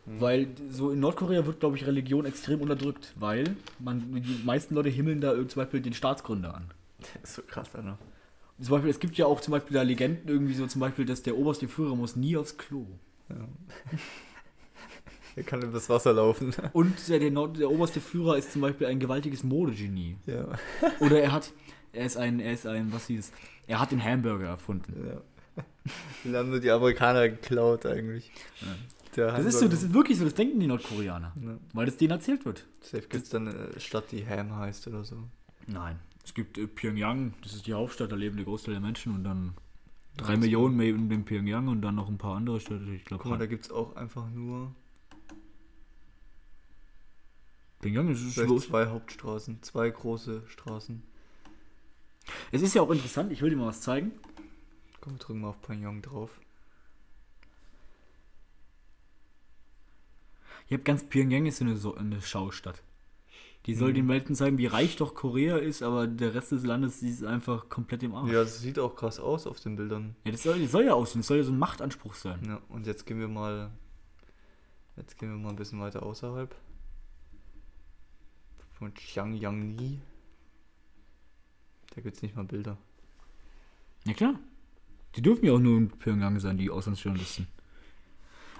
Weil 0.06 0.48
so 0.72 0.92
in 0.92 1.00
Nordkorea 1.00 1.46
wird, 1.46 1.60
glaube 1.60 1.78
ich, 1.78 1.86
Religion 1.86 2.26
extrem 2.26 2.62
unterdrückt, 2.62 3.14
weil 3.20 3.44
man, 3.80 4.12
die 4.22 4.42
meisten 4.44 4.74
Leute 4.74 4.90
himmeln 4.90 5.22
da 5.22 5.34
zum 5.48 5.62
Beispiel 5.62 5.80
den 5.82 5.94
Staatsgründer 5.94 6.56
an. 6.56 6.72
Das 7.00 7.10
ist 7.24 7.36
so 7.36 7.42
krass, 7.44 7.76
Alter. 7.76 7.98
Zum 8.60 8.72
Beispiel, 8.72 8.90
es 8.92 9.00
gibt 9.00 9.18
ja 9.18 9.26
auch 9.26 9.42
zum 9.42 9.52
Beispiel 9.54 9.74
da 9.76 9.82
Legenden 9.84 10.28
irgendwie 10.28 10.54
so, 10.54 10.66
zum 10.68 10.82
Beispiel, 10.82 11.06
dass 11.06 11.22
der 11.24 11.38
oberste 11.38 11.68
Führer 11.68 11.96
muss 11.96 12.16
nie 12.16 12.36
aufs 12.38 12.58
Klo. 12.58 12.86
Ja. 13.30 13.36
er 15.36 15.44
kann 15.44 15.62
übers 15.62 15.90
Wasser 15.90 16.14
laufen. 16.14 16.54
Und 16.74 17.08
der, 17.08 17.20
der, 17.20 17.32
Nord- 17.32 17.60
der 17.60 17.72
oberste 17.72 18.02
Führer 18.02 18.38
ist 18.38 18.52
zum 18.52 18.62
Beispiel 18.62 18.88
ein 18.88 19.00
gewaltiges 19.00 19.44
Modegenie. 19.44 20.18
ja. 20.26 20.48
Oder 21.00 21.22
er 21.22 21.32
hat, 21.32 21.52
er 21.94 22.06
ist 22.06 22.18
ein, 22.18 22.40
er 22.40 22.54
ist 22.54 22.68
ein, 22.68 22.92
was 22.92 23.08
hieß, 23.08 23.32
er 23.72 23.80
hat 23.80 23.92
den 23.92 24.04
Hamburger 24.04 24.48
erfunden. 24.48 24.94
ja. 25.08 25.22
Den 26.24 26.36
haben 26.36 26.50
nur 26.50 26.60
die 26.60 26.72
Amerikaner 26.72 27.28
geklaut, 27.30 27.86
eigentlich. 27.86 28.32
Der 29.16 29.32
Das 29.32 29.46
ist 29.46 29.60
so, 29.60 29.68
das 29.68 29.84
ist 29.84 29.94
wirklich 29.94 30.18
so, 30.18 30.24
das 30.24 30.34
denken 30.34 30.60
die 30.60 30.68
Nordkoreaner. 30.68 31.34
Ja. 31.42 31.58
Weil 31.74 31.86
das 31.86 31.98
denen 31.98 32.12
erzählt 32.12 32.46
wird. 32.46 32.66
Safe 32.82 33.02
gibt 33.08 33.24
es 33.24 33.30
dann 33.30 33.48
eine 33.48 33.80
Stadt, 33.80 34.12
die 34.12 34.26
Ham 34.26 34.56
heißt 34.56 34.88
oder 34.88 35.04
so. 35.04 35.24
Nein. 35.68 36.00
Es 36.24 36.34
gibt 36.34 36.58
äh, 36.58 36.68
Pyongyang, 36.68 37.34
das 37.42 37.54
ist 37.54 37.68
die 37.68 37.74
Hauptstadt, 37.74 38.12
da 38.12 38.16
leben 38.16 38.38
der 38.38 38.46
Großteil 38.46 38.74
der 38.74 38.82
Menschen 38.82 39.14
und 39.16 39.24
dann 39.24 39.54
drei 40.18 40.34
Ja, 40.34 40.40
Millionen 40.40 40.80
in 41.12 41.26
Pyongyang 41.26 41.68
und 41.68 41.82
dann 41.82 41.96
noch 41.96 42.08
ein 42.08 42.18
paar 42.18 42.36
andere 42.36 42.60
Städte. 42.60 42.86
Ich 42.94 43.06
glaube, 43.06 43.24
Guck 43.24 43.32
mal, 43.32 43.40
da 43.40 43.46
gibt 43.48 43.66
es 43.66 43.72
auch 43.72 43.96
einfach 43.96 44.30
nur 44.30 44.74
Pyongyang 47.82 48.10
ist 48.10 48.22
es 48.22 48.66
zwei 48.66 48.88
Hauptstraßen, 48.88 49.64
zwei 49.64 49.90
große 49.90 50.44
Straßen. 50.48 51.04
Es 52.52 52.62
ist 52.62 52.74
ja 52.76 52.82
auch 52.82 52.92
interessant, 52.92 53.32
ich 53.32 53.42
will 53.42 53.50
dir 53.50 53.56
mal 53.58 53.68
was 53.68 53.82
zeigen. 53.82 54.12
Komm, 55.00 55.14
wir 55.14 55.20
drücken 55.20 55.42
mal 55.42 55.50
auf 55.50 55.62
Pyongyang 55.62 56.02
drauf. 56.02 56.30
Ich 60.68 60.74
habe 60.74 60.84
ganz 60.84 61.04
Pyongyang 61.04 61.46
ist 61.46 61.62
eine, 61.62 61.76
so 61.76 61.96
eine 61.96 62.22
Schaustadt. 62.22 62.82
Die 63.68 63.76
soll 63.76 63.90
Mhm. 63.92 63.96
den 63.96 64.08
Welten 64.10 64.36
zeigen, 64.36 64.58
wie 64.58 64.66
reich 64.66 64.96
doch 64.96 65.14
Korea 65.14 65.58
ist, 65.58 65.84
aber 65.84 66.08
der 66.08 66.34
Rest 66.34 66.52
des 66.52 66.64
Landes 66.64 67.04
ist 67.04 67.24
einfach 67.24 67.70
komplett 67.70 68.02
im 68.04 68.16
Arsch. 68.16 68.32
Ja, 68.32 68.42
das 68.42 68.60
sieht 68.60 68.80
auch 68.80 68.96
krass 68.96 69.20
aus 69.20 69.46
auf 69.46 69.60
den 69.60 69.76
Bildern. 69.76 70.16
Ja, 70.24 70.32
das 70.32 70.44
soll, 70.44 70.60
das 70.60 70.72
soll 70.72 70.86
ja 70.86 70.94
aussehen, 70.94 71.22
das 71.22 71.28
soll 71.28 71.38
ja 71.38 71.44
so 71.44 71.52
ein 71.52 71.60
Machtanspruch 71.60 72.16
sein. 72.16 72.40
Ja, 72.46 72.62
und 72.70 72.88
jetzt 72.88 73.06
gehen 73.06 73.20
wir 73.20 73.28
mal. 73.28 73.72
Jetzt 74.98 75.18
gehen 75.18 75.30
wir 75.30 75.38
mal 75.38 75.50
ein 75.50 75.56
bisschen 75.56 75.80
weiter 75.80 76.04
außerhalb. 76.04 76.56
Von 78.74 78.94
Xiangyangni. 78.94 80.00
Da 81.92 82.02
gibt 82.02 82.16
es 82.16 82.22
nicht 82.22 82.36
mal 82.36 82.46
Bilder. 82.46 82.78
Ja 84.06 84.14
klar. 84.14 84.40
Die 85.16 85.22
dürfen 85.22 85.46
ja 85.46 85.54
auch 85.54 85.60
nur 85.60 85.78
in 85.78 85.90
Pyongyang 85.90 86.40
sein, 86.40 86.58
die 86.58 86.70
Auslandsjournalisten. 86.70 87.48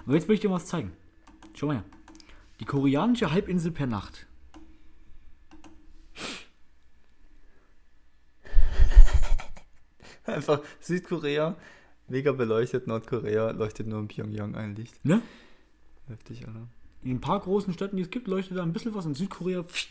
Aber 0.04 0.14
jetzt 0.14 0.28
will 0.28 0.34
ich 0.34 0.40
dir 0.40 0.50
was 0.50 0.66
zeigen. 0.66 0.92
Schau 1.54 1.66
mal 1.66 1.76
her. 1.76 1.84
Die 2.60 2.64
koreanische 2.64 3.32
Halbinsel 3.32 3.72
per 3.72 3.86
Nacht. 3.86 4.26
Einfach 10.26 10.60
Südkorea, 10.80 11.56
mega 12.08 12.32
beleuchtet, 12.32 12.86
Nordkorea 12.86 13.50
leuchtet 13.50 13.86
nur 13.86 14.00
in 14.00 14.08
Pyongyang 14.08 14.54
ein 14.54 14.76
Licht. 14.76 15.02
Ne? 15.04 15.22
Heftig, 16.08 16.46
Alter. 16.46 16.68
In 17.02 17.16
ein 17.16 17.20
paar 17.20 17.40
großen 17.40 17.72
Städten, 17.72 17.96
die 17.96 18.02
es 18.02 18.10
gibt, 18.10 18.28
leuchtet 18.28 18.58
da 18.58 18.62
ein 18.62 18.72
bisschen 18.72 18.94
was. 18.94 19.06
In 19.06 19.14
Südkorea 19.14 19.62
pff, 19.64 19.88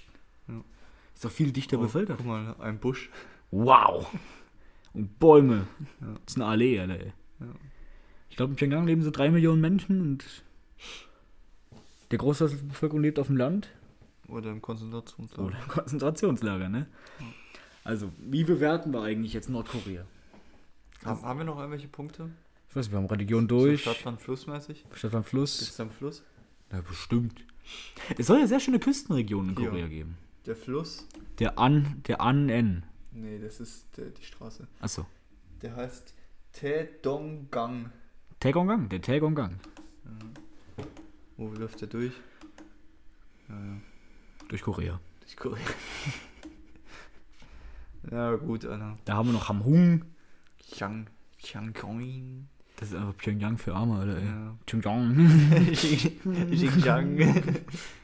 Ja. 0.48 0.64
Ist 1.14 1.26
doch 1.26 1.32
viel 1.32 1.52
dichter 1.52 1.78
Oh, 1.78 1.82
bevölkert. 1.82 2.18
Guck 2.18 2.26
mal, 2.28 2.56
ein 2.60 2.80
Busch. 2.80 3.10
Wow. 3.52 4.08
Und 4.94 5.20
Bäume. 5.20 5.68
Ja. 6.02 6.08
Das 6.26 6.34
ist 6.34 6.36
eine 6.38 6.46
Allee, 6.46 6.80
Alter. 6.80 7.00
ey. 7.00 7.14
Ja. 7.40 7.46
Ich 8.30 8.36
glaube, 8.38 8.52
in 8.52 8.56
Pyongyang 8.58 8.86
leben 8.88 9.02
so 9.04 9.12
drei 9.12 9.30
Millionen 9.30 9.62
Menschen 9.62 10.02
und 10.02 10.26
der 12.12 12.18
Großteil 12.18 12.50
der 12.50 12.58
Bevölkerung 12.58 13.02
lebt 13.02 13.20
auf 13.20 13.28
dem 13.28 13.38
Land 13.38 13.70
Oder 14.28 14.52
im 14.52 14.62
Konzentrationslager. 14.62 15.44
oder 15.48 15.58
im 15.62 15.68
Konzentrationslager, 15.68 16.70
ne? 16.70 16.88
Also, 17.84 18.12
wie 18.20 18.44
bewerten 18.44 18.94
wir 18.94 19.02
eigentlich 19.02 19.34
jetzt 19.34 19.50
Nordkorea? 19.50 20.06
Haben, 21.04 21.22
haben 21.24 21.40
wir 21.40 21.46
noch 21.46 21.58
irgendwelche 21.58 21.88
Punkte? 21.88 22.30
Ich 22.70 22.76
weiß 22.76 22.86
nicht, 22.86 22.92
wir 22.94 23.00
haben 23.00 23.08
Religion 23.08 23.44
So 23.44 23.48
durch, 23.66 23.82
Stadtland, 23.82 24.22
Flussmäßig? 24.22 24.86
Stadtland 24.94 25.26
Fluss. 25.26 25.74
da 25.76 25.84
einen 25.84 25.92
Fluss? 25.92 26.24
Ja, 26.72 26.82
bestimmt. 26.82 27.44
Es 28.18 28.28
soll 28.28 28.40
ja 28.40 28.48
sehr 28.48 28.60
schöne 28.60 28.80
Küstenregionen 28.80 29.50
in. 29.58 29.66
Korea 29.66 29.88
geben. 29.88 30.18
Der 30.46 30.56
Fluss? 30.56 31.08
Der 31.40 31.60
An, 31.60 32.02
der 32.08 32.22
An-En. 32.22 32.84
Nee, 33.12 33.40
das 33.40 33.60
ist 33.60 33.86
der, 33.98 34.10
die 34.10 34.24
Straße. 34.24 34.68
Achso. 34.80 35.06
Der 35.62 35.76
heißt 35.76 36.16
Taedonggang. 36.54 37.92
Taegonggang, 38.40 38.90
der 38.90 39.02
Taegonggang. 39.02 39.60
Wo 41.38 41.48
läuft 41.50 41.82
der 41.82 41.88
durch? 41.88 42.14
Ja, 43.50 43.56
ja. 43.56 43.82
Durch 44.48 44.62
Korea. 44.64 45.00
Durch 45.22 45.38
Korea. 45.38 45.66
ja, 48.12 48.36
gut, 48.36 48.66
Alter. 48.66 48.98
Da 49.06 49.16
haben 49.16 49.30
wir 49.30 49.34
noch 49.34 49.48
Hamhung. 49.48 50.06
Chiang, 50.60 51.08
Chiangcoin. 51.38 52.48
Das 52.78 52.90
ist 52.90 52.96
einfach 52.96 53.16
Pyongyang 53.18 53.58
für 53.60 53.76
Arme, 53.76 54.00
Alter, 54.00 54.18
ey. 54.18 54.26
Ja. 54.26 54.58
Pyongyang. 54.66 55.72
Xinjiang. 55.72 57.18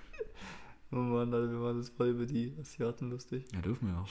oh 0.91 0.95
Mann, 0.95 1.33
Alter, 1.33 1.51
wir 1.51 1.61
waren 1.61 1.77
das 1.77 1.89
voll 1.89 2.09
über 2.09 2.25
die 2.25 2.53
Asiaten 2.59 3.09
lustig. 3.09 3.45
Ja, 3.53 3.61
dürfen 3.61 3.88
wir 3.89 3.99
auch. 3.99 4.07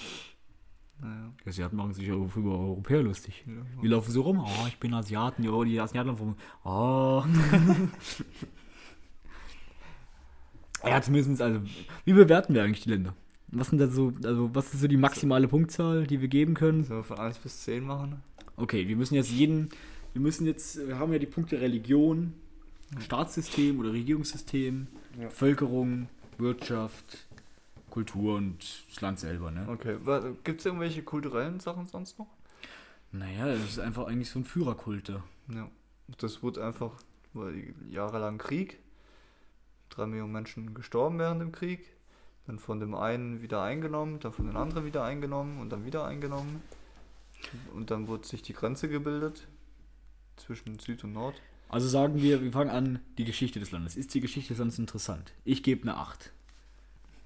Naja. 1.01 1.33
Die 1.45 1.49
Asiaten 1.49 1.77
machen 1.77 1.93
sich 1.93 2.11
auch 2.11 2.37
über 2.37 2.59
Europäer 2.59 3.03
lustig. 3.03 3.45
Ja, 3.47 3.83
Wir 3.83 3.91
laufen 3.91 4.11
so 4.11 4.23
rum, 4.23 4.39
oh, 4.41 4.67
ich 4.67 4.79
bin 4.79 4.95
Asiaten, 4.95 5.43
ja, 5.43 5.65
die 5.65 5.79
Asiaten 5.79 6.09
laufen 6.09 6.23
rum, 6.23 6.37
oh. 6.65 7.23
ja, 10.89 11.03
zumindest, 11.03 11.43
also, 11.43 11.61
wie 12.05 12.13
bewerten 12.13 12.55
wir 12.55 12.63
eigentlich 12.63 12.83
die 12.83 12.91
Länder? 12.91 13.15
Was 13.49 13.69
sind 13.69 13.79
da 13.79 13.89
so, 13.89 14.13
also, 14.25 14.55
was 14.55 14.73
ist 14.73 14.81
so 14.81 14.89
die 14.89 14.97
maximale 14.97 15.49
Punktzahl, 15.49 16.07
die 16.07 16.21
wir 16.21 16.29
geben 16.29 16.55
können? 16.55 16.85
Sollen 16.85 17.01
wir 17.01 17.05
von 17.05 17.19
1 17.19 17.39
bis 17.39 17.63
10 17.65 17.85
machen? 17.85 18.23
Okay, 18.57 18.89
wir 18.89 18.97
müssen 18.97 19.15
jetzt 19.15 19.31
jeden, 19.31 19.69
wir 20.15 20.23
müssen 20.23 20.47
jetzt, 20.47 20.79
wir 20.89 20.99
haben 20.99 21.13
ja 21.13 21.19
die 21.19 21.27
Punkte 21.27 21.61
Religion, 21.61 22.33
Staatssystem 22.99 23.79
oder 23.79 23.93
Regierungssystem, 23.93 24.87
Ja. 25.19 25.27
Bevölkerung, 25.27 26.09
Wirtschaft, 26.39 27.27
Kultur 27.91 28.37
und 28.37 28.59
das 28.91 29.01
Land 29.01 29.21
selber, 29.21 29.51
ne? 29.51 29.67
Okay, 29.69 29.99
gibt 30.45 30.61
es 30.61 30.67
irgendwelche 30.67 31.03
kulturellen 31.03 31.61
Sachen 31.61 31.87
sonst 31.87 32.19
noch? 32.19 32.29
Naja, 33.13 33.47
das 33.47 33.65
ist 33.65 33.79
einfach 33.79 34.07
eigentlich 34.07 34.31
so 34.31 34.41
ein 34.41 34.45
Führerkult 34.45 35.09
da. 35.09 35.23
Ja. 35.49 35.69
Das 36.19 36.43
wurde 36.43 36.65
einfach 36.65 36.93
weil 37.37 37.75
jahrelang 37.91 38.39
Krieg. 38.39 38.79
Drei 39.91 40.07
Millionen 40.07 40.33
Menschen 40.33 40.75
gestorben 40.75 41.19
während 41.19 41.41
dem 41.41 41.53
Krieg. 41.53 41.87
Dann 42.47 42.59
von 42.59 42.81
dem 42.81 42.95
einen 42.95 43.43
wieder 43.43 43.63
eingenommen, 43.63 44.21
dann 44.21 44.33
von 44.33 44.47
den 44.47 44.57
anderen 44.57 44.85
wieder 44.85 45.05
eingenommen 45.05 45.61
und 45.61 45.71
dann 45.71 45.85
wieder 45.85 46.05
eingenommen. 46.05 46.63
Und 47.75 47.91
dann 47.91 48.09
wurde 48.09 48.27
sich 48.27 48.43
die 48.43 48.53
Grenze 48.53 48.89
gebildet 48.89 49.47
zwischen 50.37 50.79
Süd 50.79 51.05
und 51.05 51.13
Nord. 51.13 51.41
Also 51.69 51.89
sagen 51.89 52.23
wir, 52.23 52.43
wir 52.43 52.53
fangen 52.53 52.71
an, 52.71 53.01
die 53.19 53.25
Geschichte 53.25 53.59
des 53.61 53.71
Landes. 53.73 53.97
Ist 53.97 54.15
die 54.15 54.21
Geschichte 54.21 54.51
des 54.51 54.59
Landes 54.59 54.79
interessant? 54.79 55.33
Ich 55.45 55.63
gebe 55.63 55.83
eine 55.83 55.97
8. 55.97 56.33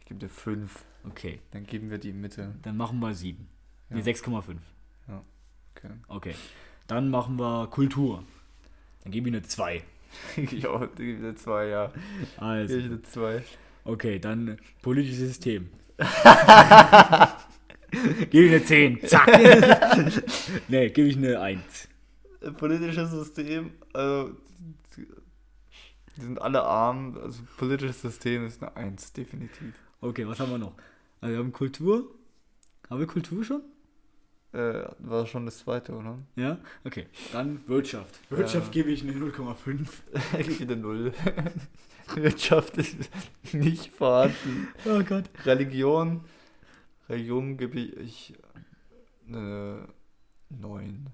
Ich 0.01 0.07
gebe 0.07 0.21
dir 0.21 0.29
fünf. 0.29 0.85
Okay, 1.09 1.41
Dann 1.53 1.65
geben 1.67 1.91
wir 1.91 1.99
die 1.99 2.13
Mitte. 2.13 2.55
dann 2.63 2.77
machen 2.77 3.01
wir 3.01 3.15
7. 3.15 3.47
Ja. 3.91 3.97
Nee, 3.97 4.03
6,5. 4.03 4.57
Okay. 5.77 5.91
Okay. 6.09 6.35
Dann 6.87 7.11
machen 7.11 7.39
wir 7.39 7.69
Kultur. 7.69 8.25
Dann 9.03 9.13
gebe 9.13 9.29
ich 9.29 9.35
eine 9.35 9.43
2. 9.43 9.83
ja, 10.37 10.87
die 10.99 11.05
gebe 11.07 11.23
dir 11.23 11.37
zwei, 11.37 11.67
ja. 11.69 11.93
Also, 12.37 12.75
Gebe 12.75 12.87
ich 12.87 13.01
dir 13.01 13.03
zwei. 13.05 13.43
okay, 13.85 14.19
dann 14.19 14.59
politisches 14.83 15.19
System. 15.19 15.69
gebe 18.31 18.47
ich 18.47 18.51
eine 18.53 18.65
10. 18.65 19.07
Zack. 19.07 19.29
nee, 20.69 20.89
gebe 20.91 21.09
ich 21.09 21.17
eine 21.17 21.41
1. 21.41 21.63
Politisches 22.57 23.11
System, 23.11 23.73
also 23.93 24.35
die 24.97 26.21
sind 26.23 26.41
alle 26.41 26.63
arm, 26.63 27.19
also 27.23 27.43
politisches 27.57 28.01
System 28.03 28.47
ist 28.47 28.63
eine 28.63 28.75
Eins, 28.77 29.13
definitiv. 29.13 29.75
Okay, 30.01 30.27
was 30.27 30.41
haben 30.41 30.51
wir 30.51 30.59
noch? 30.59 30.75
Also 31.21 31.33
wir 31.35 31.39
haben 31.39 31.53
Kultur. 31.53 32.15
Haben 32.89 33.01
wir 33.01 33.07
Kultur 33.07 33.45
schon? 33.45 33.63
Äh, 34.53 34.83
war 34.99 35.27
schon 35.27 35.45
das 35.45 35.59
zweite, 35.59 35.93
oder? 35.93 36.19
Ja? 36.35 36.59
Okay. 36.85 37.07
Dann 37.33 37.61
Wirtschaft. 37.69 38.19
Wirtschaft 38.31 38.75
Ja. 38.75 38.83
gebe 38.83 38.91
ich 38.91 39.03
eine 39.03 39.13
0,5. 39.13 39.87
Ich 40.39 40.59
wieder 40.61 40.75
null. 40.77 41.13
Wirtschaft 42.17 42.77
ist 42.79 42.97
nicht 43.53 43.93
vorhanden. 43.93 44.69
Oh 44.85 45.01
Gott. 45.05 45.25
Religion, 45.45 46.25
Religion 47.09 47.57
gebe 47.59 47.79
ich 47.79 48.35
eine 49.29 49.87
neun. 50.49 51.07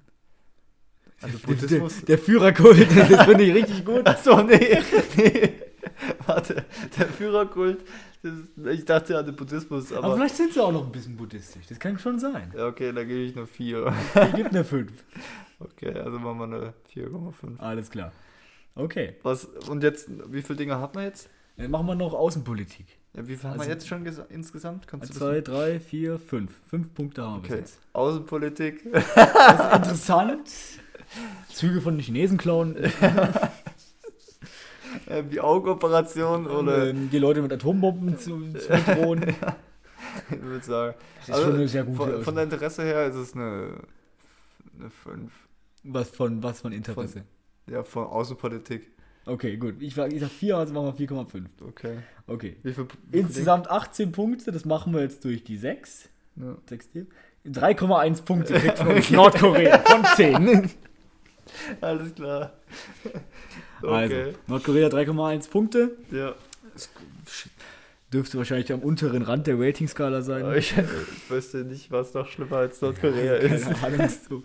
Also 1.22 1.38
Der, 1.38 1.46
Buddhismus. 1.46 2.04
der 2.04 2.18
Führerkult, 2.18 2.88
das 3.10 3.24
finde 3.24 3.44
ich 3.44 3.54
richtig 3.54 3.84
gut. 3.84 4.06
Achso, 4.06 4.42
nee, 4.42 4.78
nee. 5.16 5.52
Warte, 6.26 6.64
der 6.98 7.06
Führerkult, 7.06 7.84
ist, 8.22 8.34
ich 8.66 8.84
dachte 8.84 9.16
an 9.18 9.24
den 9.24 9.34
Buddhismus, 9.36 9.92
aber. 9.92 10.04
Aber 10.08 10.16
vielleicht 10.16 10.36
sind 10.36 10.52
sie 10.52 10.60
auch 10.60 10.72
noch 10.72 10.84
ein 10.84 10.92
bisschen 10.92 11.16
buddhistisch. 11.16 11.66
Das 11.68 11.78
kann 11.78 11.98
schon 11.98 12.18
sein. 12.18 12.52
ja, 12.56 12.66
okay, 12.66 12.92
dann 12.92 13.06
gebe 13.08 13.20
ich 13.20 13.34
nur 13.34 13.46
4. 13.46 13.94
Ich 14.28 14.34
gebe 14.34 14.48
eine 14.50 14.64
5. 14.64 14.92
Okay, 15.60 15.92
also 15.94 16.18
machen 16.18 16.38
wir 16.38 16.44
eine 16.44 16.74
4,5. 16.94 17.58
Alles 17.60 17.88
klar. 17.90 18.12
Okay. 18.74 19.14
Was, 19.22 19.46
und 19.70 19.82
jetzt, 19.82 20.10
wie 20.30 20.42
viele 20.42 20.56
Dinge 20.56 20.78
hat 20.80 20.94
man 20.94 21.04
jetzt? 21.04 21.30
Dann 21.56 21.70
machen 21.70 21.86
wir 21.86 21.94
noch 21.94 22.12
Außenpolitik. 22.12 22.86
Ja, 23.14 23.26
wie 23.26 23.36
viel 23.36 23.44
haben 23.48 23.52
Also- 23.58 23.64
wir 23.64 23.72
jetzt 23.74 23.88
schon 23.88 24.06
gesa- 24.06 24.26
insgesamt? 24.28 24.86
Kannst 24.86 25.14
2, 25.14 25.40
3, 25.40 25.80
4, 25.80 26.18
5. 26.18 26.52
Fünf 26.68 26.92
Punkte 26.92 27.22
haben 27.22 27.36
wir 27.36 27.38
Okay. 27.38 27.48
bis 27.52 27.58
jetzt. 27.60 27.80
Außenpolitik. 27.94 28.92
Das 28.92 29.70
ist 29.70 29.76
interessant. 29.76 30.50
Züge 31.52 31.80
von 31.80 31.94
den 31.94 32.02
Chinesen 32.02 32.38
klauen. 32.38 32.76
äh, 35.06 35.22
die 35.30 35.40
Augeoperation 35.40 36.46
oder. 36.46 36.88
ähm, 36.88 37.10
die 37.10 37.18
Leute 37.18 37.42
mit 37.42 37.52
Atombomben 37.52 38.18
zu, 38.18 38.52
zu 38.52 38.68
bedrohen. 38.68 39.24
ich 40.30 40.42
würde 40.42 40.64
sagen. 40.64 40.94
Das 41.26 41.38
ist 41.38 41.44
schon 41.44 41.54
eine 41.54 41.68
sehr 41.68 41.84
gute 41.84 41.96
von, 41.96 42.06
von 42.06 42.18
Aussage. 42.20 42.34
der 42.34 42.44
Interesse 42.44 42.82
her 42.82 43.06
ist 43.06 43.16
es 43.16 43.34
eine, 43.34 43.80
eine 44.78 44.90
5. 44.90 45.32
Was 45.84 46.10
von, 46.10 46.42
was 46.42 46.60
von 46.60 46.72
Interesse? 46.72 47.24
Ja, 47.68 47.82
von 47.84 48.06
Außenpolitik. 48.06 48.90
Okay, 49.24 49.56
gut. 49.56 49.74
Ich, 49.80 49.96
ich 49.96 50.20
sag 50.20 50.30
4, 50.30 50.56
also 50.56 50.72
machen 50.72 50.96
wir 50.96 51.08
4,5. 51.08 51.46
Okay. 51.68 51.98
Okay. 52.28 52.56
Viel, 52.62 52.86
Insgesamt 53.10 53.68
18 53.68 54.12
Punkte, 54.12 54.52
das 54.52 54.64
machen 54.64 54.94
wir 54.94 55.00
jetzt 55.00 55.24
durch 55.24 55.42
die 55.42 55.56
6. 55.56 56.08
Ding? 56.36 56.44
Ja. 56.48 56.56
6 56.68 56.88
hier. 56.92 57.06
3,1 57.46 58.24
Punkte 58.24 58.54
kriegt 58.54 58.78
von 58.78 58.88
uns 58.88 59.10
Nordkorea 59.10 59.78
von 59.78 60.04
10. 60.16 60.70
Alles 61.80 62.14
klar. 62.14 62.52
Also, 63.82 64.14
Nordkorea 64.46 64.88
3,1 64.88 65.50
Punkte. 65.50 65.96
ja. 66.10 66.34
Dürfte 68.12 68.38
wahrscheinlich 68.38 68.72
am 68.72 68.80
unteren 68.80 69.22
Rand 69.22 69.48
der 69.48 69.58
Ratingskala 69.58 70.22
sein. 70.22 70.44
Aber 70.44 70.56
ich, 70.56 70.72
ich 70.78 70.84
wüsste 71.30 71.58
nicht, 71.64 71.90
was 71.90 72.14
noch 72.14 72.28
schlimmer 72.28 72.58
als 72.58 72.80
Nordkorea 72.80 73.34
ist. 73.34 73.64
Keine 73.64 73.82
Ahnung. 73.98 74.08
So. 74.28 74.42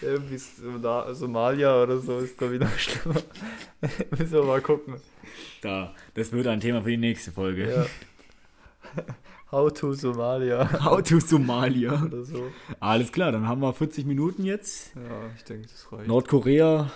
Irgendwie 0.00 0.36
Soma- 0.38 1.12
Somalia 1.12 1.82
oder 1.82 1.98
so 1.98 2.18
ist, 2.20 2.38
glaube 2.38 2.54
ich, 2.54 2.60
noch 2.60 2.78
schlimmer. 2.78 3.20
Müssen 4.10 4.32
wir 4.32 4.42
mal 4.44 4.62
gucken. 4.62 4.94
Da, 5.60 5.94
das 6.14 6.32
wird 6.32 6.46
ein 6.46 6.60
Thema 6.60 6.80
für 6.82 6.90
die 6.90 6.96
nächste 6.96 7.32
Folge. 7.32 7.70
Ja. 7.70 7.86
How 9.52 9.70
to 9.70 9.92
Somalia 9.92 10.82
How 10.82 11.02
to 11.02 11.20
Somalia. 11.20 12.02
oder 12.06 12.24
so. 12.24 12.50
Alles 12.80 13.12
klar, 13.12 13.32
dann 13.32 13.46
haben 13.46 13.60
wir 13.60 13.74
40 13.74 14.06
Minuten 14.06 14.44
jetzt. 14.44 14.94
Ja, 14.94 15.02
ich 15.36 15.44
denke, 15.44 15.68
das 15.68 15.92
reicht. 15.92 16.08
Nordkorea, 16.08 16.90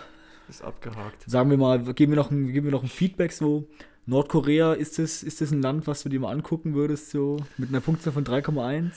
ist 0.48 0.64
abgehakt. 0.64 1.22
sagen 1.26 1.50
wir 1.50 1.58
mal, 1.58 1.80
geben 1.92 2.12
wir 2.12 2.16
noch 2.16 2.30
ein, 2.30 2.50
geben 2.50 2.66
wir 2.66 2.72
noch 2.72 2.82
ein 2.82 2.88
Feedback 2.88 3.32
so. 3.32 3.68
Nordkorea, 4.06 4.72
ist 4.72 4.98
das, 4.98 5.22
ist 5.22 5.42
das 5.42 5.50
ein 5.50 5.60
Land, 5.60 5.86
was 5.86 6.02
du 6.02 6.08
dir 6.08 6.18
mal 6.18 6.32
angucken 6.32 6.74
würdest, 6.74 7.10
so 7.10 7.36
mit 7.58 7.68
einer 7.68 7.80
Punktzahl 7.80 8.14
von 8.14 8.24
3,1? 8.24 8.90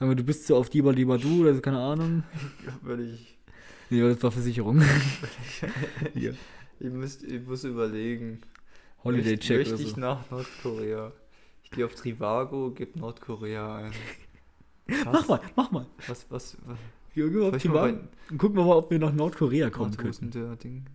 Sagen 0.00 0.10
wir, 0.10 0.16
du 0.16 0.24
bist 0.24 0.48
so 0.48 0.56
auf 0.56 0.68
Diba 0.68 0.92
Diba 0.92 1.16
Du 1.16 1.42
oder 1.42 1.54
so, 1.54 1.60
keine 1.60 1.78
Ahnung. 1.78 2.24
Würde 2.82 3.04
ich, 3.04 3.38
Nee, 3.90 4.00
das 4.00 4.20
war 4.22 4.32
Versicherung. 4.32 4.82
ja. 6.14 6.32
ich, 6.80 6.90
müsst, 6.90 7.22
ich 7.22 7.40
muss 7.46 7.62
überlegen. 7.62 8.40
Holiday 9.04 9.38
Check 9.38 9.58
Möchte 9.58 9.82
ich 9.82 9.90
so. 9.90 10.00
nach 10.00 10.28
Nordkorea? 10.30 11.12
Ich 11.68 11.76
gehe 11.76 11.84
auf 11.84 11.94
Trivago, 11.94 12.70
gebe 12.70 12.98
Nordkorea 12.98 13.76
ein. 13.76 13.92
Mach 15.04 15.28
mal, 15.28 15.40
mach 15.54 15.70
mal. 15.70 15.86
Was, 16.06 16.24
was, 16.30 16.56
was? 16.64 16.78
Mal 17.14 17.54
auf 17.54 17.60
Soll. 17.60 18.08
Und 18.30 18.38
gucken 18.38 18.56
wir 18.56 18.64
mal, 18.64 18.76
ob 18.76 18.90
wir 18.90 18.98
nach 18.98 19.12
Nordkorea 19.12 19.68
kommen 19.68 19.90
denn 19.90 20.00
könnten. 20.00 20.30
der 20.30 20.56
Ding? 20.56 20.86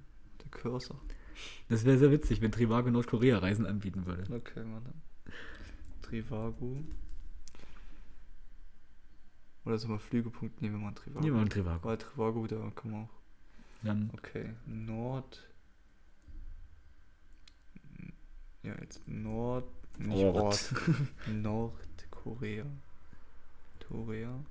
Der 0.42 0.50
Cursor. 0.50 1.00
Das 1.70 1.86
wäre 1.86 2.00
sehr 2.00 2.10
witzig, 2.10 2.42
wenn 2.42 2.52
Trivago 2.52 2.90
Nordkorea 2.90 3.38
Reisen 3.38 3.68
anbieten 3.68 4.08
würde. 4.08 4.24
Okay, 4.24 4.64
warte. 4.66 4.94
Trivago. 6.02 6.84
Oder 9.66 9.78
so 9.78 9.90
mal 9.90 10.00
Flügepunkt 10.00 10.60
nehmen 10.60 10.80
wir 10.80 10.86
mal 10.86 10.94
Trivago. 10.94 11.20
Nehmen 11.24 11.36
wir 11.36 11.42
mal 11.44 11.50
Trivago. 11.50 11.88
Weil 11.88 11.98
Trivago, 11.98 12.48
da 12.48 12.72
kann 12.76 12.92
man 12.92 13.04
auch. 13.04 13.10
Dann 13.84 14.10
Okay, 14.14 14.50
Nord. 14.66 15.48
Ja, 18.64 18.74
jetzt 18.82 19.08
Nord. 19.08 19.66
Nicht 19.98 20.24
Ort. 20.24 20.36
Ort. 20.36 20.74
Nordkorea. 21.28 22.66
Korea. 23.94 24.44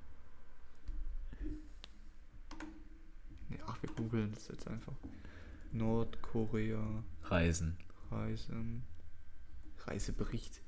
Nee, 3.48 3.58
ach, 3.66 3.82
wir 3.82 3.90
googeln 3.90 4.30
das 4.32 4.46
jetzt 4.46 4.68
einfach. 4.68 4.92
Nordkorea. 5.72 7.02
Reisen. 7.24 7.76
Reisen. 8.12 8.84
Reisebericht. 9.84 10.60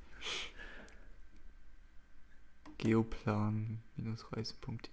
Geoplan 2.78 3.80
minus 3.94 4.32
reisen.de 4.32 4.90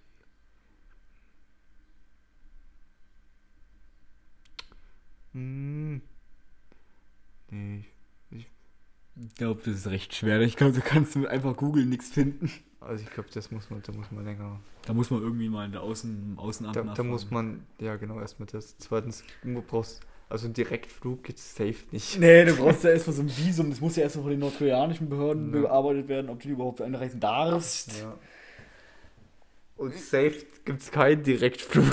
Hm. 5.32 6.02
Nee, 7.50 7.78
Ich 7.80 8.01
glaube, 9.36 9.60
das 9.64 9.74
ist 9.74 9.86
recht 9.88 10.14
schwer. 10.14 10.40
Ich 10.40 10.56
glaube, 10.56 10.72
du 10.72 10.80
kannst 10.80 11.16
mit 11.16 11.26
einfach 11.28 11.56
googeln 11.56 11.88
nichts 11.88 12.10
finden. 12.10 12.50
also 12.80 13.02
ich 13.04 13.10
glaube, 13.10 13.28
das 13.32 13.50
muss 13.50 13.70
man, 13.70 13.82
da 13.82 13.92
muss 13.92 14.10
man 14.10 14.24
länger. 14.24 14.60
Da 14.86 14.92
muss 14.94 15.10
man 15.10 15.22
irgendwie 15.22 15.48
mal 15.48 15.64
in 15.66 15.72
der 15.72 15.82
Außen, 15.82 16.34
Außenamt 16.36 16.74
Da, 16.76 16.82
da 16.82 17.02
muss 17.02 17.30
man, 17.30 17.64
ja 17.78 17.96
genau, 17.96 18.18
erstmal 18.20 18.48
das. 18.50 18.76
Zweitens, 18.78 19.22
du 19.44 19.62
brauchst, 19.62 20.00
also 20.28 20.48
ein 20.48 20.54
Direktflug 20.54 21.22
gibt's 21.24 21.54
safe 21.54 21.76
nicht. 21.92 22.18
Nee, 22.18 22.44
du 22.44 22.56
brauchst 22.56 22.82
ja 22.84 22.90
erstmal 22.90 23.14
so 23.14 23.22
ein 23.22 23.28
Visum. 23.36 23.70
Das 23.70 23.80
muss 23.80 23.96
ja 23.96 24.02
erstmal 24.04 24.24
von 24.24 24.30
den 24.30 24.40
nordkoreanischen 24.40 25.08
Behörden 25.08 25.54
Ja. 25.54 25.60
bearbeitet 25.60 26.08
werden, 26.08 26.30
ob 26.30 26.40
du 26.40 26.48
überhaupt 26.48 26.80
einreisen 26.80 27.20
darfst. 27.20 28.00
Ja. 28.00 28.14
Und 29.82 29.94
safe 29.98 30.34
gibt's 30.64 30.92
keinen 30.92 31.24
Direktflug. 31.24 31.84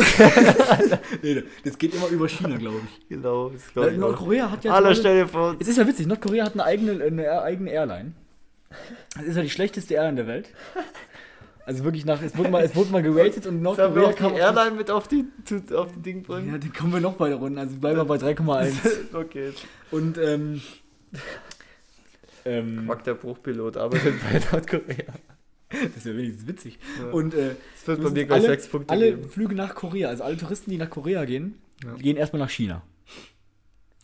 Nee, 1.24 1.44
das 1.64 1.78
geht 1.78 1.96
immer 1.96 2.08
über 2.10 2.30
China, 2.30 2.56
glaube 2.58 2.82
ich. 2.86 3.10
genau, 3.10 3.52
Weil 3.52 3.60
glaube 3.74 3.90
ich. 3.90 3.96
auch. 3.96 4.00
Nordkorea 4.00 4.52
hat 4.52 4.64
ja. 4.64 4.74
Alle 4.74 4.82
zum 4.84 4.90
Beispiel- 4.90 5.02
stell 5.02 5.18
dir 5.24 5.28
vor. 5.28 5.56
Es 5.60 5.68
ist 5.68 5.78
ja 5.78 5.88
witzig, 5.88 6.06
Nordkorea 6.06 6.46
hat 6.46 6.54
eine 6.54 6.64
eigene, 6.66 7.04
eine 7.04 7.42
eigene 7.42 7.72
Airline. 7.72 8.14
Das 9.16 9.24
ist 9.24 9.36
ja 9.38 9.42
die 9.42 9.50
schlechteste 9.50 9.96
Airline 9.96 10.18
der 10.18 10.28
Welt. 10.28 10.50
Also 11.66 11.84
wirklich 11.84 12.06
nach, 12.06 12.22
es 12.22 12.38
wurde 12.38 12.50
mal, 12.52 12.64
es 12.64 12.76
wurde 12.76 12.92
mal 12.92 13.02
geratet 13.02 13.48
und 13.48 13.64
Sollen 13.64 13.78
wir 13.96 14.02
Nordkorea 14.04 14.08
auch 14.10 14.16
kam 14.16 14.34
die 14.36 14.40
Airline 14.40 14.72
mit 14.76 14.92
auf 14.92 15.08
die, 15.08 15.26
auf 15.76 15.92
die 15.92 16.02
Ding 16.02 16.22
bringen? 16.22 16.52
Ja, 16.52 16.58
dann 16.60 16.72
kommen 16.74 16.94
wir 16.94 17.00
noch 17.00 17.14
bei 17.14 17.30
der 17.30 17.38
Runde, 17.38 17.60
also 17.60 17.76
bleiben 17.76 17.98
wir 17.98 18.06
bei 18.06 18.18
3,1. 18.18 18.72
okay. 19.16 19.52
Und 19.90 20.18
ähm, 20.20 20.62
ähm, 22.46 22.86
Mag 22.86 23.04
der 23.04 23.16
Bruchpilot 23.16 23.78
arbeitet 23.78 24.14
bei 24.32 24.40
Nordkorea. 24.52 25.06
das 25.96 26.06
wäre 26.06 26.18
wenigstens 26.18 26.48
witzig. 26.48 26.80
Ja. 27.00 27.12
Und 27.12 27.34
äh, 27.34 27.56
Es 27.76 27.88
wird 27.88 28.00
wir 28.00 28.06
bei 28.06 28.12
mir 28.12 28.26
gleich 28.26 28.40
alle, 28.40 28.48
sechs 28.48 28.68
Punkte 28.68 28.92
alle 28.92 29.16
geben. 29.16 29.30
Flüge 29.30 29.56
nach 29.56 29.76
Korea, 29.76 30.10
also 30.10 30.24
alle 30.24 30.38
Touristen, 30.38 30.72
die 30.72 30.78
nach 30.78 30.90
Korea 30.90 31.26
gehen, 31.26 31.56
Ja. 31.84 31.94
gehen 31.94 32.18
erstmal 32.18 32.42
nach 32.42 32.50
China. 32.50 32.82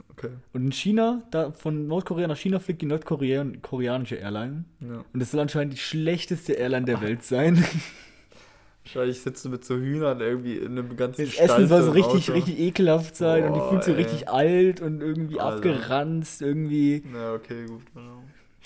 Okay. 0.10 0.30
Und 0.54 0.64
in 0.66 0.72
China, 0.72 1.24
da 1.32 1.52
von 1.52 1.88
Nordkorea 1.88 2.28
nach 2.28 2.38
China 2.38 2.60
fliegt 2.60 2.82
die 2.82 2.86
nordkoreanische 2.86 4.16
Airline. 4.16 4.64
Ja. 4.80 5.04
Und 5.12 5.20
das 5.20 5.32
soll 5.32 5.42
anscheinend 5.42 5.74
die 5.74 5.78
schlechteste 5.78 6.54
Airline 6.54 6.86
der 6.86 7.02
Welt 7.02 7.24
sein. 7.24 7.64
Wahrscheinlich 8.84 9.20
sitzt 9.20 9.44
du 9.44 9.50
mit 9.50 9.66
so 9.66 9.76
Hühnern 9.78 10.22
irgendwie 10.22 10.58
in 10.58 10.78
einem 10.78 10.96
ganzen 10.96 11.26
Das 11.26 11.36
Essen 11.36 11.68
soll 11.68 11.82
so 11.82 11.92
Stall 11.92 12.04
richtig, 12.04 12.30
Auto. 12.30 12.34
richtig 12.34 12.60
ekelhaft 12.60 13.16
sein 13.16 13.46
und 13.46 13.54
die 13.54 13.60
Boah, 13.60 13.70
fühlt 13.72 13.84
sich 13.84 13.96
ey. 13.96 14.04
richtig 14.04 14.30
alt 14.30 14.80
und 14.80 15.02
irgendwie 15.02 15.40
Alter. 15.40 15.56
abgeranzt 15.58 16.42
irgendwie. 16.44 17.04
Na, 17.12 17.34
okay, 17.34 17.66
gut. 17.66 17.82
genau. 17.96 18.24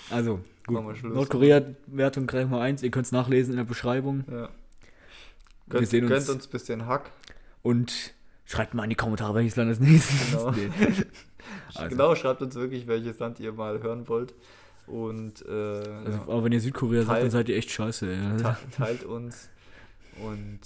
Also, 0.08 0.40
wir 0.68 0.80
gut. 0.82 0.96
Schluss. 0.96 1.14
Nordkorea, 1.14 1.62
Wertung 1.86 2.26
3,1. 2.26 2.82
Ihr 2.82 2.90
könnt 2.90 3.06
es 3.06 3.12
nachlesen 3.12 3.52
in 3.52 3.56
der 3.58 3.64
Beschreibung. 3.64 4.24
Ja. 4.30 4.34
Wir 4.36 4.48
Gönnt, 5.68 5.88
sehen 5.88 6.06
gönnt 6.08 6.20
uns. 6.22 6.28
uns 6.30 6.46
ein 6.46 6.50
bisschen 6.50 6.86
Hack. 6.86 7.10
Und 7.62 8.14
schreibt 8.44 8.74
mal 8.74 8.84
in 8.84 8.90
die 8.90 8.96
Kommentare, 8.96 9.34
welches 9.34 9.56
Land 9.56 9.68
als 9.68 9.80
nächstes 9.80 10.30
Genau. 10.32 10.50
Nee. 10.52 10.70
Also. 11.74 11.88
Genau, 11.88 12.14
schreibt 12.14 12.42
uns 12.42 12.54
wirklich, 12.54 12.86
welches 12.86 13.18
Land 13.18 13.40
ihr 13.40 13.52
mal 13.52 13.80
hören 13.82 14.06
wollt. 14.08 14.34
Und 14.86 15.44
äh, 15.46 15.50
Also, 15.50 16.10
ja, 16.10 16.22
aber 16.22 16.44
wenn 16.44 16.52
ihr 16.52 16.60
Südkorea 16.60 17.02
seid, 17.02 17.08
Teil- 17.14 17.22
dann 17.22 17.30
seid 17.30 17.48
ihr 17.48 17.56
echt 17.56 17.70
scheiße. 17.70 18.06
Te- 18.38 18.56
teilt 18.76 19.04
uns 19.04 19.48
und 20.22 20.58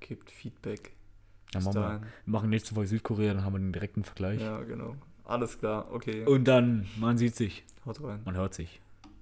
gebt 0.00 0.30
Feedback. 0.30 0.92
Ja, 1.52 1.60
machen 1.60 1.74
wir. 1.74 2.00
wir 2.00 2.30
machen 2.32 2.48
nächste 2.50 2.74
Folge 2.74 2.88
Südkorea, 2.88 3.34
dann 3.34 3.44
haben 3.44 3.52
wir 3.54 3.58
den 3.58 3.72
direkten 3.72 4.04
Vergleich. 4.04 4.40
Ja, 4.40 4.62
genau. 4.62 4.94
Alles 5.30 5.58
klar, 5.60 5.86
okay. 5.92 6.24
Und 6.26 6.48
dann, 6.48 6.88
man 6.98 7.16
sieht 7.16 7.36
sich, 7.36 7.62
Haut 7.86 8.02
rein. 8.02 8.20
man 8.24 8.34
hört 8.34 8.52
sich. 8.52 8.80